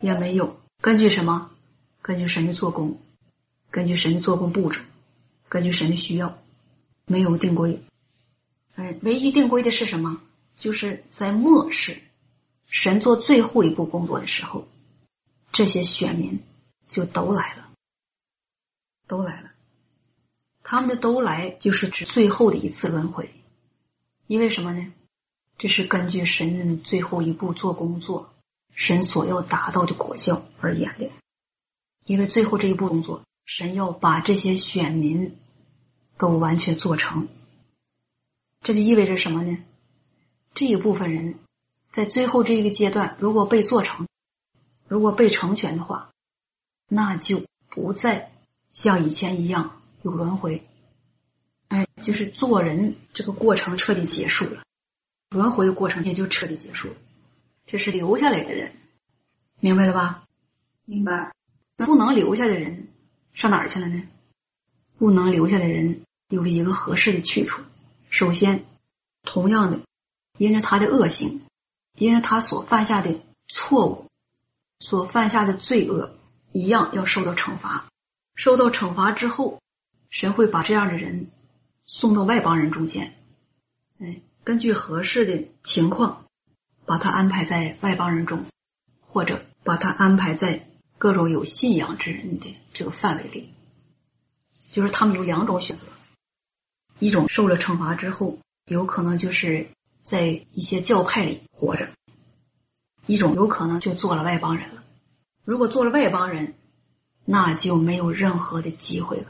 [0.00, 0.60] 也没有。
[0.80, 1.50] 根据什么？
[2.02, 3.00] 根据神的做工，
[3.70, 4.80] 根据神的做工布置。
[5.48, 6.38] 根据神的需要，
[7.06, 7.82] 没有定规。
[8.74, 10.20] 哎，唯一定规的是什么？
[10.56, 12.02] 就是在末世，
[12.66, 14.68] 神做最后一步工作的时候，
[15.52, 16.40] 这些选民
[16.86, 17.67] 就都来了，
[19.08, 19.50] 都来了。
[20.62, 23.34] 他们的都来，就是指最后的一次轮回。
[24.28, 24.92] 因为什么呢？
[25.58, 28.32] 这是根据神最后一步做工作，
[28.72, 31.10] 神所要达到的果效而演的。
[32.04, 33.22] 因为最后这一步工作。
[33.50, 35.34] 神要把这些选民
[36.18, 37.28] 都完全做成，
[38.60, 39.56] 这就意味着什么呢？
[40.52, 41.38] 这一部分人
[41.90, 44.06] 在最后这一个阶段，如果被做成，
[44.86, 46.10] 如果被成全的话，
[46.90, 48.32] 那就不再
[48.78, 50.64] 像以前一样有轮回。
[51.66, 54.62] 哎，就是做人这个过程彻底结束了，
[55.30, 56.94] 轮回的过程也就彻底结束了。
[57.66, 58.70] 这是留下来的人，
[59.58, 60.22] 明白了吧？
[60.84, 61.34] 明白。
[61.76, 62.86] 那不能留下的人。
[63.32, 64.04] 上哪儿去了呢？
[64.96, 67.62] 不能留下的人有了一个合适的去处。
[68.10, 68.64] 首先，
[69.24, 69.80] 同样的，
[70.36, 71.40] 因着他的恶行，
[71.96, 74.06] 因着他所犯下的错误，
[74.78, 76.16] 所犯下的罪恶，
[76.52, 77.86] 一样要受到惩罚。
[78.38, 79.60] 受到惩罚之后，
[80.10, 81.28] 神会把这样的人
[81.86, 83.16] 送到外邦人中间，
[83.98, 86.24] 哎，根据合适的情况，
[86.86, 88.44] 把他安排在外邦人中，
[89.00, 93.52] 或者把他安排在各种有信仰之人的这个范围里。
[94.70, 95.86] 就是他们有两种选择，
[97.00, 99.66] 一种受了惩罚之后，有可能就是
[100.02, 101.86] 在一些教派里活着；
[103.04, 104.84] 一种有可能就做了外邦人了。
[105.44, 106.54] 如果做了外邦人，
[107.30, 109.26] 那就没有任何的机会了。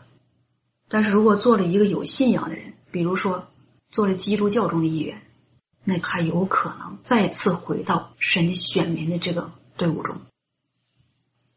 [0.87, 3.49] 但是如果做了一个有信仰的人，比如说
[3.91, 5.21] 做了基督教中的一员，
[5.83, 10.21] 那还有可能再次回到神选民的这个队伍中。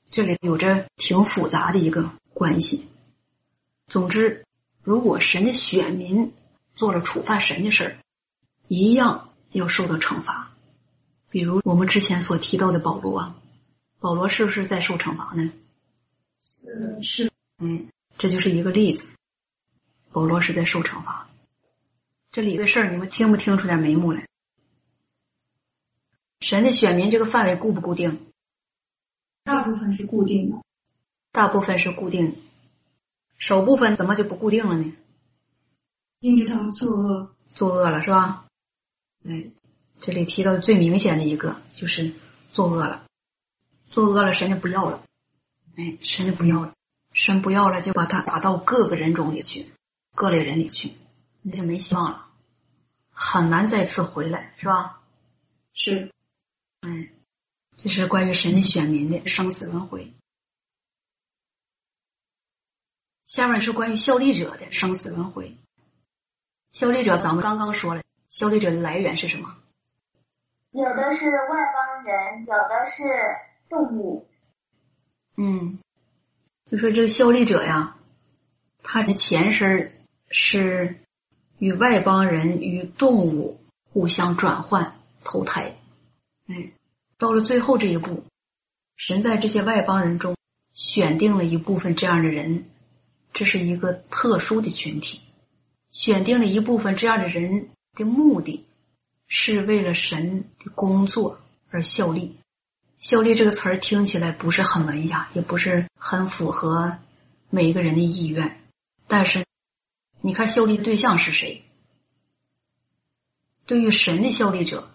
[0.09, 2.87] 这里有着挺复杂的一个关系。
[3.87, 4.43] 总之，
[4.81, 6.33] 如果神的选民
[6.73, 7.97] 做了触犯神的事儿，
[8.67, 10.51] 一样要受到惩罚。
[11.29, 13.35] 比如我们之前所提到的保罗啊，
[13.99, 15.51] 保罗是不是在受惩罚呢？
[16.41, 19.03] 是是，嗯，这就是一个例子。
[20.11, 21.29] 保罗是在受惩罚。
[22.31, 24.27] 这里的事儿你们听不听出点眉目来？
[26.39, 28.27] 神的选民这个范围固不固定？
[29.43, 30.57] 大部分是固定的，
[31.31, 32.35] 大部分是固定，
[33.37, 34.93] 少部分怎么就不固定了呢？
[36.19, 38.45] 因着他们作恶，作恶了是吧？
[39.23, 39.51] 哎，
[39.99, 42.13] 这里提到最明显的一个就是
[42.51, 43.05] 作恶了，
[43.89, 45.03] 作恶了，神就不要了。
[45.77, 46.73] 哎，神就不要了，
[47.13, 49.71] 神不要了，就把他打到各个人种里去，
[50.13, 50.95] 各类人里去，
[51.41, 52.29] 那就没希望了，
[53.11, 55.01] 很难再次回来，是吧？
[55.73, 56.11] 是，
[56.81, 57.09] 哎，
[57.77, 60.13] 这是关于神的选民的生死轮回。
[63.23, 65.57] 下面是关于效力者的生死轮回。
[66.71, 69.55] 效力者，咱们刚刚说了，效力者的来源是什么？
[70.71, 73.03] 有的是外邦人，有的是
[73.69, 74.27] 动物。
[75.37, 75.79] 嗯，
[76.69, 77.97] 就说这个效力者呀，
[78.83, 79.93] 他的前身
[80.29, 80.97] 是
[81.57, 83.59] 与外邦人与动物
[83.91, 85.77] 互相转换投胎，
[86.47, 86.71] 哎，
[87.17, 88.23] 到了最后这一步，
[88.95, 90.35] 神在这些外邦人中
[90.73, 92.65] 选定了一部分这样的人，
[93.33, 95.21] 这是一个特殊的群体，
[95.89, 98.65] 选定了一部分这样的人的目的
[99.27, 101.39] 是为了神的工作
[101.69, 102.37] 而效力。
[103.01, 106.99] 效力这个词儿听起来不是很文雅，也不是很符合
[107.49, 108.61] 每一个人的意愿。
[109.07, 109.43] 但是，
[110.21, 111.63] 你看效力的对象是谁？
[113.65, 114.91] 对于神的效力者，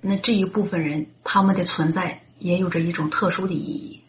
[0.00, 4.00] 那这一部分人他们的存在也有着一种特殊的意义。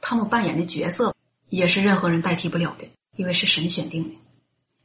[0.00, 1.14] 他们扮演的角色
[1.50, 4.10] 也是任何人代替不了的，因为是神选定的。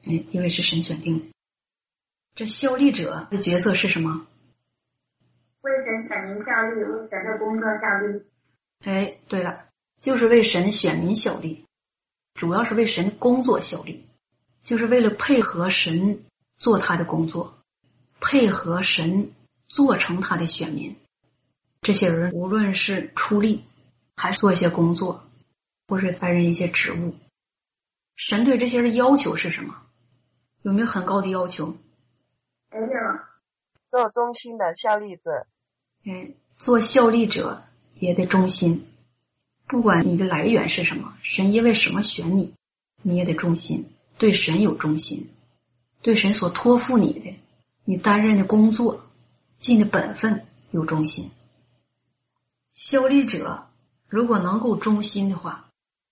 [0.04, 1.26] 嗯，因为是神选定的。
[2.36, 4.28] 这效力者的角色是什么？
[5.62, 8.24] 为神选民效力，为神的工作效力。
[8.84, 9.66] 哎，对了，
[10.00, 11.66] 就是为神选民效力，
[12.34, 14.08] 主要是为神工作效力，
[14.64, 16.24] 就是为了配合神
[16.58, 17.60] 做他的工作，
[18.20, 19.32] 配合神
[19.68, 20.96] 做成他的选民。
[21.82, 23.64] 这些人无论是出力，
[24.16, 25.24] 还是做一些工作，
[25.88, 27.16] 或是担任一些职务，
[28.16, 29.84] 神对这些人要求是什么？
[30.64, 31.78] 有没有很高的要求？
[32.72, 33.31] 没有。
[33.92, 35.48] 做忠心的效力者，
[36.06, 37.66] 嗯，做效力者
[38.00, 38.88] 也得忠心，
[39.68, 42.54] 不管你的来源是什么，神因为什么选你，
[43.02, 45.30] 你也得忠心，对神有忠心，
[46.02, 47.36] 对神所托付你的，
[47.84, 49.04] 你担任的工作，
[49.58, 51.30] 尽的本分有忠心。
[52.72, 53.68] 效力者
[54.08, 55.70] 如果能够忠心的话，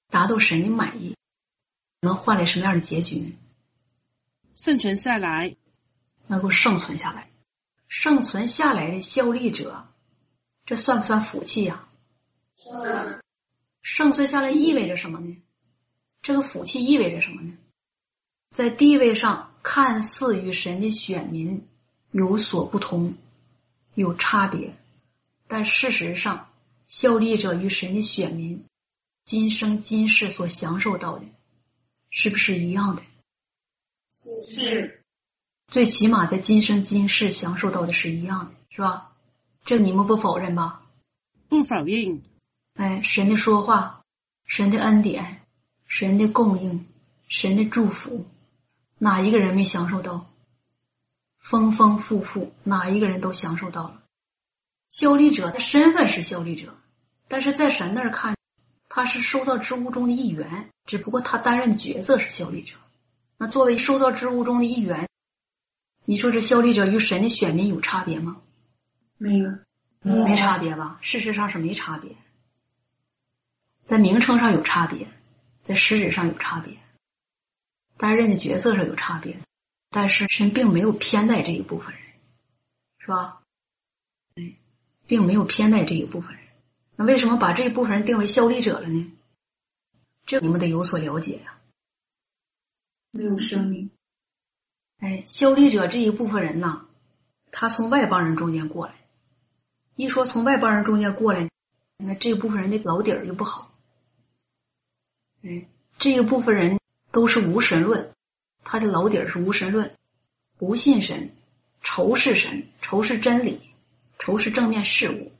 [0.10, 1.16] 达到神的满意，
[2.02, 3.32] 能换来什么样的结局呢？
[4.54, 5.56] 生存下来，
[6.28, 7.30] 能够生存下来。
[7.90, 9.88] 生存下来的效力者，
[10.66, 11.90] 这算不算福气呀？
[13.82, 15.38] 生存下来意味着什么呢？
[16.22, 17.58] 这个福气意味着什么呢？
[18.52, 21.68] 在地位上看似与神的选民
[22.12, 23.16] 有所不同，
[23.96, 24.76] 有差别，
[25.48, 26.52] 但事实上，
[26.86, 28.66] 效力者与神的选民
[29.26, 31.26] 今生今世所享受到的，
[32.12, 33.02] 是不是一样的？
[34.12, 34.99] 是。
[35.70, 39.12] 最起码在今生今世享受到的是一样的，是吧？
[39.66, 40.82] 这你们不否认吧？
[41.48, 42.24] 不否认。
[42.74, 44.02] 哎，神的说话，
[44.46, 45.42] 神的恩典，
[45.86, 46.88] 神的供应，
[47.28, 48.26] 神的祝福，
[48.98, 50.32] 哪一个人没享受到？
[51.38, 54.02] 丰丰富富，哪一个人都享受到了。
[54.90, 56.74] 效力者的身份是效力者，
[57.28, 58.36] 但是在神那儿看，
[58.88, 62.74] 他是受造之物中的一员，只不过他担任的角色是效力者。
[63.38, 65.08] 那作为受造之物中的一员。
[66.10, 68.42] 你说这效力者与神的选民有差别吗？
[69.20, 69.60] 没有，
[70.02, 70.98] 没差别吧？
[71.04, 72.16] 事实上是没差别，
[73.84, 75.08] 在名称上有差别，
[75.62, 76.80] 在实质上有差别，
[77.96, 79.38] 担任的角色上有差别，
[79.92, 82.02] 但是神并没有偏待这一部分人，
[82.98, 83.44] 是吧？
[84.34, 84.56] 嗯，
[85.06, 86.44] 并没有偏待这一部分人。
[86.96, 89.12] 那为什么把这一部分人定为效力者了呢？
[90.26, 91.60] 这你们得有所了解呀、
[93.12, 93.92] 没有生命，
[95.00, 96.86] 哎，效力者这一部分人呐，
[97.52, 98.96] 他从外邦人中间过来。
[99.96, 101.50] 一说从外邦人中间过来，
[101.98, 103.72] 那这部分人的老底儿就不好。
[105.42, 105.68] 哎，
[105.98, 106.80] 这一部分人
[107.12, 108.14] 都是无神论，
[108.64, 109.96] 他的老底儿是无神论，
[110.58, 111.32] 不信神，
[111.82, 113.62] 仇视神，仇视真理，
[114.20, 115.32] 仇视正面事物。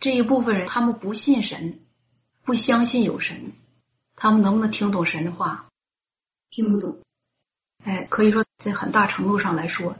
[0.00, 1.80] 这一部分人，他们不信神，
[2.42, 3.52] 不相信有神，
[4.16, 5.68] 他们能不能听懂神的话？
[6.50, 6.98] 听不懂。
[7.82, 9.96] 哎，可以说在很大程度上来说，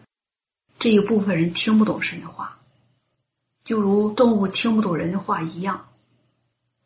[0.79, 2.61] 这一部分人听不懂神的话，
[3.65, 5.89] 就如动物听不懂人的话一样，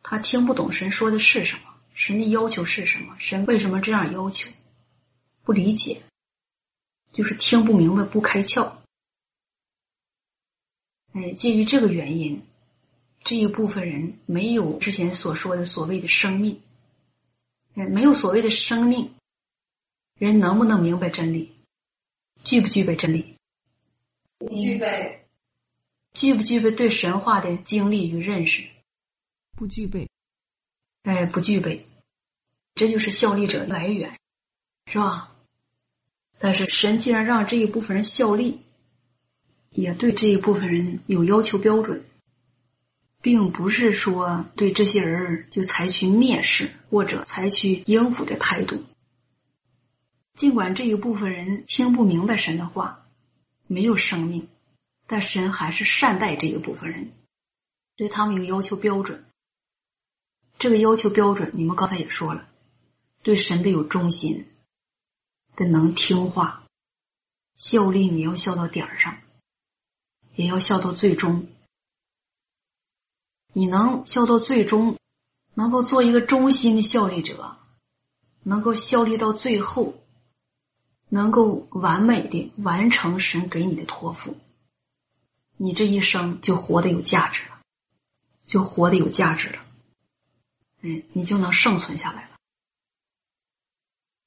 [0.02, 1.62] 他听不懂神说的是什么，
[1.94, 4.52] 神的要求是什么，神为什么这样要求，
[5.42, 6.02] 不理解，
[7.12, 8.74] 就是听不明白，不开窍。
[11.12, 12.46] 哎，基于这个原因，
[13.24, 16.60] 这一部分人没有之前所说的所谓的生命，
[17.74, 19.12] 哎，没有所谓的生命。
[20.16, 21.52] 人能不能明白真理？
[22.44, 23.36] 具不具备真理？
[24.38, 25.26] 不具备。
[26.12, 28.68] 具不具备对神话的经历与认识？
[29.56, 30.08] 不具备。
[31.02, 31.86] 哎，不具备。
[32.76, 34.18] 这就是效力者来源，
[34.86, 35.34] 是吧？
[36.38, 38.60] 但是神既然让这一部分人效力，
[39.70, 42.04] 也对这一部分人有要求标准，
[43.20, 48.84] 并不是说对这些人就采取蔑视或者采取应付的态度。
[50.34, 53.06] 尽管这一部分人听不明白神的话，
[53.68, 54.48] 没有生命，
[55.06, 57.12] 但神还是善待这一部分人，
[57.94, 59.24] 对他们有要求标准。
[60.58, 62.48] 这个要求标准，你们刚才也说了，
[63.22, 64.48] 对神得有忠心，
[65.54, 66.64] 得能听话，
[67.54, 69.18] 效力你要效到点儿上，
[70.34, 71.46] 也要效到最终。
[73.52, 74.98] 你能效到最终，
[75.54, 77.56] 能够做一个忠心的效力者，
[78.42, 79.94] 能够效力到最后。
[81.14, 84.36] 能够完美的完成神给你的托付，
[85.56, 87.60] 你这一生就活得有价值了，
[88.44, 89.64] 就活得有价值了，
[90.80, 92.30] 嗯，你就能生存下来了。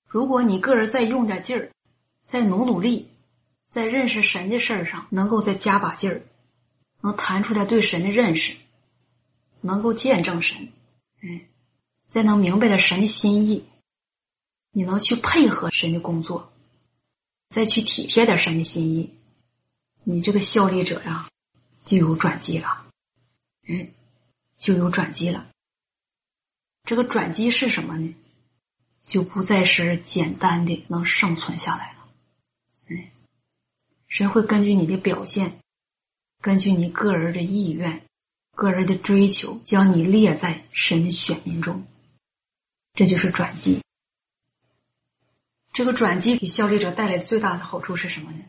[0.07, 1.71] 如果你个人再用点劲儿，
[2.25, 3.09] 再努努力，
[3.67, 6.21] 在认识神的事儿上能够再加把劲儿，
[7.01, 8.55] 能谈出来对神的认识，
[9.59, 10.71] 能够见证神，
[11.19, 11.41] 嗯，
[12.07, 13.65] 再能明白点神的心意，
[14.71, 16.49] 你能去配合神的工作。
[17.49, 19.13] 再去体贴点神的心意，
[20.03, 21.29] 你这个效力者呀，
[21.83, 22.85] 就有转机了，
[23.67, 23.89] 嗯，
[24.57, 25.47] 就有转机了。
[26.83, 28.15] 这个转机是什么呢？
[29.05, 32.09] 就不再是简单的能生存下来了，
[32.87, 33.07] 嗯，
[34.07, 35.59] 神会根据你的表现，
[36.41, 38.05] 根据你个人的意愿、
[38.51, 41.87] 个人的追求，将你列在神的选民中，
[42.93, 43.79] 这就是转机。
[45.77, 48.39] 这个转机给效力者带来的最大的好处是什么呢？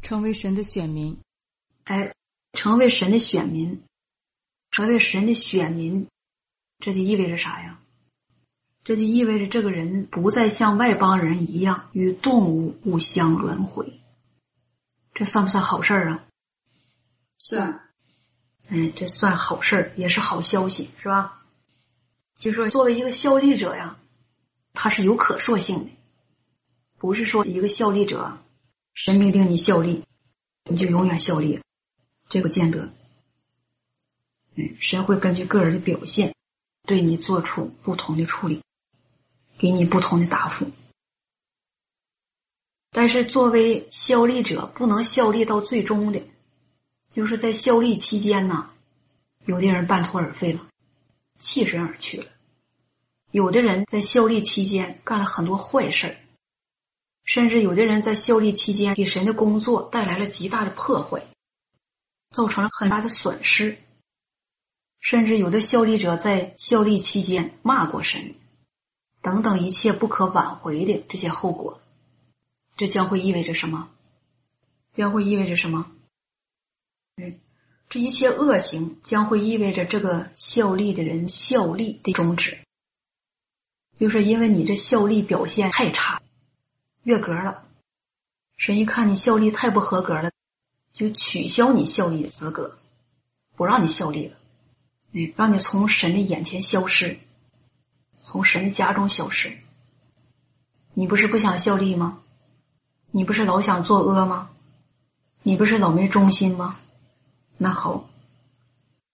[0.00, 1.18] 成为神的选民，
[1.84, 2.14] 哎，
[2.54, 3.82] 成为神的选民，
[4.70, 6.08] 成为神的选民，
[6.78, 7.78] 这就意味着啥呀？
[8.84, 14.00] 这就意味着这个人不再像外邦人一样与动物互相轮回，
[15.12, 16.24] 这算不算好事儿啊？
[17.36, 17.82] 算。
[18.68, 21.42] 哎，这算好事儿，也是好消息，是吧？
[22.34, 23.98] 就说作为一个效力者呀，
[24.72, 25.90] 他是有可塑性的。
[26.98, 28.38] 不是说一个效力者，
[28.94, 30.04] 神命令你效力，
[30.68, 31.60] 你就永远效力，
[32.28, 32.90] 这不见得。
[34.54, 36.34] 嗯，神会根据个人的表现，
[36.86, 38.62] 对你做出不同的处理，
[39.58, 40.70] 给你不同的答复。
[42.90, 46.22] 但是作为效力者，不能效力到最终的，
[47.10, 48.70] 就是在效力期间呢，
[49.44, 50.68] 有的人半途而废了，
[51.40, 52.26] 弃神而去了；
[53.32, 56.16] 有的人在效力期间干了很多坏事儿。
[57.24, 61.24] 甚至有的人在效力期间给神的工作带来了极大的破坏，
[62.30, 63.78] 造成了很大的损失。
[65.00, 68.34] 甚至有的效力者在效力期间骂过神，
[69.20, 71.80] 等等一切不可挽回的这些后果，
[72.76, 73.90] 这将会意味着什么？
[74.92, 75.90] 将会意味着什么？
[77.16, 77.38] 嗯，
[77.90, 82.58] 这一切恶行将会意味着这个效力的人效力的终止，
[83.98, 86.22] 就是因为你这效力表现太差。
[87.04, 87.64] 越格了，
[88.56, 90.32] 神一看你效力太不合格了，
[90.94, 92.78] 就取消你效力的资格，
[93.56, 94.36] 不让你效力了，
[95.12, 97.18] 嗯，让你从神的眼前消失，
[98.20, 99.58] 从神的家中消失。
[100.94, 102.22] 你不是不想效力吗？
[103.10, 104.50] 你不是老想作恶吗？
[105.42, 106.80] 你不是老没忠心吗？
[107.58, 108.08] 那好，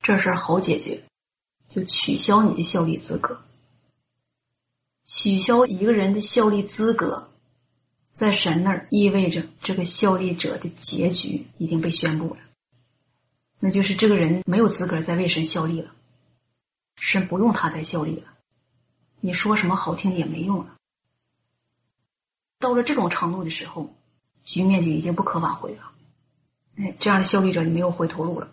[0.01, 1.03] 这事好解决，
[1.69, 3.43] 就取消你的效力资格。
[5.05, 7.30] 取消一个人的效力资格，
[8.21, 12.41] 在神那儿意味着这个效力者的结局已经被宣布了，
[13.59, 15.91] 那就是这个人没有资格再为神效力了，
[16.97, 18.25] 神不用他再效力了，
[19.21, 20.77] 你说什么好听也没用了。
[22.59, 23.97] 到了这种程度的时候，
[24.45, 25.91] 局面就已经不可挽回了。
[26.77, 28.53] 哎，这样的效力者就没有回头路了。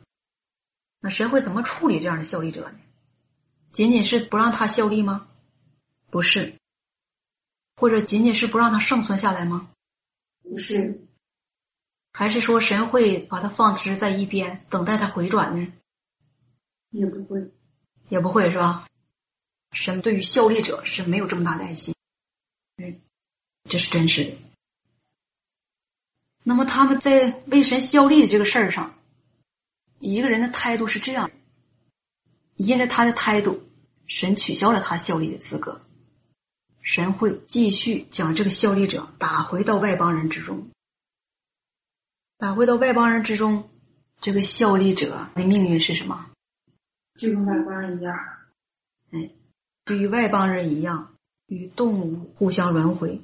[1.01, 2.79] 那神会怎么处理这样的效力者呢？
[3.73, 5.27] 仅仅是不让他效力吗？
[6.09, 6.55] 不是，
[7.77, 9.69] 或者仅仅是不让他生存下来吗？
[10.41, 11.07] 不是，
[12.11, 15.71] 还是说神会把他放置在一边，等待他回转呢？
[16.89, 17.51] 也不会，
[18.09, 18.87] 也不会是吧？
[19.71, 21.93] 神对于效力者是没有这么大的爱心，
[22.77, 22.99] 嗯，
[23.69, 24.37] 这是真实的。
[26.43, 28.97] 那么他们在为神效力的这个事儿上，
[29.99, 31.35] 一个人的态度是这样的：
[32.55, 33.69] 因着他的态度，
[34.07, 35.81] 神取消了他效力的资格。
[36.87, 40.69] 神会继续将这个效力者打回到外邦人之中，
[42.37, 43.69] 打回到外邦人之中，
[44.21, 46.27] 这个效力者的命运是什么？
[47.17, 48.15] 就跟外邦人一样，
[49.11, 49.31] 哎，
[49.83, 51.13] 就与外邦人一样，
[51.45, 53.21] 与动物互相轮回，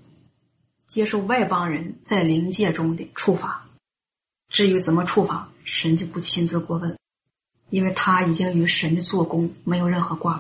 [0.86, 3.70] 接受外邦人在灵界中的处罚。
[4.50, 7.00] 至于怎么处罚，神就不亲自过问，
[7.70, 10.38] 因为他已经与神的做工没有任何瓜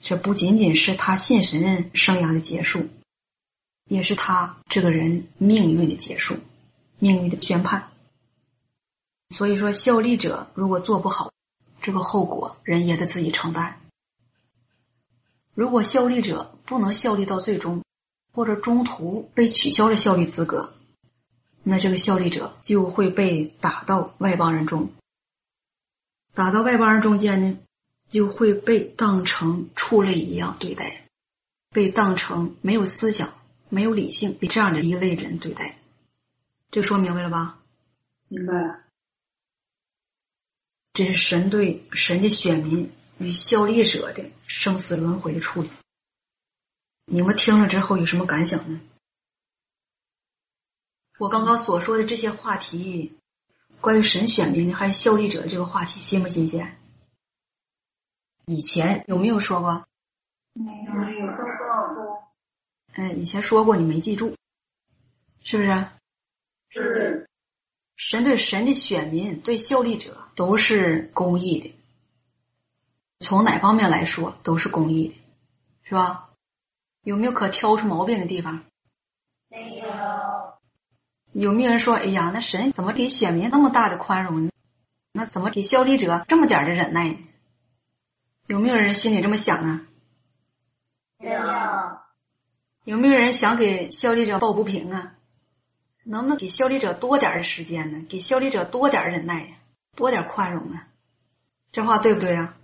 [0.00, 2.88] 这不仅仅是他信神生涯的结束，
[3.86, 6.38] 也是他这个人命运的结束，
[6.98, 7.90] 命运的宣判。
[9.30, 11.32] 所以说，效力者如果做不好，
[11.82, 13.80] 这个后果人也得自己承担。
[15.54, 17.82] 如果效力者不能效力到最终，
[18.32, 20.72] 或者中途被取消了效力资格，
[21.62, 24.90] 那这个效力者就会被打到外邦人中，
[26.34, 27.58] 打到外邦人中间呢？
[28.10, 31.06] 就会被当成畜类一样对待，
[31.70, 33.32] 被当成没有思想、
[33.68, 35.78] 没有理性的这样的一类人对待。
[36.70, 37.60] 这说明白了吧？
[38.28, 38.80] 明白了。
[40.92, 45.70] 这是神对神的选民与效力者的生死轮回的处理。
[47.06, 48.80] 你们听了之后有什么感想呢？
[51.18, 53.12] 我刚刚所说的这些话题，
[53.80, 56.79] 关于神选民还有效力者这个话题，新不新鲜？
[58.50, 59.86] 以前有没有说过？
[60.54, 62.24] 没有，没有说过。
[62.94, 64.34] 哎，以前说过，你没记住，
[65.40, 65.86] 是不是？
[66.68, 67.28] 是。
[67.94, 71.76] 神对神的选民、对效力者都是公义的，
[73.20, 75.14] 从哪方面来说都是公义的，
[75.84, 76.30] 是吧？
[77.04, 78.64] 有没有可挑出毛病的地方？
[79.48, 79.86] 没有。
[81.32, 84.50] 有没有人说：“哎呀，那神怎么给选民那么大的宽容呢？
[85.12, 87.18] 那怎么给效力者这么点的忍耐呢？”
[88.50, 89.86] 有没有人心里这么想啊？
[91.18, 91.40] 没有。
[92.82, 95.14] 有没有人想给效力者抱不平啊？
[96.02, 98.04] 能不能给效力者多点的时间呢？
[98.08, 99.60] 给效力者多点忍耐，
[99.94, 100.88] 多点宽容啊？
[101.70, 102.56] 这话对不对啊？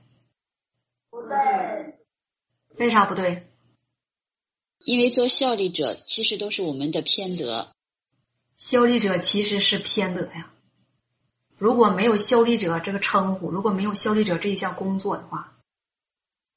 [1.09, 2.01] 不对。
[2.79, 3.47] 为啥不对？
[4.81, 7.69] 因为做效力者其实都是我们的偏德。
[8.57, 10.51] 效力者其实是偏德呀。
[11.59, 15.53] 如果没有效力者这个称呼，如果没有效力者这一项工作的话。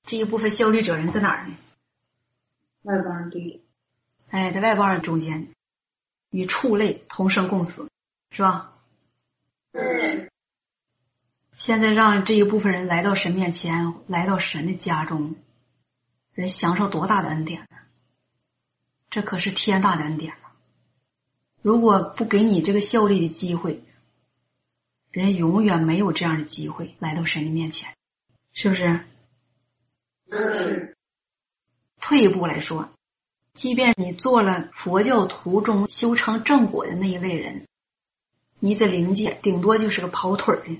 [0.10, 1.56] 这一部分效力者人在哪儿呢？
[2.82, 3.62] 外邦人对。
[4.30, 5.50] 哎，在外邦人中间，
[6.32, 7.92] 与畜类同生共死，
[8.32, 8.74] 是吧？
[9.72, 10.28] 嗯。
[11.54, 15.36] 现在让这一部分人来到神面前，来到神的家中，
[16.34, 17.78] 人享受多大的恩典呢？
[19.12, 20.54] 这可是天大的恩典了。
[21.62, 23.84] 如果不给你这个效力的机会，
[25.12, 27.94] 人永远没有这样的机会来到神的面前，
[28.54, 29.06] 是不是？
[30.30, 30.96] 是。
[32.02, 32.90] 退一步来说，
[33.54, 37.68] 即便你做了佛教途中修成正果的那一类人，
[38.60, 40.80] 你在灵界顶多就是个跑腿的，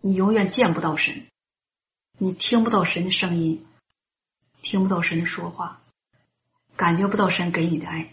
[0.00, 1.26] 你永远见不到神，
[2.18, 3.66] 你听不到神的声音，
[4.62, 5.80] 听不到神的说话，
[6.76, 8.12] 感觉不到神给你的爱，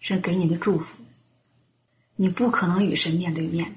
[0.00, 1.04] 神给你的祝福，
[2.16, 3.76] 你不可能与神面对面。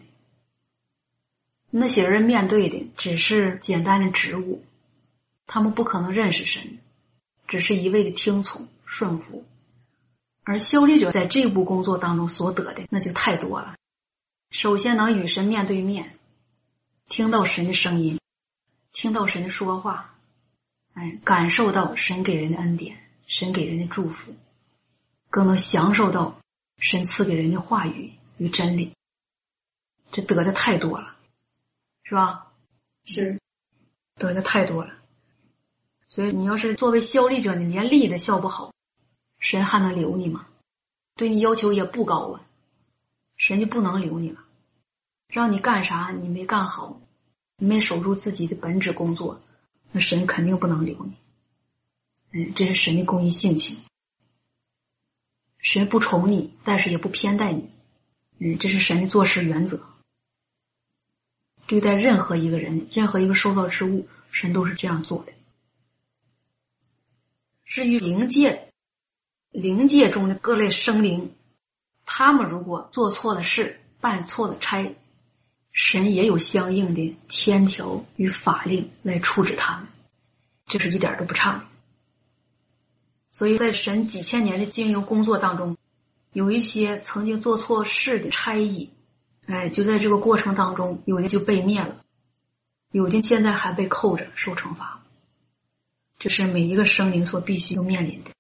[1.69, 4.63] 那些人面对的只是简单的职务。
[5.45, 6.79] 他们不可能认识神，
[7.47, 9.45] 只是一味的听从顺服，
[10.43, 13.75] 而效力者在这步工作当中所得的那就太多了。
[14.49, 16.17] 首先能与神面对面，
[17.07, 18.19] 听到神的声音，
[18.91, 20.15] 听到神的说话，
[20.93, 24.35] 哎，感受到神给人的恩典，神给人的祝福，
[25.29, 26.39] 更能享受到
[26.77, 28.93] 神赐给人的话语与真理。
[30.11, 31.15] 这得的太多了，
[32.03, 32.51] 是吧？
[33.03, 33.39] 是
[34.15, 34.93] 得的太多了。
[36.13, 38.71] 所以你要是作为效力者，你连力都效不好，
[39.39, 40.45] 神还能留你吗？
[41.15, 42.45] 对你要求也不高啊，
[43.35, 44.45] 神就不能留你了。
[45.27, 47.01] 让你干啥你没干好，
[47.57, 49.41] 你没守住自己的本职工作，
[49.91, 51.13] 那神肯定不能留你。
[52.29, 53.79] 嗯，这是神的公义性情。
[55.57, 57.71] 神不宠你，但是也不偏待你。
[58.37, 59.83] 嗯，这是神的做事原则。
[61.65, 65.33] 对待任何一个人、任何一个受造之物，神都是这样做的。
[67.73, 68.67] 至于灵界，
[69.49, 71.33] 灵界中的各类生灵，
[72.05, 74.93] 他们如果做错了事、办错了差，
[75.71, 79.87] 神也有相应的天条与法令来处置他们，
[80.67, 81.63] 这是一点都不差的。
[83.31, 85.75] 所以在神几千年的经营工作当中，
[86.31, 88.91] 有一些曾经做错事的差役，
[89.47, 91.95] 哎，就在这个过程当中，有的就被灭了，
[92.91, 95.02] 有的现在还被扣着受惩罚。
[96.23, 98.31] 这是每一个生灵所必须要面临的。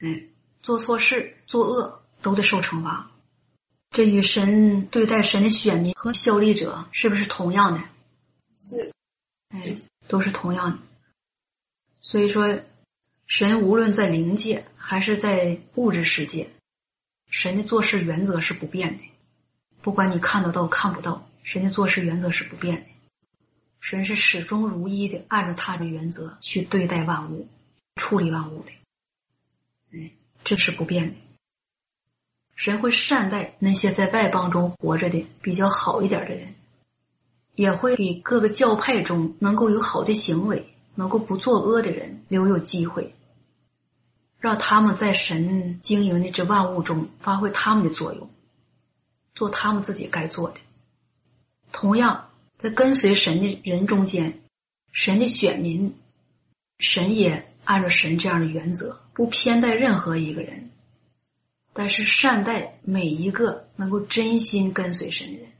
[0.00, 0.24] 哎，
[0.64, 3.12] 做错事、作恶都得受惩罚。
[3.90, 7.84] 这与神对待神的选民和效力者是不是同样的？
[8.56, 8.92] 是，
[9.50, 9.76] 哎，
[10.08, 10.78] 都是同样的。
[12.00, 12.62] 所以说，
[13.28, 16.50] 神无论在灵界还是在物质世界，
[17.30, 19.04] 神的做事原则是不变的。
[19.82, 22.86] 不管你看得到看不到，神的做事原则是不变的。
[23.84, 27.48] 神是始终如一的按照他的原则去对待万物、
[27.96, 28.72] 处理万物的。
[29.92, 30.12] 哎，
[30.42, 31.16] 这是不变的。
[32.54, 36.54] 神会善待那些在外邦中活着的比较好一点的人，
[37.54, 43.14] 也会给各个教派中能够有好的行为、能够不作恶的人留有机会，
[44.38, 48.30] 让他们在神经营的这万物中发挥他们的作用，
[49.34, 50.56] 做他们自己该做的。
[51.70, 54.40] 同样，在跟随神的人中间，
[54.92, 55.94] 神的选民，
[56.78, 60.70] 神也按照神这样的原则，不偏待任何一个人。
[61.72, 65.52] 但是善待每一个能够真心跟随神的人，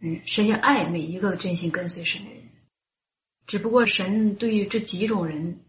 [0.00, 2.42] 嗯，神也爱每一个真心跟随神的人。
[3.46, 5.60] 只不过神对于这几种人，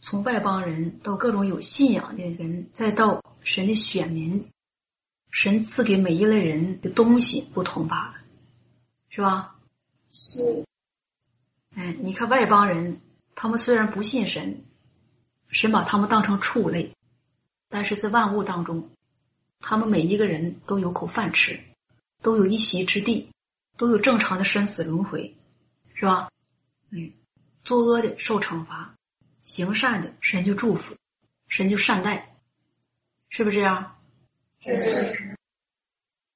[0.00, 4.48] 从外邦人到各种有信仰的人，再到神的选民，
[5.30, 8.14] 神赐给每一类人的东西不同罢了，
[9.10, 9.57] 是吧？
[10.12, 10.64] 是。
[11.74, 13.00] 哎，你看外邦人，
[13.34, 14.64] 他们虽然不信神，
[15.48, 16.94] 神把他们当成畜类，
[17.68, 18.90] 但是在万物当中。
[19.60, 21.60] 他们每一个人都有口饭吃，
[22.22, 23.32] 都有一席之地，
[23.76, 25.36] 都有正常的生死轮回，
[25.94, 26.30] 是吧？
[26.90, 27.12] 嗯，
[27.64, 28.94] 作恶的受惩罚，
[29.42, 30.96] 行善的神就祝福，
[31.48, 32.36] 神就善待，
[33.28, 33.98] 是不是这样？
[34.60, 35.36] 是。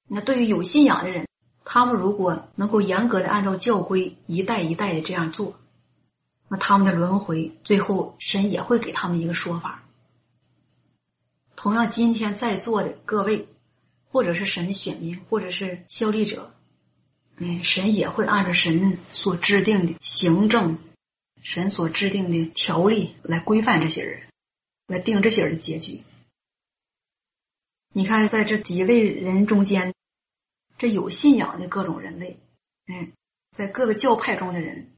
[0.05, 1.25] 那对于有信仰的人，
[1.73, 5.59] 他们如果能够严格的按照教规一代一代的这样做，
[6.47, 9.83] 那他们的轮回最后神也会给他们一个说法。
[11.55, 13.47] 同样，今天在座的各位，
[14.05, 16.53] 或者是神的选民，或者是效力者，
[17.37, 20.77] 嗯，神也会按照神所制定的行政、
[21.41, 24.21] 神所制定的条例来规范这些人，
[24.85, 26.03] 来定这些人的结局。
[27.93, 29.95] 你看，在这几类人中间，
[30.83, 32.41] 这有信仰的各种人类，
[32.87, 33.13] 嗯，
[33.51, 34.91] 在各个教派中的人，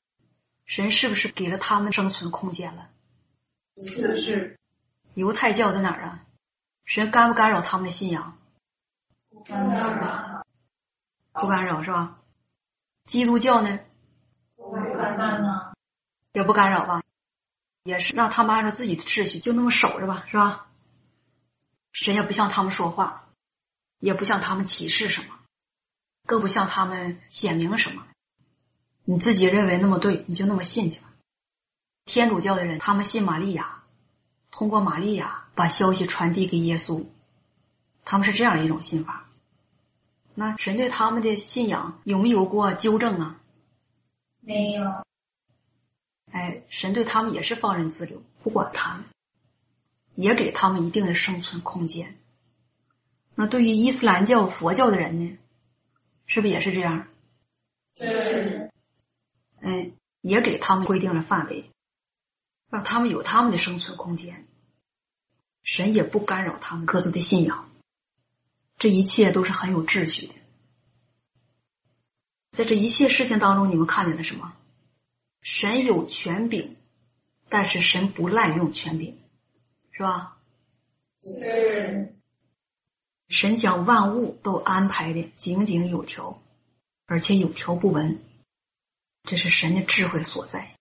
[0.65, 2.89] 神是不是给了他们生存空间了？
[3.77, 4.57] 是是。
[5.13, 6.25] 犹太教在哪儿啊？
[6.85, 8.35] 神干不干扰他们的信仰？
[9.29, 10.43] 不干扰，
[11.33, 12.19] 不干扰是吧？
[13.05, 13.79] 基督教呢？
[14.55, 15.75] 不干扰，
[16.31, 17.03] 也不干扰吧？
[17.83, 20.65] 也是让他们按照自己的秩序就那么守着吧，是吧？
[21.91, 23.29] 神也不向他们说话，
[23.99, 25.37] 也不向他们启示什么，
[26.25, 28.05] 更不向他们显明什么。
[29.03, 31.13] 你自己认为那么对，你就那么信去吧。
[32.05, 33.83] 天主教的人，他们信玛利亚，
[34.51, 35.43] 通过玛利亚。
[35.55, 37.05] 把消息传递给耶稣，
[38.03, 39.29] 他们是这样的一种信法。
[40.33, 43.39] 那神对他们的信仰有没有过纠正啊？
[44.41, 44.83] 没有。
[46.29, 49.05] 哎，神对他们也是放任自流，不管他们，
[50.15, 52.17] 也给他们一定的生存空间。
[53.33, 55.37] 那对于伊斯兰教、佛教的人呢，
[56.25, 57.07] 是不是也是这样？
[57.95, 58.71] 是。
[59.61, 59.91] 哎，
[60.21, 61.71] 也给他们规定了范围，
[62.69, 64.45] 让他们有他们的生存空间。
[65.63, 67.71] 神也不干扰他们各自的信仰，
[68.77, 70.33] 这一切都是很有秩序的。
[72.51, 74.53] 在这一切事情当中，你们看见了什么？
[75.41, 76.75] 神有权柄，
[77.49, 79.19] 但是神不滥用权柄，
[79.91, 80.37] 是吧？
[81.21, 82.14] 是。
[83.27, 86.41] 神将万物都安排的井井有条，
[87.05, 88.21] 而且有条不紊，
[89.23, 90.75] 这是神的智慧所在，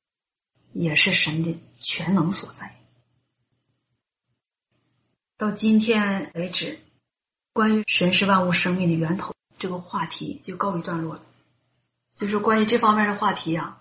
[0.72, 2.78] 也是神的全能所在。
[5.36, 6.80] 到今天为止，
[7.52, 11.22] 关于神是万物生命的源头这个话题就告一段落了。
[12.14, 13.80] 就是关于这方面的话题呀，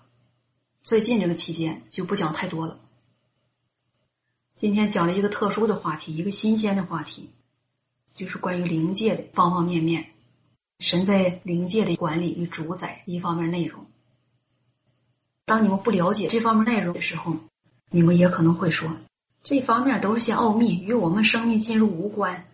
[0.82, 2.80] 最近这个期间就不讲太多了。
[4.56, 7.30] 今天讲了一个特殊的话题，一个新鲜的话题。
[8.14, 10.06] 就是关于灵界的方方面面，
[10.78, 13.86] 神在灵界的管理与主宰一方面内容。
[15.44, 17.36] 当你们不了解这方面内容的时候，
[17.90, 18.90] 你们也可能会说，
[19.42, 22.46] 这方面都是些奥秘，与我们生命进入无关。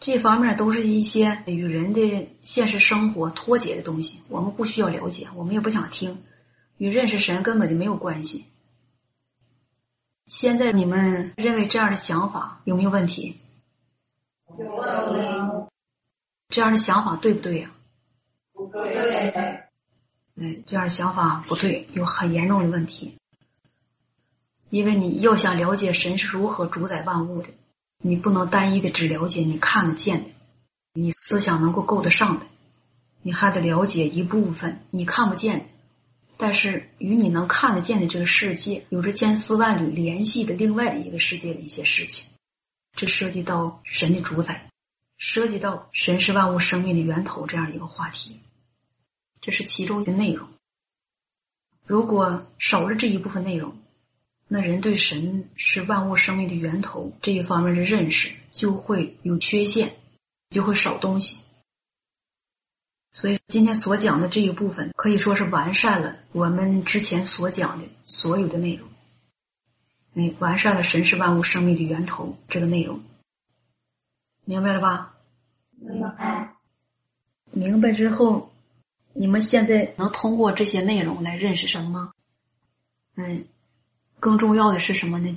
[0.00, 6.22] 这方面都是一些与人的现实生活脱节的东西，我们不需要了解，我们也不想听，
[6.76, 8.46] 与认识神根本就没有关系。
[10.26, 13.36] 现在你们认为这样的想法有没有问题？
[14.58, 15.68] 有问。
[16.48, 17.70] 这样的想法对不对呀？
[18.52, 18.94] 不对。
[19.30, 19.68] 哎，
[20.66, 23.16] 这样的想法不对，有很严重的问题。
[24.70, 27.48] 因为你要想了解神是如何主宰万物的，
[27.98, 30.30] 你不能单一的只了解你看得见的，
[30.94, 32.46] 你思想能够够得上的，
[33.20, 35.64] 你还得了解一部分你看不见的，
[36.38, 42.31] 但是与你能看得见的这个世界有着千丝万缕联系的另外一个世界的一些事情。
[42.94, 44.70] 这涉及到神的主宰，
[45.16, 48.40] 涉及到神是万物生命的源头这样一个话题，
[49.40, 50.48] 这是其中的内容。
[51.84, 53.76] 如果少了这一部分内容，
[54.46, 59.96] 那人对神是万物生命的源头这一方面的认识就会有缺陷，
[60.50, 61.40] 就会少东西。
[63.14, 68.88] 所以今天所讲的这一部分可以说是完善了我们之前所讲的所有的内容。
[70.14, 73.02] 哎，完善了神是万物生命的源头这个内容，
[74.44, 75.14] 明白了吧？
[75.78, 76.54] 明白。
[77.50, 78.52] 明白之后，
[79.14, 82.12] 你们现在能通过这些内容来认识什么吗？
[83.14, 83.46] 嗯，
[84.20, 85.36] 更重要的是什么呢？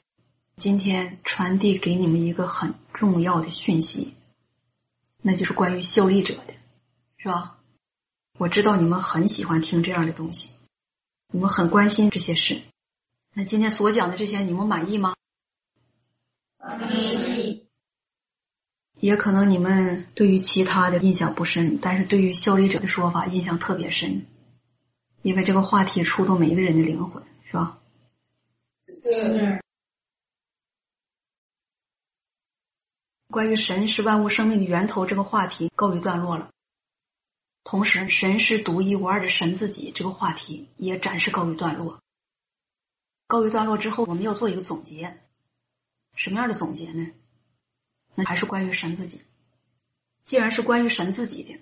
[0.57, 4.13] 今天传递给你们一个很重要的讯息，
[5.21, 6.53] 那就是关于效力者的，
[7.17, 7.57] 是吧？
[8.37, 10.51] 我知道你们很喜欢听这样的东西，
[11.31, 12.61] 你们很关心这些事。
[13.37, 15.13] 那今天所讲的这些，你们满意吗？
[16.57, 17.67] 满意。
[18.97, 24.25] 也可能你们对于其他的印象不深，但是对于效力者的说法印象特别深，
[25.21, 27.77] 因为这个话题触动每一个人的灵魂，是吧？
[28.87, 29.61] 是。
[33.29, 36.51] 关于神是万物生命的源头这个话题告一段落了，
[37.65, 41.99] 同时神是独一无二的神自己这个话题也暂时告一段落。
[43.27, 45.17] 告一段落之后，我们要做一个总结。
[46.13, 47.11] 什么样的总结呢？
[48.13, 49.21] 那还是关于神自己。
[50.23, 51.59] 既然是关于神自己的，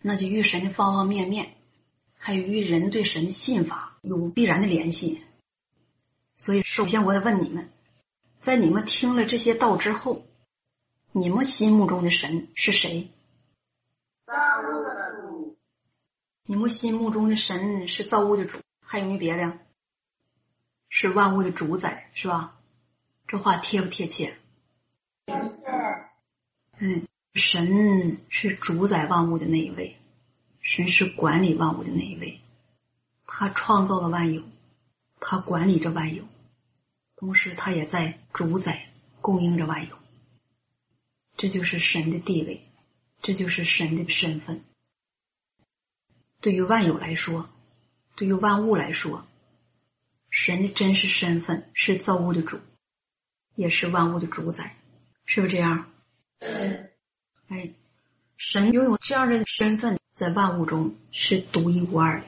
[0.00, 1.54] 那就与神的方方面面，
[2.16, 5.22] 还有与人对神的信法有必然的联系。
[6.36, 7.70] 所以，首先我得问你们，
[8.40, 10.26] 在你们听了这些道之后，
[11.12, 13.10] 你们心目中的神是谁？
[14.26, 15.56] 造物的主。
[16.44, 19.58] 你们心目中的神是造物的主，还有没别的？
[20.94, 22.54] 是万物的主宰，是吧？
[23.26, 24.36] 这话贴不贴切？
[26.78, 29.96] 嗯，神是主宰万物的那一位，
[30.60, 32.42] 神是管理万物的那一位，
[33.24, 34.42] 他创造了万有，
[35.18, 36.24] 他管理着万有，
[37.16, 38.90] 同时他也在主宰、
[39.22, 39.96] 供应着万有。
[41.38, 42.68] 这就是神的地位，
[43.22, 44.62] 这就是神的身份。
[46.42, 47.48] 对于万有来说，
[48.14, 49.26] 对于万物来说。
[50.32, 52.58] 神的真实身份是造物的主，
[53.54, 54.76] 也是万物的主宰，
[55.26, 55.92] 是不是这样？
[56.40, 56.90] 是。
[57.48, 57.74] 哎，
[58.38, 62.26] 神拥有这样的身份，在万物中是独一无二的。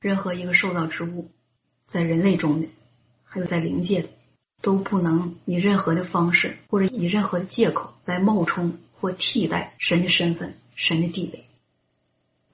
[0.00, 1.30] 任何一个受造之物，
[1.86, 2.68] 在人类中的，
[3.22, 4.08] 还有在灵界的，
[4.60, 11.46] 都不能以任何的方式或者以任何的借口来冒充或替代神的身份、神的地位。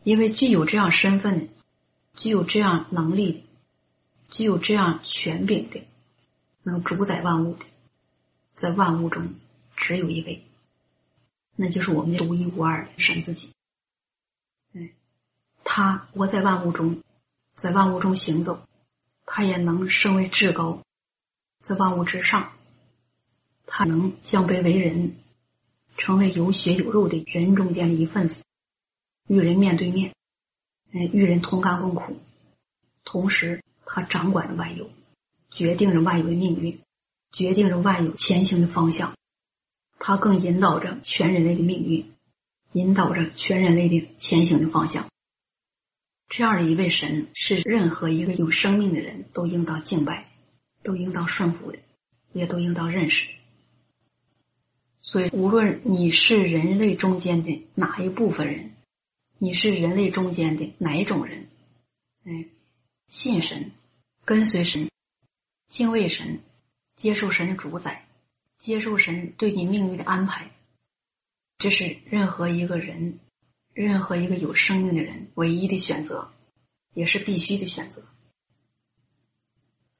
[0.04, 1.48] 因为具有这样身份的，
[2.14, 3.42] 具有这样能力的。
[4.28, 5.86] 具有这样权柄的，
[6.62, 7.64] 能主宰万物的，
[8.54, 9.34] 在万物中
[9.76, 10.44] 只有一位，
[11.54, 13.52] 那就是我们独一无二的神自己。
[14.72, 14.90] 嗯，
[15.64, 17.02] 他活在万物中，
[17.54, 18.66] 在万物中行走，
[19.24, 20.82] 他也能升为至高，
[21.60, 22.52] 在万物之上，
[23.64, 25.16] 他能降卑为人，
[25.96, 28.42] 成为有血有肉的人中间的一份子，
[29.28, 30.14] 与人面对面，
[30.90, 32.18] 嗯，与人同甘共苦，
[33.04, 33.62] 同时。
[33.96, 34.90] 他掌管着万有，
[35.50, 36.80] 决定着万有的命运，
[37.32, 39.14] 决定着万有前行的方向。
[39.98, 42.12] 他更引导着全人类的命运，
[42.72, 45.08] 引导着全人类的前行的方向。
[46.28, 50.30] 这样的一位神，是任何一个有生命的人都应当敬拜、
[50.82, 51.78] 都应当顺服的，
[52.34, 53.30] 也都应当认识。
[55.00, 58.74] 所以，无论你是人类中间的哪一部分人，
[59.38, 61.48] 你是人类中间的哪一种人，
[62.26, 62.48] 哎，
[63.08, 63.70] 信神、
[64.26, 64.90] 跟随神、
[65.68, 66.40] 敬畏神、
[66.96, 68.06] 接受神的主宰、
[68.58, 70.50] 接受神对你命运的安排，
[71.58, 73.20] 这是任何一个人。
[73.72, 76.32] 任何一个有生命的人，唯一的选择，
[76.94, 78.04] 也是必须的选择。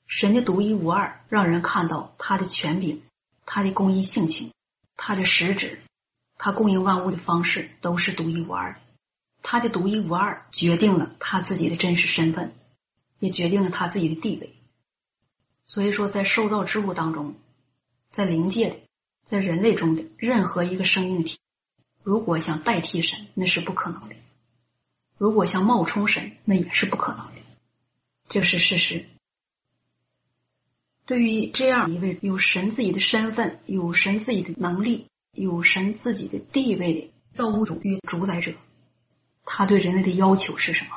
[0.07, 3.03] 神的独一无二，让人看到他的权柄、
[3.45, 4.51] 他的公义性情、
[4.97, 5.83] 他的实质、
[6.39, 8.81] 他供应万物的方式，都是独一无二的。
[9.43, 12.55] 他的独一无二，决定了他自己的真实身份，
[13.19, 14.55] 也决定了他自己的地位。
[15.65, 17.35] 所以说，在受造之物当中，
[18.11, 18.77] 在灵界的，
[19.25, 21.39] 在人类中的任何一个生命体。
[22.03, 24.15] 如果想代替神，那是不可能的；
[25.19, 27.43] 如果想冒充神，那也是不可能的。
[28.29, 29.07] 这是事实。
[31.05, 38.55] 对于这样一位有神自己的身份、有神自己的能力、有神自己的地位的造物主与主宰者，
[39.45, 40.91] 他对人类的要求是什么？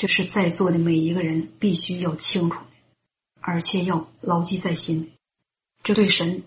[0.00, 2.66] 这是在座的每一个人必须要清楚的，
[3.38, 5.12] 而且要牢记在心。
[5.82, 6.42] 这对神、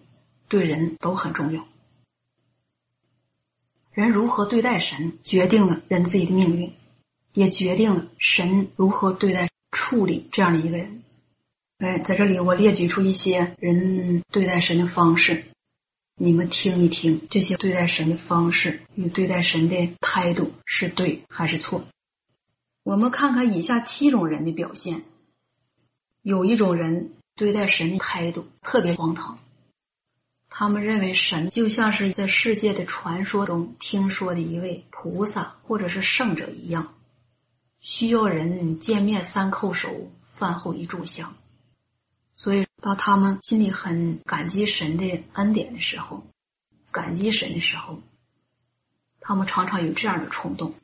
[0.47, 1.67] 对人都很重要。
[3.91, 6.73] 人如何对待神，决定了人自己的命运，
[7.31, 11.03] 也决定了神如何对待、处理这样的一个人。
[11.77, 15.43] 哎，在这里我列举出一些人对待神的方式，
[16.15, 21.85] 你们听一听，这些对待神的方式与对待神的态度是对还是错？
[22.83, 25.03] 我们看看以下七种人的表现。
[26.21, 29.39] 有一种人对待神的态度特别荒唐。
[30.49, 36.93] 他们认为神就像是在世界的传说中听说的一位菩萨或者是圣者一样，
[37.79, 41.35] 需要人见面三叩首，饭后一炷香。
[42.35, 46.23] 所以，当他们心里很感激神的恩典的时候，
[46.91, 47.99] 感激神的时候，
[49.19, 50.75] 他们常常有这样的冲动：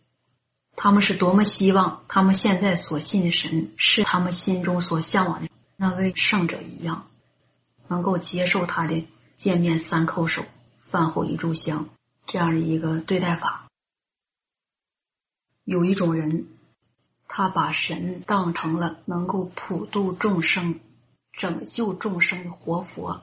[0.81, 7.05] 他们是多么希望他们现在所信的神是他们心中所向往的那位圣者一样，
[7.89, 9.05] 能够接受他的。
[9.35, 10.45] 见面三叩首，
[10.79, 11.89] 饭后一炷香，
[12.27, 13.67] 这样的一个对待法。
[15.65, 16.47] 有一种人，
[17.27, 20.79] 他把神当成了能够普度众生、
[21.33, 23.21] 拯救众生的活佛，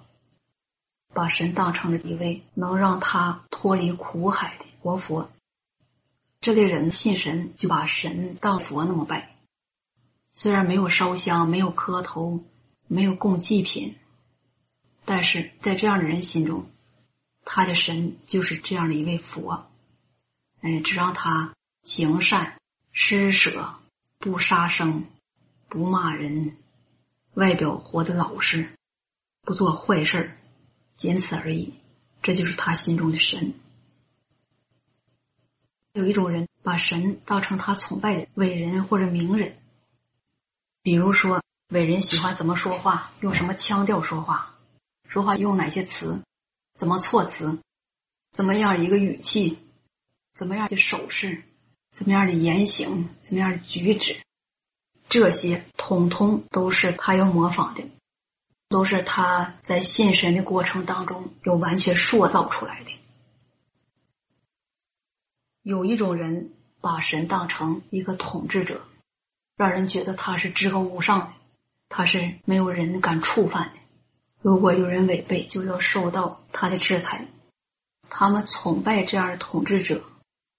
[1.15, 5.31] 把神当成了一位能让他脱离苦海的活佛。
[6.47, 9.35] 这类人信神，就把神当佛那么拜，
[10.31, 12.44] 虽然没有烧香，没有磕头，
[12.86, 13.97] 没有供祭品。
[15.05, 16.70] 但是在这样的人心中，
[17.44, 19.66] 他的神就是这样的一位佛，
[20.60, 21.52] 哎，只让他
[21.82, 22.60] 行善、
[22.93, 23.81] 施舍、
[24.18, 25.05] 不杀生、
[25.68, 26.56] 不骂人，
[27.35, 28.70] 外表活得老实，
[29.43, 30.39] 不做坏事
[30.94, 31.74] 仅此而已。
[32.23, 33.55] 这就是他心中的神。
[35.97, 39.56] 有一种人把神当成他崇拜的伟人或者名人，
[40.82, 44.55] 比如说伟人喜欢怎么说话，用什么腔调说话。
[45.09, 46.20] 说话用哪些词？
[46.74, 47.60] 怎么措辞？
[48.31, 49.56] 怎么样一个语气？
[50.35, 51.44] 怎么样的手势？
[51.93, 53.09] 怎么样的言行？
[53.23, 54.18] 怎么样的举止？
[55.09, 57.85] 这些统统都是他要模仿的，
[58.68, 62.90] 都是他在信神的过程当中有完全塑造出来的。
[65.67, 68.83] 有一种人把神当成一个统治者，
[69.57, 71.33] 让人觉得他是至高无上的，
[71.89, 73.73] 他是没有人敢触犯的。
[74.41, 77.27] 如果有人违背，就要受到他的制裁。
[78.09, 80.05] 他们崇拜这样的统治者，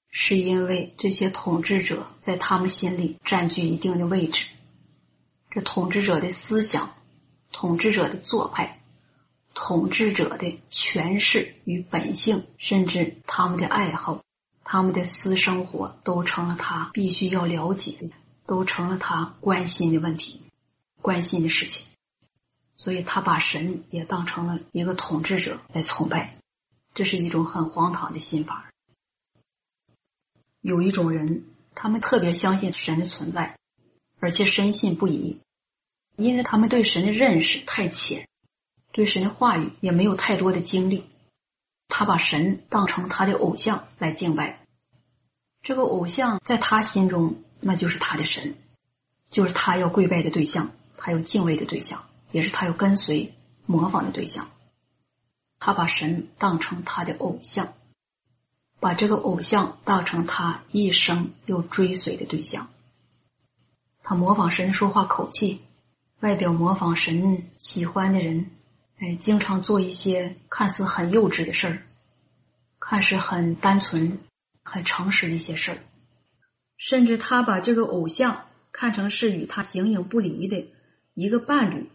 [0.10, 4.48] 是因为这些统治者在他们心里占据一定的位置。
[5.52, 6.94] 这统治者的思想、
[7.54, 8.82] 统治者的做派、
[9.54, 14.22] 统治者的权势与本性，甚至他们的爱好、
[14.70, 18.12] 他们的私生活，都成了他必须要了解的，
[18.46, 20.42] 都成了他关心的问题、
[21.02, 21.88] 关心的事情。
[22.76, 26.36] 所以他把神也当成了一个统治者来崇拜，
[26.94, 28.70] 这是一种很荒唐的心法。
[30.60, 33.58] 有一种人，他们特别相信神的存在，
[34.20, 35.40] 而且深信不疑，
[36.18, 38.28] 因为他们对神的认识太浅，
[38.92, 41.06] 对神的话语也没有太多的经历。
[41.98, 44.60] 他把神当成他的偶像来敬拜，
[45.64, 48.56] 这个偶像在他心中那就是他的神，
[49.32, 52.04] 就是他要跪拜的对象，他要敬畏的对象。
[52.32, 53.34] 也是他要跟随、
[53.66, 54.52] 模仿的对象。
[55.58, 57.74] 他把神当成他的偶像，
[58.80, 62.70] 把这个偶像当成他一生要追随的对象。
[64.04, 65.64] 他模仿神说话口气，
[66.20, 68.52] 外表模仿神喜欢的人，
[69.00, 71.84] 哎，经常做一些看似很幼稚的事儿，
[72.80, 74.20] 看似很单纯、
[74.64, 75.78] 很诚实的一些事儿。
[76.78, 80.72] 甚至他把这个偶像看成是与他形影不离的
[81.14, 81.90] 一个伴侣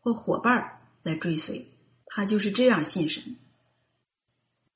[0.00, 1.68] 或伙伴来追随，
[2.06, 3.36] 他就是这样信神。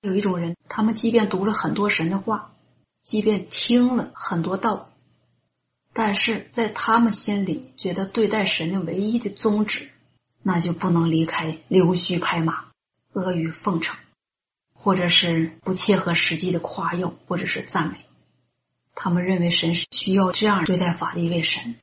[0.03, 2.55] 有一种人，他们即便读了很多神的话，
[3.03, 4.93] 即便听了很多道，
[5.93, 9.91] 但是在他们心里觉得对待神的唯一的宗旨，
[10.43, 12.71] 那就不能离开溜须拍马、
[13.13, 13.97] 阿谀奉承，
[14.73, 18.07] 或者是不切合实际的夸耀或者是赞美。
[18.95, 21.77] 他们认为神是需要这样对待法的一位神，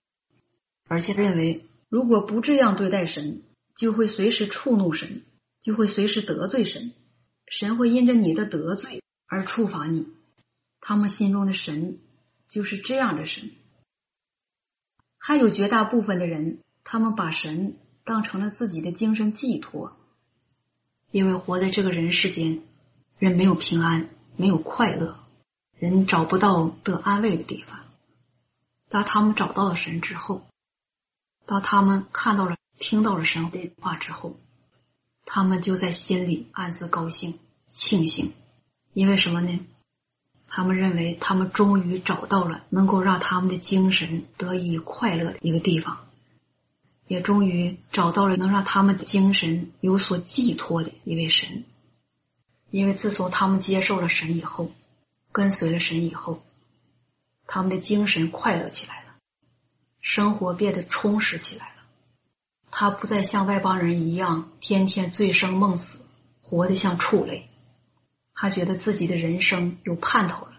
[0.88, 3.44] 而且认为如果不这样对待神，
[3.76, 5.24] 就会随时触怒神，
[5.62, 6.94] 就会随时得罪神，
[7.48, 10.08] 神会因着你的得罪而处罚你。
[10.82, 12.00] 他们心中的神
[12.48, 13.52] 就是这样的神。
[15.18, 17.78] 还有绝大部分的人，他们把神
[18.08, 19.92] 当成了自己的精神寄托，
[21.12, 22.64] 因为活在这个人世间，
[23.20, 25.20] 人没有平安，没有快乐。
[25.78, 27.82] 人找不到得安慰的地方。
[28.88, 30.48] 当他们找到了神之后，
[31.46, 34.38] 当他们看到了、听到了神的话之后，
[35.26, 37.38] 他们就在心里暗自高兴、
[37.74, 38.32] 庆幸，
[38.94, 39.60] 因为什么呢？
[40.48, 46.07] 他们认为他们终于找到了能够让他们的精神得以快乐的一个地方，
[47.08, 51.66] 也终于找到了能让他们的精神有所寄托的一位神。
[52.70, 54.72] 因为自从他们接受了神以后。
[55.30, 56.42] 跟随了神以后，
[57.46, 59.18] 他们的精神快乐起来了，
[60.00, 61.84] 生活变得充实起来了。
[62.72, 66.00] 他不再像外邦人一样天天醉生梦死，
[66.42, 67.50] 活得像畜类。
[68.34, 70.54] 他觉得自己的人生有盼头了，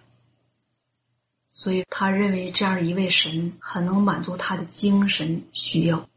[1.50, 6.08] 所以他认为这样一位神很能满足他的精神需要，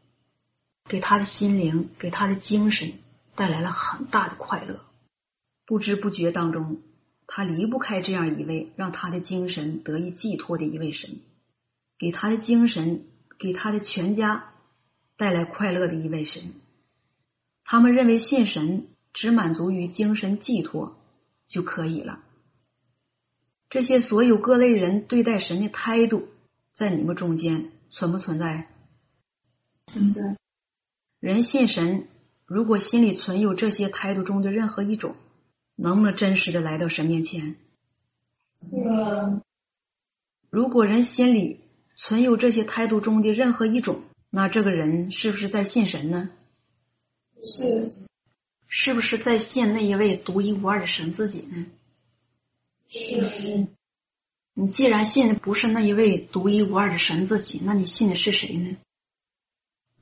[0.92, 2.92] 给他的心灵、给他的精神
[3.34, 4.84] 带来了很大的快乐。
[5.64, 6.82] 不知不觉当中。
[7.26, 11.20] 他离不开这样一位让他的精神得以寄托的一位神，
[11.96, 13.06] 给他的精神、
[13.38, 14.52] 给他的全家
[15.16, 16.52] 带来快乐的一位神。
[17.64, 20.98] 他们认为信神只满足于精神寄托
[21.46, 22.22] 就可以了。
[23.70, 26.28] 这些所有各类人对待神的态度，
[26.70, 28.68] 在你们中间存不存在？
[29.86, 30.36] 存在。
[31.22, 32.08] 人信神，
[32.46, 35.14] 如果心里存有这些态度中的任何一种。
[35.74, 37.56] 能不能真实的来到神面前？
[40.50, 41.60] 如果人心里
[41.96, 46.30] 存有这些态度中的任何一种，那这个人是不是在信神呢？
[47.42, 48.06] 是。
[48.68, 51.66] 是不是在信那一位独一无二的神自己呢？
[52.88, 53.66] 是。
[54.54, 58.76] 你既然信的不是那一位独一无二的神自己，那你信的是谁呢？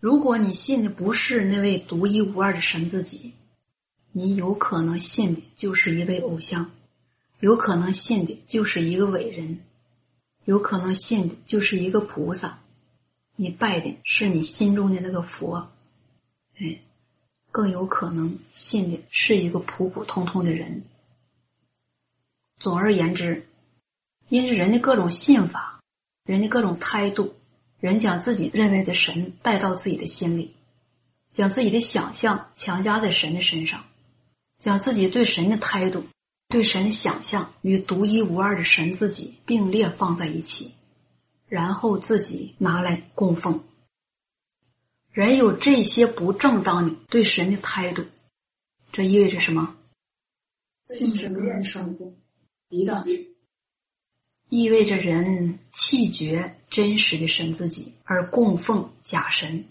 [0.00, 3.34] 如果你信的不是那位独一无二的神自己，
[4.12, 6.70] 你有可能信的就是一位偶像，
[7.38, 9.60] 有可能信的就是一个伟人，
[10.46, 12.60] 有可能信的就是一个菩萨，
[13.36, 15.70] 你拜的是你心中的那个佛，
[16.56, 16.80] 哎，
[17.52, 20.84] 更有可能信的是一个普普通通的人。
[22.58, 23.46] 总而言之，
[24.30, 25.82] 因着人的各种信法，
[26.24, 27.34] 人的各种态度，
[27.80, 30.54] 人将自己认为的神带到自己的心里，
[31.32, 33.84] 将自己的想象强加在神的身上。
[34.58, 36.04] 将自己对神的态度、
[36.48, 40.74] 对神的想象与独一无二的神自己并列放在一起，
[41.48, 43.64] 然后自己拿来供奉。
[45.12, 48.04] 人有这些不正当的对神的态度，
[48.92, 49.76] 这意味着什么？
[50.86, 52.18] 信神不愿成功，
[52.68, 53.06] 抵挡。
[54.50, 59.64] 意味着人弃绝真实的神自己，而供奉假神，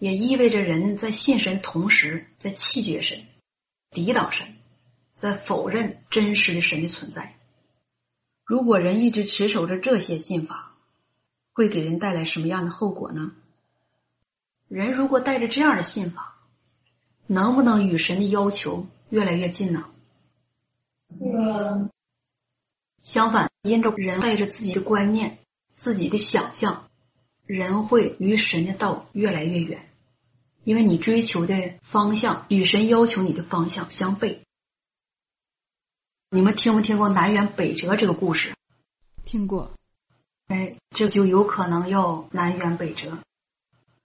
[0.00, 3.20] 也意味着人在信神同时在弃绝神。
[3.90, 4.48] 抵挡神，
[5.14, 7.36] 在否认真实的神的存在。
[8.44, 10.74] 如果人一直持守着这些信法，
[11.52, 13.32] 会给人带来什么样的后果呢？
[14.66, 16.36] 人如果带着这样的信法，
[17.28, 19.88] 能不能与神的要求越来越近呢？
[21.08, 21.90] 那个
[23.08, 25.38] 相反，因着人带着自己的观念、
[25.72, 26.90] 自己的想象，
[27.46, 29.88] 人会与神的道越来越远。
[30.62, 34.40] 因为你追求的方向与神要求你的方向相悖。
[36.28, 38.52] 你们听没听过南辕北辙这个故事？
[39.24, 39.70] 听过。
[40.48, 43.20] 哎，这就有可能要南辕北辙。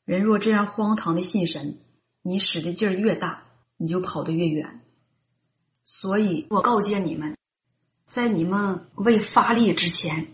[0.06, 1.78] 人若这样荒唐的信神，
[2.22, 3.44] 你使的劲儿越大，
[3.76, 4.80] 你就跑得越远。
[5.84, 7.38] 所以我告诫你们，
[8.14, 10.28] 在你们未发力之前，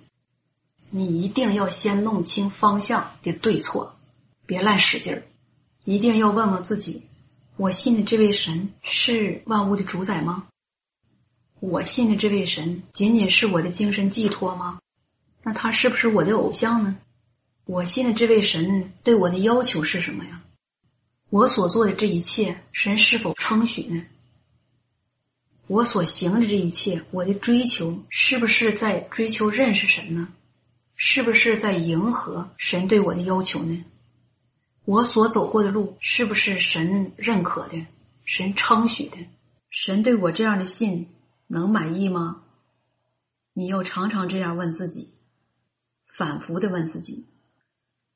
[0.90, 3.96] 你一定要先弄清方向的对错，
[4.46, 5.24] 别乱使劲儿。
[5.86, 7.04] 一定要问问自己：
[7.56, 10.48] 我信的这位神是万物的主宰吗？
[11.62, 14.80] 我信的这位神仅仅是我的精神寄托吗？
[15.42, 16.98] 那他是不是我的偶像呢？
[17.64, 20.42] 我信的这位神对我的要求是什么呀？
[21.30, 24.04] 我所做的这一切，神是否称许呢？
[25.70, 30.30] 我所行的这一切，我的追求是不是在追求认识神呢？
[30.96, 33.86] 是不是在迎合神对我的要求呢？
[34.84, 37.86] 我所走过的路是不是神认可的、
[38.26, 39.18] 神称许的？
[39.70, 41.10] 神对我这样的信
[41.46, 42.42] 能满意吗？
[43.54, 45.12] 你要常常这样问自己，
[46.08, 47.28] 反复的问自己。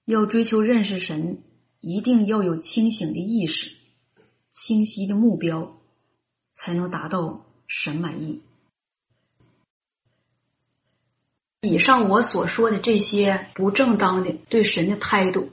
[0.06, 1.44] 要追求认识神，
[1.80, 3.70] 一定要有清醒的意识、
[4.50, 5.78] 清晰的目标，
[6.54, 8.42] 才能达到神满意。
[11.60, 15.52] 以上我所说的这些不正当的对神的态度，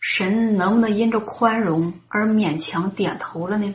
[0.00, 3.74] 神能不能因着宽容而勉强点头了呢？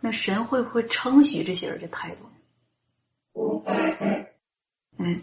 [0.00, 2.30] 那神会不会称许这些人的态度？
[4.96, 5.22] 嗯。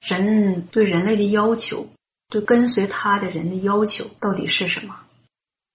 [0.00, 1.88] 神对人类的要求，
[2.28, 5.04] 对跟随他的人的要求到底是什么？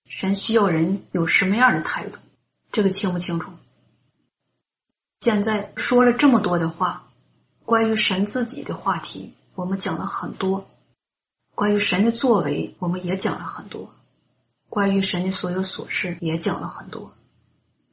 [0.07, 2.19] 神需要人有什么样的态度？
[2.71, 3.51] 这个清不清楚？
[5.19, 7.09] 现在说了这么多的话，
[7.65, 10.65] 关于神自己的话题，我们讲了很多；
[11.55, 13.89] 关于神的作为，我们也讲了很多；
[14.69, 17.13] 关于神的所有琐事，也讲了很多。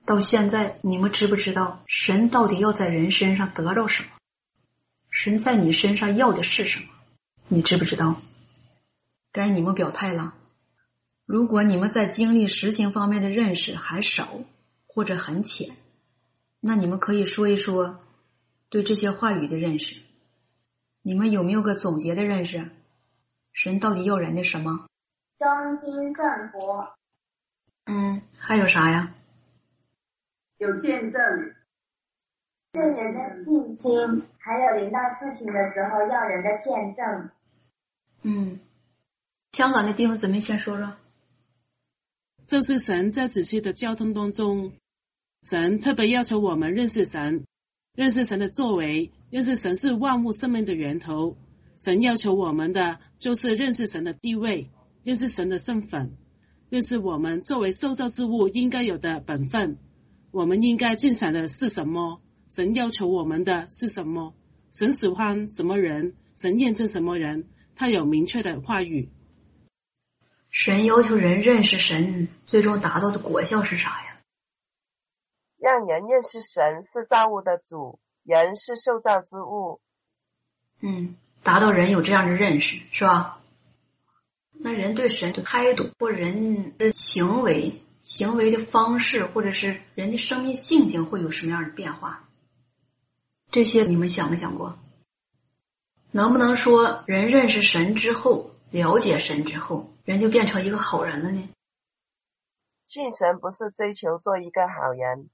[0.04, 4.08] 到现在，你们知不知道神到底要在人身上得到什么？
[5.10, 6.86] 神在你身上要的是什么？
[7.48, 8.20] 你知不知道？
[9.30, 10.34] 该你们表态了。
[11.30, 14.40] 如果你们在经历实行方面的认识还少
[14.88, 15.76] 或者很浅，
[16.58, 18.00] 那你们可以说一说
[18.68, 20.02] 对这些话语的认识。
[21.02, 22.72] 你们有没有个总结的认识？
[23.52, 24.88] 神到底要人的什么？
[25.38, 26.94] 忠心圣佛。
[27.84, 29.14] 嗯，还有啥呀？
[30.58, 31.22] 有见证。
[32.72, 37.30] 对人的信心，还有临到事情的时候要人的见证。
[38.22, 38.58] 嗯，
[39.52, 40.96] 香港的弟兄姊妹先说说。
[42.50, 44.72] 就是神在仔细的交通当中，
[45.40, 47.46] 神特别要求我们认识神，
[47.94, 51.36] 认识神的作为，认识神是万物生命的源头。
[51.76, 54.68] 神要求我们的就是认识神的地位，
[55.04, 56.16] 认识神的身份，
[56.70, 59.78] 认识我们作为受造之物应该有的本分。
[60.32, 62.20] 我们应该敬赏的是什么？
[62.48, 64.34] 神要求我们的是什么？
[64.72, 66.14] 神喜欢什么人？
[66.34, 67.44] 神验证什么人？
[67.76, 69.08] 他有明确的话语。
[70.50, 74.20] 神要求人认识神，最终达到的果效是啥呀？
[75.58, 79.80] 让人认识神是造物的主，人是受造之物。
[80.80, 83.40] 嗯，达到人有这样的认识，是吧？
[84.52, 92.28] 那人对神的态度，或人的行为、行为的方式，或者是人的生命性情，会有什么样的变化？
[93.50, 94.78] 这些你们想没想过？
[96.10, 101.48] 能不能说人认识神之后，了解神之后，人就变成一个好人了呢？
[102.84, 105.28] 信神不是追求做一个好人。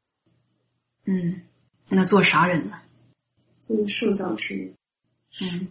[1.04, 1.42] 嗯，
[1.88, 2.80] 那做啥人呢？
[3.60, 4.74] 做受造之人。
[5.40, 5.68] 嗯，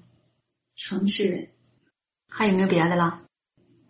[0.75, 1.49] 诚实人。
[2.27, 3.21] 还有没有别的了？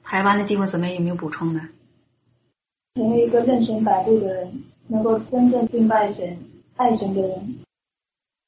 [0.03, 1.61] 台湾的地方姊妹有没有补充的？
[2.95, 6.37] 成为一个认神摆布的人，能够真正敬拜神、
[6.75, 7.59] 爱神的人。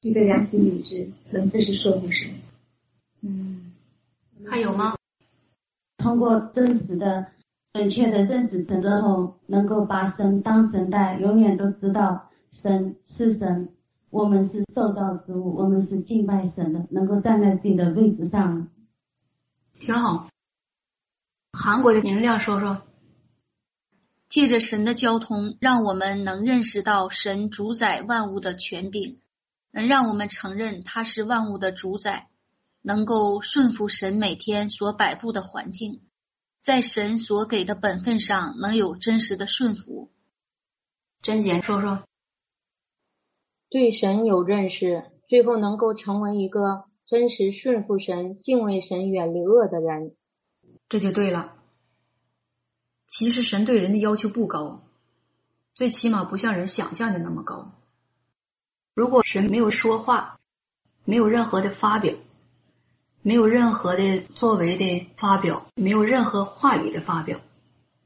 [0.00, 2.34] 一个良心理智，能自是说服神。
[3.22, 3.72] 嗯，
[4.46, 4.97] 还有吗？
[5.98, 7.26] 通过真实的、
[7.74, 12.30] 准确的认识神之后，能够把神当神待，永远都知道
[12.62, 13.68] 神是神，
[14.08, 18.68] 我们是受造之物，我们是敬拜神的，能够站在自己的位置上。
[19.78, 20.28] 挺好。
[21.52, 22.82] 韩国的明亮说说，
[24.28, 29.20] 借着神的交通，让我们能认识到神主宰万物的权柄。
[29.70, 32.28] 能让我们承认他是万物的主宰，
[32.88, 36.00] 能够顺服神每天所摆布的环境，
[36.62, 40.10] 在神所给的本分上能有真实的顺服。
[41.20, 42.04] 贞洁说说，
[43.68, 50.16] 对神有认识，最后能够成为一个真实顺服神、敬畏神、远离恶的人，
[50.88, 51.56] 这就对了。
[53.06, 54.82] 其实神对人的要求不高，
[55.74, 57.70] 最起码不像人想象的那么高。
[58.94, 60.40] 如果神没有说话，
[61.04, 62.14] 没有任何的发表，
[63.28, 67.42] 没有任何的作为的发表，没有任何话语的发表，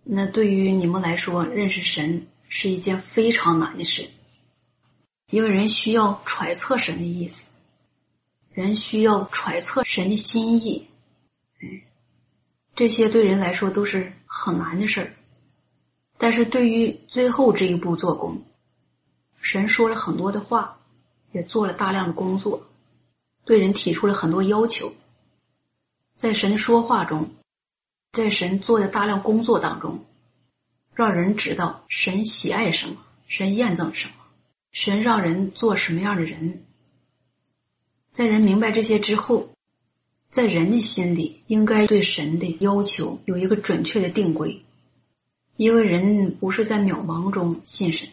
[0.03, 4.09] 那对于你们来说，认识神是一件非常难的事，
[5.31, 7.53] 因为人需要揣测神的意思，
[8.51, 10.89] 人需要揣测神的心意，
[11.61, 11.85] 哎，
[12.75, 15.13] 这些对人来说都是很难的事儿。
[16.19, 18.43] 但是对于最后这一步做工，
[19.41, 20.81] 神说了很多的话，
[21.31, 22.67] 也做了大量的工作，
[23.45, 24.93] 对人提出了很多要求。
[26.23, 27.31] 在神说话中，
[28.13, 30.05] 在神做的大量工作当中。
[30.95, 34.15] 让人知道神喜爱什么，神验证什么，
[34.71, 36.65] 神让人做什么样的人。
[38.13, 39.49] 在人明白这些之后，
[40.31, 44.63] 在人的心里应该对神的要求有一个准确的定规，
[45.57, 48.11] 因为人不是在渺茫中信神，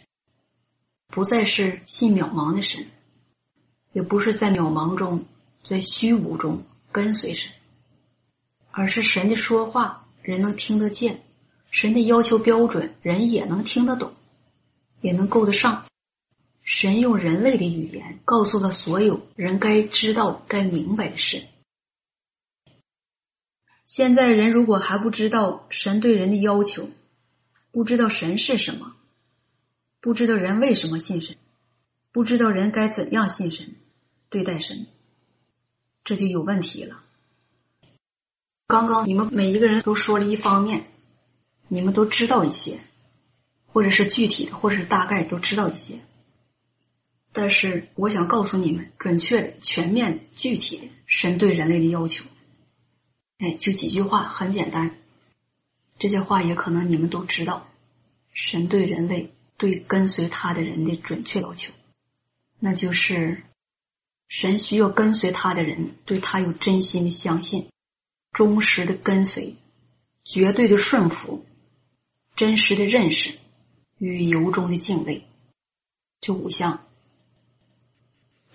[1.10, 2.88] 不再是信渺茫的神，
[3.94, 5.26] 也不是在渺茫中
[5.64, 7.52] 在虚无中跟随神，
[8.80, 11.22] 而是神的说话人能听得见。
[11.70, 14.14] 神的要求标准，人也能听得懂，
[15.02, 15.86] 也能够得上。
[16.64, 21.44] 神用人类的语言告诉了所有人该知道、该明白的事。
[23.84, 26.90] 现在人如果还不知道神对人的要求，
[27.72, 28.96] 不知道神是什么，
[30.00, 31.36] 不知道人为什么信神，
[32.14, 33.76] 不知道人该怎样信神、
[34.30, 34.88] 对待神，
[36.06, 37.04] 这就有问题了。
[38.70, 40.86] 刚刚你们每一个人都说了一方面。
[41.72, 42.80] 你们都知道一些，
[43.68, 46.00] 或者是具体的，或者是大概都知道一些。
[47.32, 52.26] 但是我想告诉你们，准确的、全面、具体的神对人类的要求，
[53.38, 54.98] 哎，就几句话，很简单。
[56.00, 57.68] 这些话也可能你们都知道，
[58.34, 61.72] 神对人类、对跟随他的人的准确要求，
[62.60, 63.44] 那就是
[64.28, 67.70] 神需要跟随他的人对他有真心的相信、
[68.32, 69.56] 忠实的跟随、
[70.24, 71.46] 绝对的顺服。
[72.36, 73.38] 真实的认识
[73.98, 75.26] 与由衷的敬畏，
[76.22, 76.86] 这五项，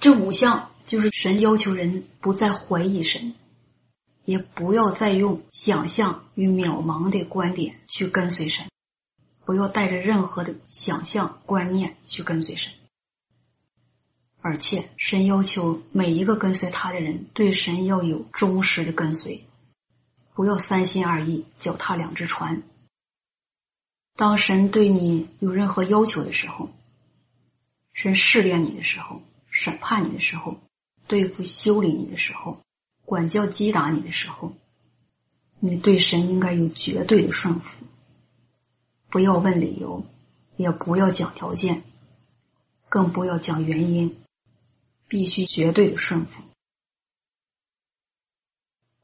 [0.01, 3.35] 这五项就是神要求人不再怀疑神，
[4.25, 8.71] 也不要再用想象与渺茫的观点去跟随神，
[9.45, 12.73] 不要带着任何的想象观念去跟随神，
[14.41, 19.45] 而且神要求每一个跟随他的人对神要有忠实的跟随，
[20.35, 22.65] 不要三心二意，脚踏两只船。
[24.17, 26.71] 当神对你有任何要求的时候，
[27.93, 30.59] 神试炼你的时候，审判你的时候，
[31.07, 32.59] 对付修理你的时候，
[33.05, 34.55] 管教击打你的时候，
[35.61, 37.87] 你对神应该有绝对的顺服，
[39.11, 40.05] 不要问理由，
[40.57, 41.85] 也不要讲条件，
[42.89, 44.17] 更不要讲原因，
[45.07, 46.43] 必须绝对的顺服。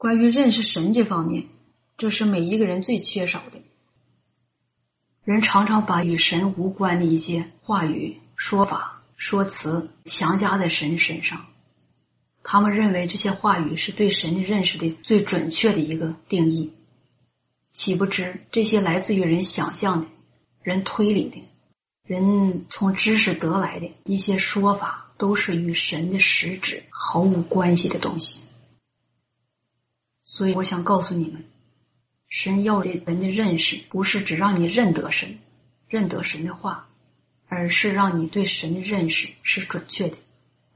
[0.01, 1.45] 关于认识神这方面，
[1.95, 3.61] 这是每一个人最缺少的。
[5.23, 11.45] 人常常把与神无关的一些话语、说法、说辞强加在神身上，
[12.41, 16.73] 他们认为这些话语是对神认识的最准确的一个定义，
[17.71, 20.07] 岂不知这些来自于人想象的、
[20.63, 21.43] 人推理的、
[22.03, 28.41] 人从知识得来的一些说法，都是与神的实质毫无关系的东西。
[30.33, 31.43] 所以，我想告诉你们。
[32.29, 35.39] 神要的人的认识，不是只让你认得神、
[35.89, 36.87] 认得神的话，
[37.49, 40.15] 而是让你对神的认识是准确的。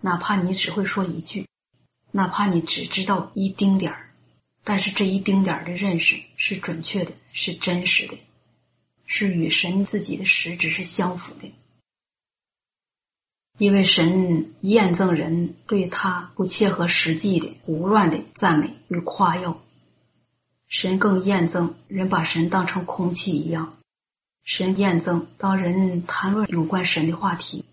[0.01, 1.47] 哪怕你只会说一句，
[2.11, 4.09] 哪怕你只知道一丁点儿，
[4.65, 8.17] 但是这一丁点儿的认识是准确的，是真实的，
[9.05, 11.49] 是与神自己的实质是相符的。
[13.57, 19.61] 因为神验证人对他不切合实际的胡乱的赞美与夸耀。
[20.67, 23.77] 神更验证人把神当成空气一样，
[24.43, 27.63] 神验证当人谈论有关神的话题，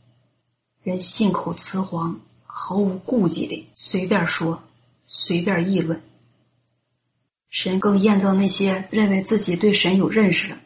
[0.83, 4.63] 人信口雌黄，毫无顾忌的随便说，
[5.07, 6.03] 随便议论。
[7.49, 10.59] 神更验证那些认为自己对神有认识了，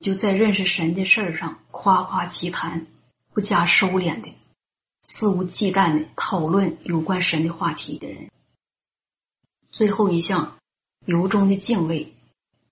[0.00, 2.86] 就在认识神的事儿上夸夸其谈，
[3.38, 4.34] 不加收敛的，
[5.00, 8.32] 肆无忌惮的讨论有关神的话题的人。
[9.70, 10.56] 最后一项。
[11.06, 12.12] 由衷的敬畏，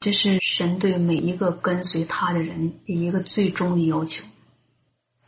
[0.01, 4.25] 这是神对每一个跟随他的人的一个最终的要求。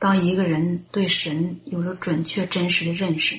[0.00, 3.38] 当一个人对神有了准确真实的认识，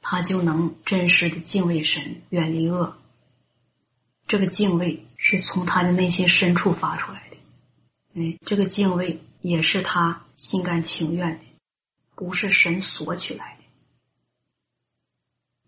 [0.00, 2.96] 他就能真实的敬畏神，远离恶。
[4.26, 7.36] 这个敬畏是从他的内心深处发出来的，
[8.14, 11.44] 哎，这个敬畏也是他心甘情愿的，
[12.14, 13.64] 不是神索取来的。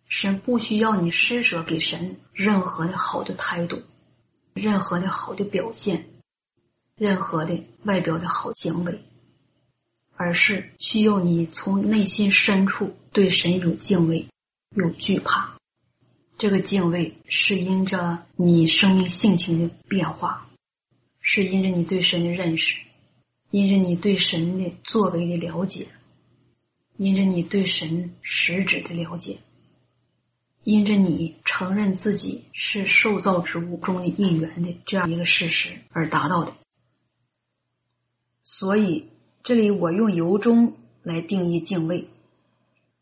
[0.06, 3.82] 神不需要你施舍给神任何的好的态度，
[4.52, 6.10] 任何的好的表现，
[6.94, 9.02] 任何的外表的好行为，
[10.14, 14.28] 而是需要你从内心深处对神有敬畏、
[14.76, 15.56] 有惧怕。
[16.36, 20.50] 这个敬畏是因着你生命性情的变化，
[21.20, 22.78] 是因着你对神的认识，
[23.50, 25.88] 因着你对神的作为的了解，
[26.96, 29.38] 因着你对神实质的了解。
[30.62, 36.52] 因着你承认自己是受造之物中的一员的这样一个事实而达到的，
[38.42, 39.08] 所以
[39.42, 42.10] 这里我用由衷来定义敬畏，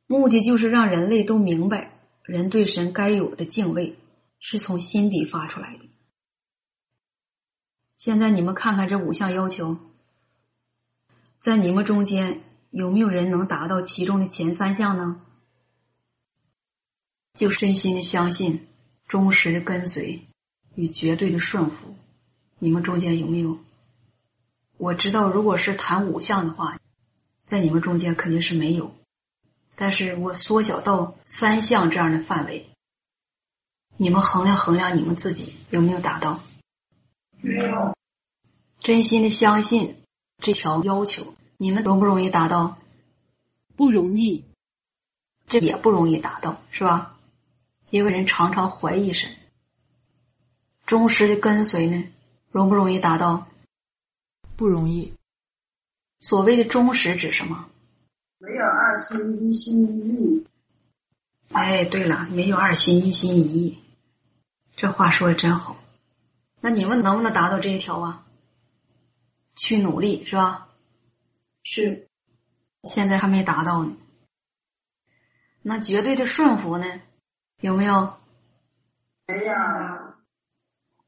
[0.07, 3.97] 目的就是让人类都明白，人对神该有的敬畏
[4.39, 5.81] 是从心底发出来的。
[7.97, 9.79] 现在你们看看这五项要求，
[11.39, 15.21] 在你们中间有没有人能达到其中的前三项呢？
[17.35, 18.67] 就真心的相信、
[19.07, 20.27] 忠实的跟随
[20.75, 21.95] 与绝对的顺服，
[22.59, 23.59] 你们中间有没有？
[24.77, 26.79] 我知道，如果是谈五项的话，
[27.45, 28.95] 在你们中间肯定是没有。
[29.77, 32.69] 但是我缩小到三项这样的范围，
[33.97, 36.43] 你们衡量衡量你们自己有没有达到？
[37.41, 37.95] 没有。
[38.81, 40.03] 真心的相信
[40.39, 42.79] 这条要求，你们容不容易达到？
[43.77, 44.45] 不容易。
[45.47, 47.19] 这也不容易达到，是吧？
[47.91, 49.35] 因为人常常怀疑神，
[50.85, 52.05] 忠实的跟随呢，
[52.51, 53.49] 容不容易达到？
[54.57, 55.15] 不容易。
[56.21, 57.69] 所谓的忠实指什么？
[58.39, 60.47] 没有二心一心一意。
[61.51, 63.79] 哎，对了，没有二心一心一意，
[64.77, 65.77] 这话说的真好。
[66.61, 68.27] 那你们能不能达到这一条啊？
[69.59, 70.69] 去努力是吧？
[71.63, 72.09] 是。
[72.85, 73.97] 现在还没达到呢。
[75.63, 76.87] 那绝对的顺服呢？
[77.61, 78.17] 有没有？
[79.27, 79.55] 没有，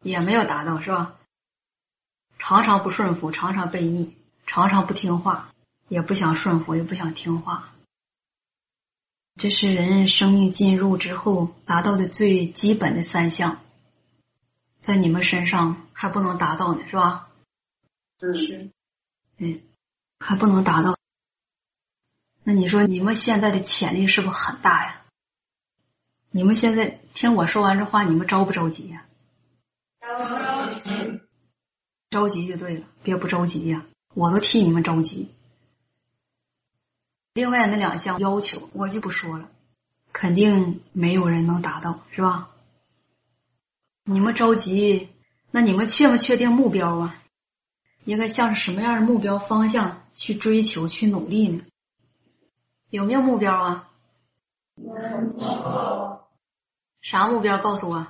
[0.03, 1.17] 也没有达到，是吧？
[2.39, 4.17] 常常不顺服，常常悖逆，
[4.47, 5.55] 常常不听话，
[5.89, 7.73] 也不想顺服，也不想听话。
[9.37, 13.61] 这是人生命进入之后达到的最基本的三项，
[14.81, 17.30] 在你们身上还不能达到呢，是吧？
[18.35, 18.71] 是。
[19.39, 19.61] 嗯，
[20.19, 20.99] 还不能达到。
[22.43, 25.03] 那你说你们现在的潜力是不是很大呀？
[26.31, 29.07] 你们现在听我说完这话，你们着不着急呀？
[30.01, 31.21] 着急，
[32.09, 33.85] 着急就对了，别不着急呀！
[34.15, 35.35] 我都替你们着急。
[37.35, 39.51] 另外那两项要求我就不说了，
[40.13, 42.51] 肯定没有人能达到，是吧？
[44.05, 45.11] 你们着急，
[45.51, 47.23] 那你们确不确定目标啊？
[48.11, 51.65] 应该向着什么样的目标方向去追求、去努力呢？
[52.89, 53.89] 有没有目标啊？
[57.01, 57.59] 啥目标？
[57.59, 58.09] 告诉我。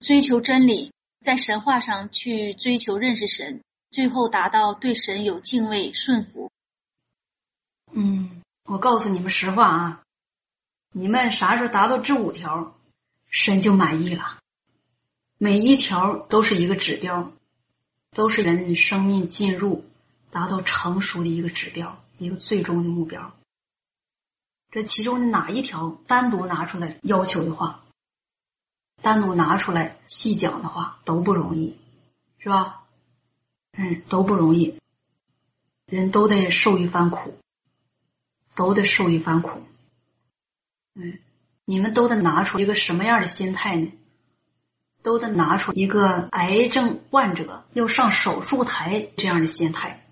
[0.00, 3.62] 追求真理，在神话上去追求认识神，
[3.92, 6.50] 最后达到对神有敬畏、顺服。
[7.92, 10.02] 嗯，我告诉你们实话啊，
[10.90, 12.76] 你们啥时候达到这五条，
[13.30, 14.38] 神就满意了。
[15.38, 17.30] 每一条都是一个指标，
[18.12, 19.84] 都是人生命进入、
[20.30, 23.34] 达到成熟的一个指标，一个最终的目标。
[24.70, 27.84] 这其中哪一条单独拿出来要求的话，
[29.02, 31.78] 单独拿出来细讲的话都不容易，
[32.38, 32.84] 是吧？
[33.72, 34.78] 嗯，都不容易，
[35.86, 37.38] 人都得受一番苦，
[38.54, 39.62] 都得受一番苦。
[40.94, 41.18] 嗯，
[41.64, 43.90] 你们都得拿出一个什么样的心态呢？
[45.02, 50.06] 都得拿出一个癌症患者要上手术台这样的心态。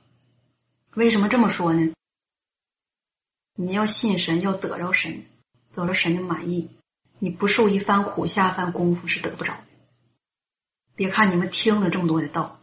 [0.95, 1.93] 为什么这么说呢？
[3.55, 5.25] 你要信神，要得着神，
[5.73, 6.71] 得着神的满意。
[7.19, 9.65] 你不受一番苦，下番功夫是得不着的。
[10.95, 12.61] 别看你们听了这么多的道，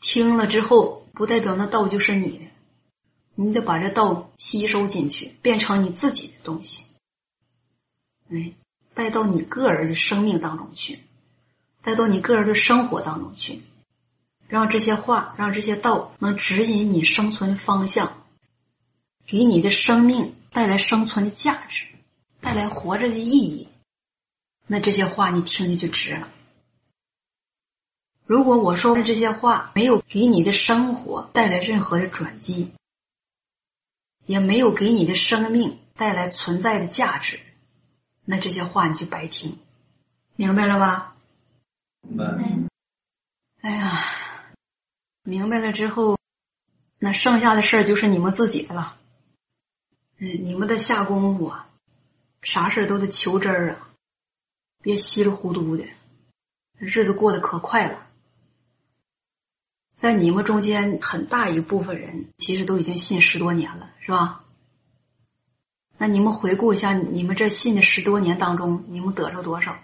[0.00, 2.44] 听了之后不代表那道就是你的，
[3.36, 6.84] 你得把这道吸收进去，变成你自己的东西。
[8.28, 8.54] 哎，
[8.92, 11.00] 带到你个人的生命当中去，
[11.86, 13.62] 带到你个人的生活当中去，
[14.48, 18.24] 让这些话，让这些道能指引你生存的方向。
[19.24, 21.86] 给你的生命带来生存的价值，
[22.40, 23.68] 带来活着的意义，
[24.66, 26.28] 那这些话你听着就值了。
[28.24, 32.72] 如果我说的这些话没有给你的生活带来任何的转机，
[34.26, 37.38] 也没有给你的生命带来存在的价值，
[38.24, 39.60] 那这些话你就白听，
[40.34, 41.12] 明白了吧？
[42.08, 42.24] 明白。
[43.62, 44.04] 哎呀，
[45.22, 46.18] 明白了之后，
[46.98, 48.96] 那剩下的事儿就是你们自己的了。
[50.18, 51.68] 嗯，你们得下功夫啊，
[52.42, 53.88] 啥事都得求真儿啊，
[54.82, 55.84] 别稀里糊涂的，
[56.78, 58.06] 日子过得可快了。
[59.94, 64.44] 在你们中间很大一部分人其实都已经信十多年了，是吧？
[65.98, 69.78] 那你们回顾一下，你们这信的十多年当中，你们得着多少？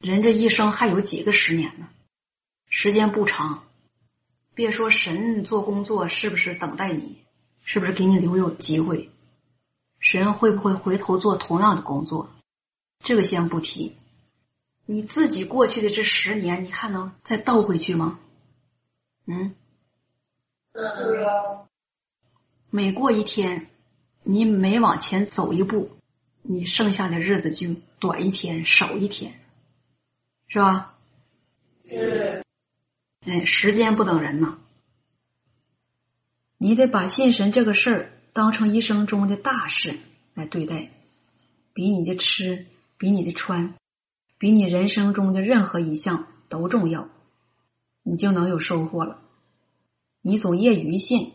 [0.00, 1.88] 人这一生还有几个十年呢？
[2.68, 3.64] 时间不长，
[4.54, 7.18] 别说神做工作是不是等待你，
[7.64, 9.10] 是不是给你留有机会？
[9.98, 12.30] 神会不会回头做同样的工作？
[13.02, 13.96] 这个先不提。
[14.86, 18.20] 你自己过去的这十年，你还能再倒回去吗？
[19.26, 19.56] 嗯，
[20.72, 21.66] 对呀。
[22.70, 23.68] 每过一天，
[24.22, 25.90] 你每往前走一步，
[26.42, 29.40] 你剩下的日子就短一天，少一天，
[30.48, 30.96] 是吧？
[31.84, 32.44] 是。
[33.26, 34.58] 哎，时间不等人呐，
[36.56, 39.98] 你得把信神这个事儿当成一生中的大事
[40.32, 40.90] 来对待，
[41.74, 42.66] 比你的吃，
[42.96, 43.74] 比你的穿，
[44.38, 47.10] 比你人生中的任何一项都重要，
[48.02, 49.20] 你就能有收获了。
[50.22, 51.32] 你总业余信，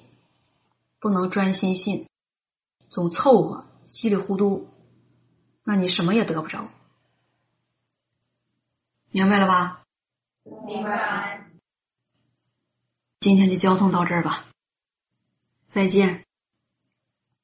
[0.99, 2.07] 不能专心信，
[2.89, 4.67] 总凑合稀里糊涂，
[5.63, 6.71] 那你什么也得不着，
[9.13, 9.83] 明白了吧？
[10.65, 11.45] 明白。
[13.19, 14.45] 今天就交通到这儿吧，
[15.67, 16.25] 再见。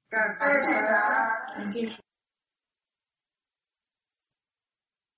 [0.09, 0.81] 感谢神，
[1.55, 2.08] 感谢。